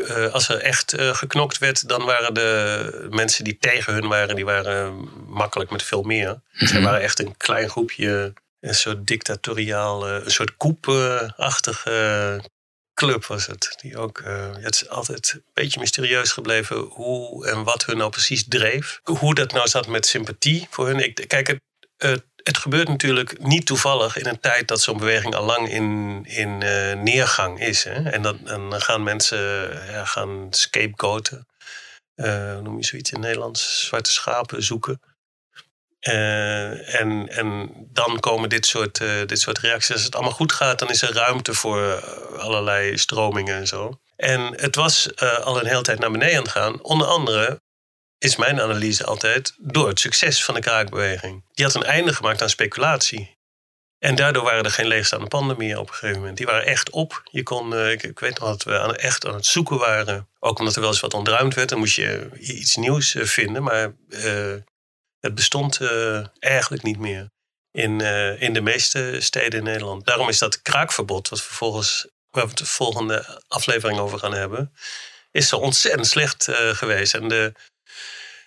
eh, 0.08 0.34
als 0.34 0.50
er 0.50 0.58
echt 0.58 1.00
uh, 1.00 1.16
geknokt 1.16 1.58
werd, 1.58 1.88
dan 1.88 2.06
waren 2.06 2.34
de 2.34 3.08
mensen 3.10 3.44
die 3.44 3.58
tegen 3.60 3.94
hun 3.94 4.08
waren, 4.08 4.36
die 4.36 4.46
waren 4.46 5.10
makkelijk 5.28 5.72
met 5.72 5.84
veel 5.84 6.02
meer. 6.02 6.42
Mm 6.54 6.68
Ze 6.68 6.82
waren 6.82 7.02
echt 7.02 7.20
een 7.20 7.38
klein 7.38 7.70
groepje 7.70 8.34
een 8.62 8.76
soort 8.76 9.08
dictatoriaal, 9.08 10.10
een 10.10 10.32
soort 10.32 10.58
koepachtige 10.58 12.42
club 12.94 13.26
was 13.26 13.48
het. 13.48 13.78
Die 13.82 13.98
ook, 13.98 14.20
uh, 14.20 14.56
het 14.60 14.76
is 14.76 14.90
altijd 14.90 15.32
een 15.34 15.44
beetje 15.54 15.80
mysterieus 15.80 16.32
gebleven 16.32 16.78
hoe 16.78 17.48
en 17.48 17.64
wat 17.64 17.86
hun 17.86 17.98
nou 17.98 18.10
precies 18.10 18.48
dreef. 18.48 19.00
Hoe 19.04 19.36
dat 19.36 19.52
nou 19.52 19.68
zat 19.68 19.88
met 19.88 20.06
sympathie 20.06 20.68
voor 20.70 20.88
hun. 20.88 21.04
Ik, 21.04 21.26
kijk, 21.28 21.48
het, 21.98 22.24
het, 22.44 22.58
gebeurt 22.58 22.88
natuurlijk 22.88 23.42
niet 23.42 23.66
toevallig 23.66 24.18
in 24.18 24.26
een 24.26 24.40
tijd 24.40 24.68
dat 24.68 24.82
zo'n 24.82 24.98
beweging 24.98 25.36
al 25.36 25.46
lang 25.46 25.70
in, 25.70 26.20
in 26.26 26.62
uh, 26.64 26.94
neergang 26.94 27.60
is. 27.60 27.84
Hè? 27.84 28.10
En, 28.10 28.22
dat, 28.22 28.36
en 28.46 28.70
dan 28.70 28.82
gaan 28.82 29.04
mensen 29.04 29.40
ja, 29.92 30.06
gaan 30.06 30.48
scapegoaten. 30.50 31.46
Uh, 32.16 32.60
noem 32.60 32.78
je 32.78 32.86
zoiets 32.86 33.12
in 33.12 33.18
het 33.18 33.26
Nederlands? 33.26 33.86
Zwarte 33.86 34.12
schapen 34.12 34.64
zoeken. 34.64 35.02
Uh, 36.08 37.00
en, 37.00 37.30
en 37.30 37.72
dan 37.94 38.20
komen 38.20 38.50
dit 38.50 38.66
soort, 38.66 39.00
uh, 39.00 39.26
dit 39.26 39.40
soort 39.40 39.58
reacties. 39.58 39.94
Als 39.94 40.04
het 40.04 40.16
allemaal 40.16 40.34
goed 40.34 40.52
gaat, 40.52 40.80
dan 40.80 40.90
is 40.90 41.02
er 41.02 41.14
ruimte 41.14 41.54
voor 41.54 41.82
uh, 41.82 42.40
allerlei 42.40 42.98
stromingen 42.98 43.56
en 43.56 43.68
zo. 43.68 44.00
En 44.16 44.42
het 44.62 44.76
was 44.76 45.18
al 45.20 45.60
een 45.60 45.68
hele 45.68 45.82
tijd 45.82 46.00
naar 46.00 46.12
beneden 46.12 46.38
aan 46.38 46.44
het 46.44 46.52
gaan. 46.52 46.84
Onder 46.84 47.08
andere 47.08 47.62
is 48.18 48.36
mijn 48.36 48.62
analyse 48.62 49.06
altijd 49.06 49.54
door 49.58 49.88
het 49.88 50.00
succes 50.00 50.44
van 50.44 50.54
de 50.54 50.60
kraakbeweging. 50.60 51.44
Die 51.54 51.66
had 51.66 51.76
een 51.76 51.84
einde 51.84 52.14
gemaakt 52.14 52.42
aan 52.42 52.50
speculatie. 52.50 53.40
En 54.00 54.16
daardoor 54.16 54.44
waren 54.44 54.64
er 54.64 54.72
geen 54.72 54.88
leegstaande 54.88 55.28
panden 55.28 55.58
meer 55.58 55.80
op 55.80 55.88
een 55.88 55.94
gegeven 55.94 56.20
moment. 56.20 56.38
Die 56.38 56.46
waren 56.46 56.66
echt 56.66 56.90
op. 56.90 57.22
Je 57.32 57.44
kon, 57.44 57.78
ik, 57.78 58.04
ik, 58.04 58.20
weet 58.20 58.40
nog 58.40 58.50
dat 58.50 58.64
we 58.64 58.80
aan, 58.80 58.96
echt 58.96 59.26
aan 59.26 59.34
het 59.34 59.46
zoeken 59.46 59.78
waren. 59.78 60.28
Ook 60.40 60.60
omdat 60.60 60.76
er 60.76 60.82
wel 60.82 60.90
eens 60.90 61.00
wat 61.00 61.14
ontruimd 61.14 61.54
werd. 61.54 61.70
Dan 61.70 61.80
moest 61.80 61.96
je 61.96 62.30
iets 62.40 62.76
nieuws 62.76 63.16
vinden. 63.20 63.64
Maar 63.64 63.94
het 65.22 65.36
bestond 65.36 65.80
uh, 65.80 66.26
eigenlijk 66.40 66.84
niet 66.84 67.00
meer 67.00 67.30
in, 67.72 68.00
uh, 68.00 68.42
in 68.42 68.54
de 68.54 68.62
meeste 68.62 69.16
steden 69.20 69.60
in 69.60 69.66
Nederland. 69.66 70.06
Daarom 70.06 70.30
is 70.30 70.38
dat 70.38 70.62
kraakverbod, 70.62 71.30
wat 71.30 71.42
vervolgens, 71.42 72.08
waar 72.30 72.48
we 72.48 72.54
de 72.54 72.66
volgende 72.66 73.42
aflevering 73.48 74.00
over 74.00 74.20
gaan 74.20 74.34
hebben, 74.34 74.74
is 75.32 75.48
zo 75.48 75.58
ontzettend 75.58 76.08
slecht 76.08 76.48
uh, 76.48 76.56
geweest. 76.70 77.14
En 77.14 77.28
de, 77.28 77.54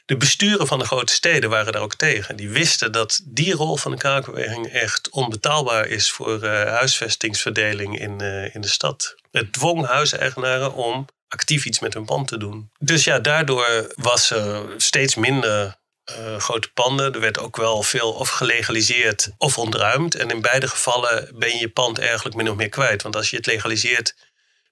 de 0.05 0.17
besturen 0.17 0.67
van 0.67 0.79
de 0.79 0.85
grote 0.85 1.13
steden 1.13 1.51
waren 1.51 1.73
daar 1.73 1.83
ook 1.83 1.95
tegen. 1.95 2.37
Die 2.37 2.49
wisten 2.49 2.93
dat 2.93 3.21
die 3.25 3.53
rol 3.53 3.77
van 3.77 3.91
de 3.91 3.97
kraakbeweging 3.97 4.67
echt 4.67 5.11
onbetaalbaar 5.11 5.87
is 5.87 6.11
voor 6.11 6.47
huisvestingsverdeling 6.47 7.99
in, 7.99 8.21
in 8.53 8.61
de 8.61 8.69
stad. 8.69 9.15
Het 9.31 9.53
dwong 9.53 9.87
huiseigenaren 9.87 10.73
om 10.73 11.07
actief 11.29 11.65
iets 11.65 11.79
met 11.79 11.95
hun 11.95 12.05
pand 12.05 12.29
te 12.29 12.39
doen. 12.39 12.71
Dus 12.79 13.05
ja, 13.05 13.19
daardoor 13.19 13.93
was 13.97 14.31
er 14.31 14.65
steeds 14.77 15.15
minder 15.15 15.77
uh, 16.11 16.37
grote 16.39 16.73
panden. 16.73 17.13
Er 17.13 17.21
werd 17.21 17.39
ook 17.39 17.57
wel 17.57 17.83
veel 17.83 18.13
of 18.13 18.29
gelegaliseerd 18.29 19.31
of 19.39 19.59
ontruimd. 19.59 20.15
En 20.15 20.31
in 20.31 20.41
beide 20.41 20.69
gevallen 20.69 21.31
ben 21.35 21.49
je 21.49 21.59
je 21.59 21.71
pand 21.71 21.99
eigenlijk 21.99 22.37
min 22.37 22.51
of 22.51 22.57
meer 22.57 22.69
kwijt. 22.69 23.03
Want 23.03 23.17
als 23.17 23.31
je 23.31 23.37
het 23.37 23.47
legaliseert, 23.47 24.15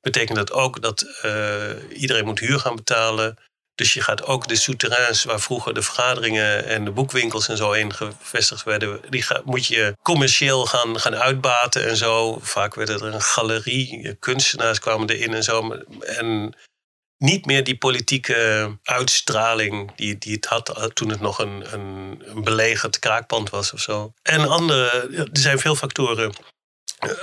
betekent 0.01 0.37
dat 0.37 0.53
ook 0.53 0.83
dat 0.83 1.05
uh, 1.25 1.71
iedereen 1.93 2.25
moet 2.25 2.39
huur 2.39 2.59
gaan 2.59 2.77
betalen. 2.77 3.39
Dus 3.75 3.95
je 3.95 4.03
gaat 4.03 4.25
ook 4.25 4.49
de 4.49 4.57
souterrains 4.57 5.25
waar 5.25 5.41
vroeger 5.41 5.75
de 5.75 5.83
vergaderingen 5.83 6.65
en 6.65 6.85
de 6.85 6.91
boekwinkels 6.91 7.49
en 7.49 7.57
zo 7.57 7.73
in 7.73 7.95
gevestigd 7.95 8.65
werden, 8.65 9.01
die 9.11 9.23
ga, 9.23 9.41
moet 9.45 9.67
je 9.67 9.97
commercieel 10.03 10.67
gaan, 10.67 11.01
gaan 11.01 11.17
uitbaten 11.17 11.89
en 11.89 11.97
zo. 11.97 12.39
Vaak 12.43 12.75
werd 12.75 12.89
er 12.89 13.05
een 13.05 13.23
galerie, 13.23 14.15
kunstenaars 14.15 14.79
kwamen 14.79 15.09
erin 15.09 15.35
en 15.35 15.43
zo. 15.43 15.73
En 16.01 16.55
niet 17.23 17.47
meer 17.47 17.65
die 17.65 17.77
politieke 17.77 18.71
uitstraling 18.83 19.95
die, 19.97 20.19
die 20.19 20.35
het 20.35 20.47
had 20.47 20.77
eh, 20.77 20.85
toen 20.85 21.09
het 21.09 21.21
nog 21.21 21.39
een, 21.39 21.65
een, 21.73 22.23
belegerd 22.35 22.99
kraakpand 22.99 23.51
was 23.51 23.73
of 23.73 23.81
zo. 23.81 24.13
En 24.23 24.49
andere, 24.49 25.09
er 25.17 25.29
zijn 25.33 25.59
veel 25.59 25.77
factoren 25.77 26.33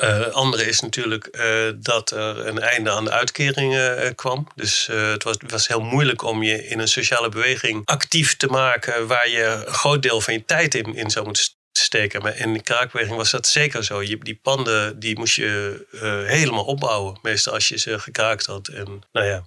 Uh, 0.02 0.28
andere 0.28 0.66
is 0.66 0.80
natuurlijk 0.80 1.28
uh, 1.32 1.72
dat 1.76 2.12
er 2.12 2.48
een 2.48 2.60
einde 2.60 2.92
aan 2.92 3.04
de 3.04 3.12
uitkeringen 3.12 4.04
uh, 4.04 4.10
kwam. 4.16 4.48
Dus 4.56 4.86
het 4.92 5.24
was, 5.24 5.36
was, 5.48 5.68
heel 5.68 5.82
moeilijk 5.82 6.24
om 6.24 6.44
je 6.44 6.68
in 6.68 6.80
een 6.80 6.88
sociale 6.88 7.30
beweging 7.30 7.86
actief 7.86 8.36
te 8.38 8.48
maken 8.48 9.08
waar 9.08 9.30
je 9.30 9.44
een 9.44 9.74
groot 9.74 10.02
deel 10.02 10.22
van 10.22 10.34
je 10.34 10.46
tijd 10.46 10.76
in, 10.76 10.96
in 10.96 11.10
zou 11.10 11.26
moeten 11.26 11.48
steken. 11.72 12.22
Maar 12.22 12.38
in 12.38 12.54
de 12.54 12.62
kraakbeweging 12.62 13.18
was 13.18 13.32
dat 13.32 13.48
zeker 13.48 13.84
zo. 13.84 14.04
Je, 14.04 14.18
die 14.18 14.40
panden 14.42 15.00
die 15.00 15.18
moest 15.18 15.36
je 15.36 15.86
helemaal 16.28 16.66
opbouwen. 16.66 17.20
Meestal 17.22 17.54
als 17.54 17.68
je 17.68 17.78
ze 17.78 18.00
gekraakt 18.00 18.46
had. 18.46 18.68
En 18.68 19.02
nou 19.12 19.26
ja, 19.26 19.46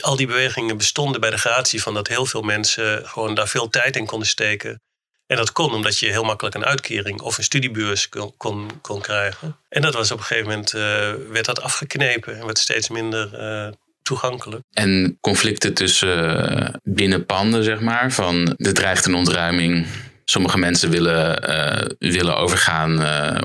al 0.00 0.16
die 0.16 0.26
bewegingen 0.26 0.76
bestonden 0.76 1.20
bij 1.20 1.30
de 1.30 1.38
gratie 1.38 1.82
van 1.82 1.94
dat 1.94 2.08
heel 2.08 2.26
veel 2.26 2.42
mensen 2.42 3.08
gewoon 3.08 3.34
daar 3.34 3.48
veel 3.48 3.68
tijd 3.68 3.96
in 3.96 4.06
konden 4.06 4.28
steken. 4.28 4.82
En 5.26 5.36
dat 5.36 5.52
kon 5.52 5.72
omdat 5.72 5.98
je 5.98 6.06
heel 6.06 6.24
makkelijk 6.24 6.54
een 6.54 6.64
uitkering 6.64 7.20
of 7.20 7.38
een 7.38 7.44
studiebeurs 7.44 8.08
kon, 8.08 8.34
kon, 8.36 8.70
kon 8.80 9.00
krijgen. 9.00 9.56
En 9.68 9.82
dat 9.82 9.94
was 9.94 10.10
op 10.10 10.18
een 10.18 10.24
gegeven 10.24 10.50
moment, 10.50 10.74
uh, 10.74 10.80
werd 11.30 11.44
dat 11.44 11.60
afgeknepen 11.60 12.38
en 12.38 12.44
werd 12.44 12.58
steeds 12.58 12.88
minder 12.88 13.30
uh, 13.40 13.72
toegankelijk. 14.02 14.62
En 14.72 15.18
conflicten 15.20 15.74
tussen 15.74 16.50
uh, 16.58 16.68
binnen 16.82 17.26
panden, 17.26 17.64
zeg 17.64 17.80
maar, 17.80 18.12
van 18.12 18.54
de 18.56 18.72
dreigt 18.72 19.06
een 19.06 19.14
ontruiming. 19.14 19.86
Sommige 20.24 20.58
mensen 20.58 20.90
willen, 20.90 21.40
willen 21.98 22.36
overgaan 22.36 22.92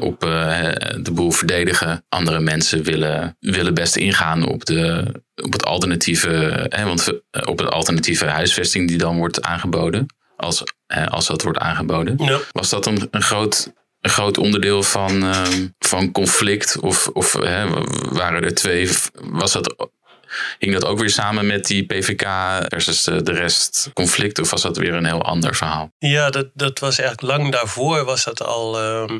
op 0.01 0.19
de 0.19 1.11
boel 1.13 1.31
verdedigen. 1.31 2.05
Andere 2.09 2.39
mensen 2.39 2.83
willen, 2.83 3.37
willen 3.39 3.73
best 3.73 3.95
ingaan 3.95 4.47
op, 4.47 4.65
de, 4.65 5.05
op 5.43 5.51
het 5.51 5.65
alternatieve, 5.65 6.65
hè, 6.69 6.85
want, 6.85 7.21
op 7.45 7.59
het 7.59 7.69
alternatieve 7.69 8.25
huisvesting 8.25 8.87
die 8.87 8.97
dan 8.97 9.17
wordt 9.17 9.41
aangeboden 9.41 10.05
als, 10.35 10.63
als 11.07 11.27
dat 11.27 11.41
wordt 11.41 11.57
aangeboden. 11.57 12.17
Was 12.51 12.69
dat 12.69 12.85
een, 12.85 13.07
een, 13.11 13.21
groot, 13.21 13.73
een 14.01 14.09
groot 14.09 14.37
onderdeel 14.37 14.83
van, 14.83 15.33
van 15.79 16.11
conflict? 16.11 16.79
Of, 16.79 17.07
of 17.07 17.33
waren 18.11 18.43
er 18.43 18.53
twee? 18.53 18.89
Was 19.13 19.51
dat, 19.51 19.89
hing 20.57 20.73
dat 20.73 20.85
ook 20.85 20.99
weer 20.99 21.09
samen 21.09 21.47
met 21.47 21.65
die 21.65 21.85
PVK 21.85 22.21
versus 22.67 23.03
de, 23.03 23.31
rest 23.31 23.89
conflict? 23.93 24.39
Of 24.39 24.49
was 24.49 24.61
dat 24.61 24.77
weer 24.77 24.93
een 24.93 25.05
heel 25.05 25.23
ander 25.23 25.55
verhaal? 25.55 25.91
Ja, 25.97 26.29
dat, 26.29 26.47
dat 26.53 26.79
was 26.79 26.97
eigenlijk 26.97 27.37
lang 27.37 27.51
daarvoor 27.51 28.03
was 28.05 28.23
dat 28.23 28.43
al, 28.43 28.79
ehm, 28.79 29.19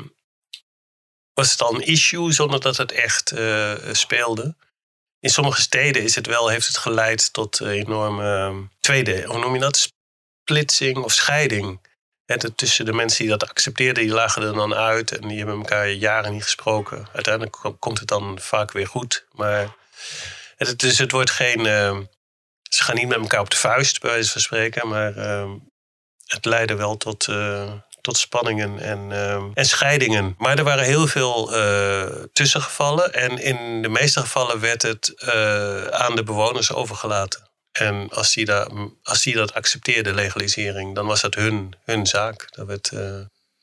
was 1.34 1.50
het 1.50 1.62
al 1.62 1.74
een 1.74 1.86
issue 1.86 2.32
zonder 2.32 2.60
dat 2.60 2.76
het 2.76 2.92
echt 2.92 3.32
uh, 3.32 3.72
speelde. 3.92 4.54
In 5.20 5.30
sommige 5.30 5.60
steden 5.60 6.02
is 6.02 6.14
het 6.14 6.26
wel, 6.26 6.48
heeft 6.48 6.66
het 6.66 6.76
geleid 6.76 7.32
tot 7.32 7.60
enorme 7.60 8.50
uh, 8.50 8.56
tweede, 8.80 9.24
hoe 9.26 9.38
noem 9.38 9.54
je 9.54 9.60
dat? 9.60 9.92
splitsing 10.50 10.96
of 10.96 11.12
scheiding. 11.12 11.88
Het, 12.26 12.52
tussen 12.56 12.84
de 12.84 12.92
mensen 12.92 13.18
die 13.18 13.38
dat 13.38 13.48
accepteerden, 13.48 14.02
die 14.02 14.12
lagen 14.12 14.42
er 14.42 14.52
dan 14.52 14.74
uit 14.74 15.18
en 15.18 15.28
die 15.28 15.38
hebben 15.38 15.56
elkaar 15.56 15.88
jaren 15.88 16.32
niet 16.32 16.42
gesproken. 16.42 17.08
Uiteindelijk 17.12 17.56
komt 17.78 17.98
het 17.98 18.08
dan 18.08 18.38
vaak 18.40 18.72
weer 18.72 18.86
goed. 18.86 19.26
Maar 19.32 19.74
het, 20.68 20.78
dus 20.78 20.98
het 20.98 21.10
wordt 21.10 21.30
geen. 21.30 21.58
Uh, 21.58 21.98
ze 22.62 22.82
gaan 22.82 22.94
niet 22.94 23.08
met 23.08 23.18
elkaar 23.18 23.40
op 23.40 23.50
de 23.50 23.56
vuist, 23.56 24.00
bij 24.00 24.10
wijze 24.10 24.30
van 24.30 24.40
spreken. 24.40 24.88
Maar 24.88 25.16
uh, 25.16 25.52
het 26.24 26.44
leidde 26.44 26.74
wel 26.74 26.96
tot, 26.96 27.26
uh, 27.26 27.72
tot 28.00 28.16
spanningen 28.16 28.78
en, 28.78 29.12
en 29.54 29.64
scheidingen. 29.64 30.34
Maar 30.38 30.58
er 30.58 30.64
waren 30.64 30.84
heel 30.84 31.06
veel 31.06 31.52
tussengevallen. 32.32 33.12
En 33.12 33.38
in 33.38 33.82
de 33.82 33.88
meeste 33.88 34.20
gevallen 34.20 34.60
werd 34.60 34.82
het 34.82 35.24
aan 35.90 36.16
de 36.16 36.22
bewoners 36.24 36.72
overgelaten. 36.72 37.48
En 37.72 38.08
als 38.10 38.32
die, 38.32 38.44
dat, 38.44 38.72
als 39.02 39.22
die 39.22 39.34
dat 39.34 39.54
accepteerde, 39.54 40.14
legalisering, 40.14 40.94
dan 40.94 41.06
was 41.06 41.20
dat 41.20 41.34
hun, 41.34 41.74
hun 41.84 42.06
zaak. 42.06 42.46
Dat 42.50 42.66
werd. 42.66 42.92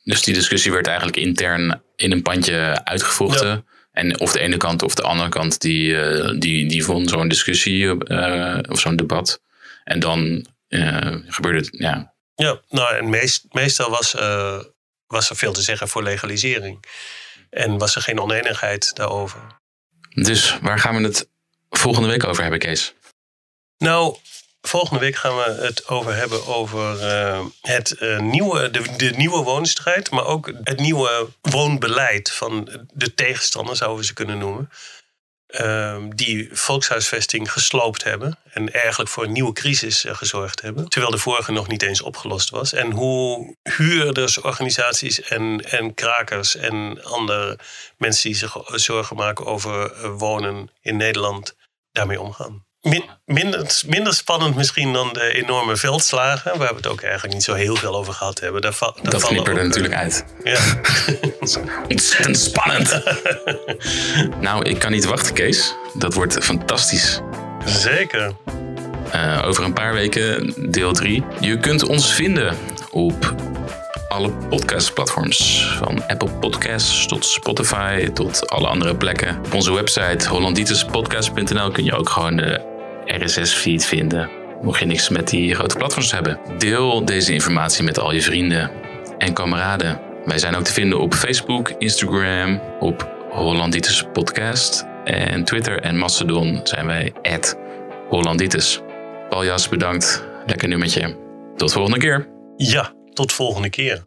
Dus 0.03 0.21
die 0.21 0.33
discussie 0.33 0.71
werd 0.71 0.87
eigenlijk 0.87 1.17
intern 1.17 1.81
in 1.95 2.11
een 2.11 2.21
pandje 2.21 2.81
uitgevochten. 2.83 3.65
En 3.97 4.19
of 4.19 4.31
de 4.31 4.39
ene 4.39 4.57
kant 4.57 4.81
of 4.81 4.95
de 4.95 5.01
andere 5.01 5.29
kant, 5.29 5.61
die, 5.61 5.89
uh, 5.89 6.39
die, 6.39 6.67
die 6.67 6.83
vond 6.83 7.09
zo'n 7.09 7.27
discussie 7.27 7.83
uh, 7.83 8.59
of 8.69 8.79
zo'n 8.79 8.95
debat. 8.95 9.41
En 9.83 9.99
dan 9.99 10.45
gebeurde 11.27 11.59
het, 11.59 11.69
ja. 11.71 12.13
Ja, 12.35 12.61
nou 12.69 12.95
en 12.95 13.09
meest, 13.09 13.45
meestal 13.51 13.89
was, 13.89 14.11
was 15.07 15.29
er 15.29 15.35
veel 15.35 15.53
te 15.53 15.61
zeggen 15.61 15.87
voor 15.87 16.03
legalisering. 16.03 16.85
En 17.49 17.77
was 17.77 17.95
er 17.95 18.01
geen 18.01 18.19
oneenigheid 18.19 18.95
daarover. 18.95 19.41
Dus 20.09 20.57
waar 20.61 20.79
gaan 20.79 20.97
we 20.97 21.03
het 21.03 21.29
volgende 21.69 22.07
week 22.07 22.23
over 22.23 22.41
hebben, 22.41 22.59
Kees? 22.59 22.93
Nou, 23.77 24.17
volgende 24.68 24.99
week 24.99 25.15
gaan 25.15 25.35
we 25.35 25.57
het 25.61 25.88
over 25.88 26.15
hebben 26.15 26.45
over 26.45 27.02
uh, 27.02 27.45
het 27.61 27.95
uh, 27.99 28.19
nieuwe, 28.19 28.69
de, 28.98 29.14
nieuwe 29.15 29.44
woonstrijd, 29.44 30.11
maar 30.11 30.26
ook 30.26 30.52
het 30.64 30.80
nieuwe 30.80 31.27
woonbeleid 31.41 32.31
van 32.31 32.85
de 32.94 33.14
tegenstander, 33.14 33.76
zouden 33.76 33.99
we 33.99 34.06
ze 34.06 34.14
kunnen 34.14 34.38
noemen. 34.38 34.69
Uh, 35.48 35.98
die 36.15 36.49
volkshuisvesting 36.52 37.52
gesloopt 37.52 38.03
hebben 38.03 38.39
en 38.49 38.73
eigenlijk 38.73 39.10
voor 39.10 39.23
een 39.23 39.31
nieuwe 39.31 39.53
crisis 39.53 40.06
uh, 40.06 40.15
gezorgd 40.15 40.61
hebben, 40.61 40.89
terwijl 40.89 41.11
de 41.11 41.18
vorige 41.18 41.52
nog 41.52 41.68
niet 41.68 41.81
eens 41.81 42.02
opgelost 42.02 42.49
was. 42.49 42.73
En 42.73 42.91
hoe 42.91 43.56
huurdersorganisaties 43.77 45.22
en, 45.22 45.61
en 45.69 45.94
krakers 45.94 46.56
en 46.56 47.03
andere 47.03 47.60
mensen 47.98 48.30
die 48.30 48.38
zich 48.38 48.57
zorgen 48.65 49.15
maken 49.15 49.45
over 49.45 50.11
wonen 50.18 50.69
in 50.81 50.98
Nederland 50.98 51.56
daarmee 51.91 52.22
omgaan 52.22 52.66
minder, 53.25 53.81
minder 53.85 54.13
spannend 54.13 54.55
misschien 54.55 54.93
dan 54.93 55.13
de 55.13 55.33
enorme 55.33 55.75
veldslagen, 55.75 56.57
waar 56.57 56.69
we 56.69 56.75
het 56.75 56.87
ook 56.87 57.01
eigenlijk 57.01 57.33
niet 57.33 57.43
zo 57.43 57.53
heel 57.53 57.75
veel 57.75 57.95
over 57.95 58.13
gehad 58.13 58.39
hebben. 58.39 58.61
Daar 58.61 58.77
dat 59.01 59.23
knipperde 59.23 59.63
natuurlijk 59.63 59.95
uit. 59.95 60.25
Ja. 60.43 60.59
Ontzettend 61.89 62.37
spannend. 62.37 63.01
nou, 64.39 64.63
ik 64.65 64.79
kan 64.79 64.91
niet 64.91 65.05
wachten, 65.05 65.33
Kees. 65.33 65.75
Dat 65.93 66.13
wordt 66.13 66.43
fantastisch. 66.43 67.21
Zeker. 67.65 68.35
Uh, 69.15 69.41
over 69.45 69.63
een 69.63 69.73
paar 69.73 69.93
weken 69.93 70.53
deel 70.71 70.93
3. 70.93 71.23
Je 71.39 71.59
kunt 71.59 71.87
ons 71.87 72.13
vinden 72.13 72.57
op 72.91 73.35
alle 74.18 74.31
podcastplatforms. 74.49 75.68
Van 75.77 76.07
Apple 76.07 76.30
Podcasts 76.30 77.06
tot 77.06 77.26
Spotify 77.26 78.07
tot 78.07 78.49
alle 78.49 78.68
andere 78.68 78.95
plekken. 78.95 79.38
Op 79.45 79.53
onze 79.53 79.73
website 79.73 80.30
hollandituspodcast.nl 80.30 81.72
kun 81.72 81.84
je 81.84 81.95
ook 81.95 82.10
gewoon 82.10 82.35
de 82.35 82.61
RSS-feed 83.06 83.85
vinden. 83.85 84.30
Mocht 84.61 84.80
je 84.80 84.85
niks 84.85 85.10
met 85.10 85.30
die 85.30 85.56
grote 85.56 85.76
platforms 85.76 86.11
hebben. 86.11 86.39
Deel 86.57 87.06
deze 87.06 87.34
informatie 87.34 87.84
met 87.84 87.99
al 87.99 88.11
je 88.11 88.22
vrienden 88.22 88.72
en 89.18 89.34
kameraden. 89.34 89.99
Wij 90.26 90.38
zijn 90.38 90.56
ook 90.56 90.64
te 90.64 90.73
vinden 90.73 90.99
op 90.99 91.14
Facebook, 91.14 91.69
Instagram, 91.77 92.61
op 92.80 93.15
Hollanditis 93.30 94.06
Podcast. 94.14 94.85
En 95.03 95.44
Twitter 95.44 95.80
en 95.80 95.98
Mastodon 95.98 96.60
zijn 96.64 96.85
wij 96.85 97.14
Hollanditis. 98.10 98.81
Paljas, 99.30 99.69
bedankt. 99.69 100.26
Lekker 100.45 100.68
nummertje. 100.68 101.15
Tot 101.56 101.72
volgende 101.72 101.99
keer. 101.99 102.27
Ja, 102.56 102.91
tot 103.18 103.31
volgende 103.34 103.69
keer. 103.69 104.03